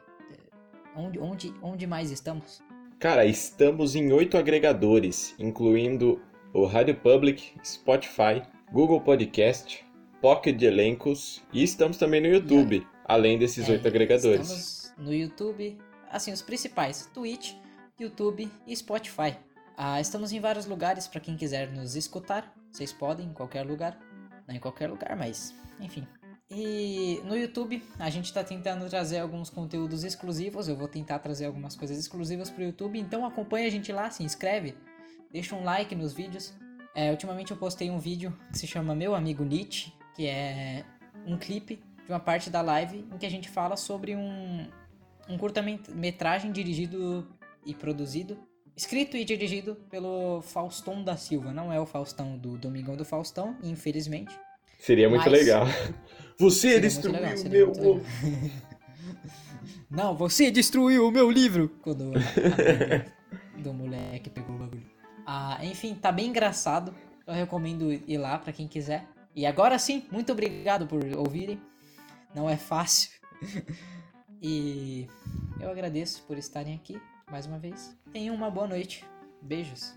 Onde, 0.95 1.19
onde, 1.19 1.53
onde 1.61 1.85
mais 1.85 2.09
estamos? 2.09 2.63
Cara, 2.97 3.25
estamos 3.25 3.95
em 3.95 4.09
oito 4.13 4.37
agregadores, 4.37 5.35
incluindo 5.37 6.21
o 6.53 6.65
Rádio 6.65 6.95
Public, 6.95 7.51
Spotify, 7.65 8.43
Google 8.71 9.01
Podcast, 9.01 9.83
Pocket 10.21 10.55
de 10.55 10.65
Elencos 10.65 11.41
e 11.51 11.63
estamos 11.63 11.97
também 11.97 12.21
no 12.21 12.27
YouTube, 12.27 12.85
além 13.05 13.39
desses 13.39 13.67
É, 13.67 13.71
oito 13.71 13.87
agregadores. 13.87 14.49
Estamos 14.49 14.93
no 14.97 15.13
YouTube, 15.13 15.77
assim, 16.11 16.31
os 16.31 16.43
principais: 16.43 17.09
Twitch, 17.13 17.55
YouTube 17.99 18.49
e 18.67 18.75
Spotify. 18.75 19.35
Ah, 19.75 19.99
estamos 19.99 20.31
em 20.31 20.39
vários 20.39 20.67
lugares 20.67 21.07
para 21.07 21.19
quem 21.19 21.35
quiser 21.35 21.71
nos 21.71 21.95
escutar. 21.95 22.53
Vocês 22.71 22.93
podem 22.93 23.25
em 23.25 23.33
qualquer 23.33 23.65
lugar. 23.65 23.99
Não 24.47 24.55
em 24.55 24.59
qualquer 24.59 24.89
lugar, 24.89 25.15
mas 25.15 25.55
enfim. 25.79 26.07
E 26.51 27.19
no 27.25 27.35
YouTube 27.35 27.81
a 27.97 28.09
gente 28.11 28.25
está 28.25 28.43
tentando 28.43 28.87
trazer 28.87 29.17
alguns 29.17 29.49
conteúdos 29.49 30.03
exclusivos. 30.03 30.67
Eu 30.67 30.75
vou 30.75 30.87
tentar 30.87 31.17
trazer 31.17 31.45
algumas 31.45 31.75
coisas 31.75 31.97
exclusivas 31.97 32.51
para 32.51 32.61
o 32.61 32.65
YouTube. 32.67 32.99
Então 32.99 33.25
acompanha 33.25 33.65
a 33.65 33.71
gente 33.71 33.91
lá, 33.91 34.11
se 34.11 34.23
inscreve, 34.23 34.75
deixa 35.33 35.55
um 35.55 35.63
like 35.63 35.95
nos 35.95 36.13
vídeos. 36.13 36.53
É, 36.95 37.09
ultimamente 37.09 37.49
eu 37.51 37.57
postei 37.57 37.89
um 37.89 37.97
vídeo 37.97 38.31
que 38.51 38.59
se 38.59 38.67
chama 38.67 38.93
Meu 38.93 39.15
Amigo 39.15 39.43
Nietzsche, 39.43 39.91
que 40.15 40.27
é 40.27 40.85
um 41.25 41.35
clipe 41.37 41.81
de 42.05 42.11
uma 42.11 42.19
parte 42.19 42.51
da 42.51 42.61
live 42.61 43.03
em 43.11 43.17
que 43.17 43.25
a 43.25 43.29
gente 43.29 43.49
fala 43.49 43.75
sobre 43.75 44.15
um, 44.15 44.67
um 45.27 45.37
curta-metragem 45.37 46.51
dirigido 46.51 47.27
e 47.65 47.73
produzido, 47.73 48.37
escrito 48.77 49.17
e 49.17 49.25
dirigido 49.25 49.75
pelo 49.89 50.41
Faustão 50.43 51.03
da 51.03 51.17
Silva. 51.17 51.51
Não 51.51 51.73
é 51.73 51.79
o 51.79 51.85
Faustão 51.85 52.37
do 52.37 52.55
Domingão 52.57 52.95
do 52.95 53.03
Faustão, 53.03 53.57
infelizmente. 53.63 54.37
Seria 54.77 55.09
muito 55.09 55.23
Mas- 55.23 55.31
legal. 55.31 55.65
Você 56.37 56.79
destruiu 56.79 57.19
legal, 57.19 57.37
seria 57.37 57.65
meu. 57.65 58.01
Não, 59.89 60.15
você 60.15 60.49
destruiu 60.49 61.07
o 61.07 61.11
meu 61.11 61.29
livro! 61.29 61.69
Quando 61.83 62.11
a 62.17 63.59
do 63.61 63.73
moleque 63.73 64.29
pegou 64.29 64.55
o. 64.55 64.72
Ah, 65.25 65.57
enfim, 65.63 65.95
tá 65.95 66.11
bem 66.11 66.27
engraçado. 66.27 66.93
Eu 67.25 67.33
recomendo 67.33 67.91
ir 67.91 68.17
lá 68.17 68.37
pra 68.37 68.51
quem 68.51 68.67
quiser. 68.67 69.07
E 69.35 69.45
agora 69.45 69.79
sim, 69.79 70.05
muito 70.11 70.31
obrigado 70.31 70.85
por 70.85 71.03
ouvirem. 71.17 71.59
Não 72.35 72.49
é 72.49 72.57
fácil. 72.57 73.11
E 74.45 75.07
eu 75.61 75.71
agradeço 75.71 76.21
por 76.23 76.37
estarem 76.37 76.75
aqui 76.75 77.01
mais 77.31 77.45
uma 77.45 77.57
vez. 77.57 77.97
Tenham 78.11 78.35
uma 78.35 78.51
boa 78.51 78.67
noite. 78.67 79.05
Beijos. 79.41 79.95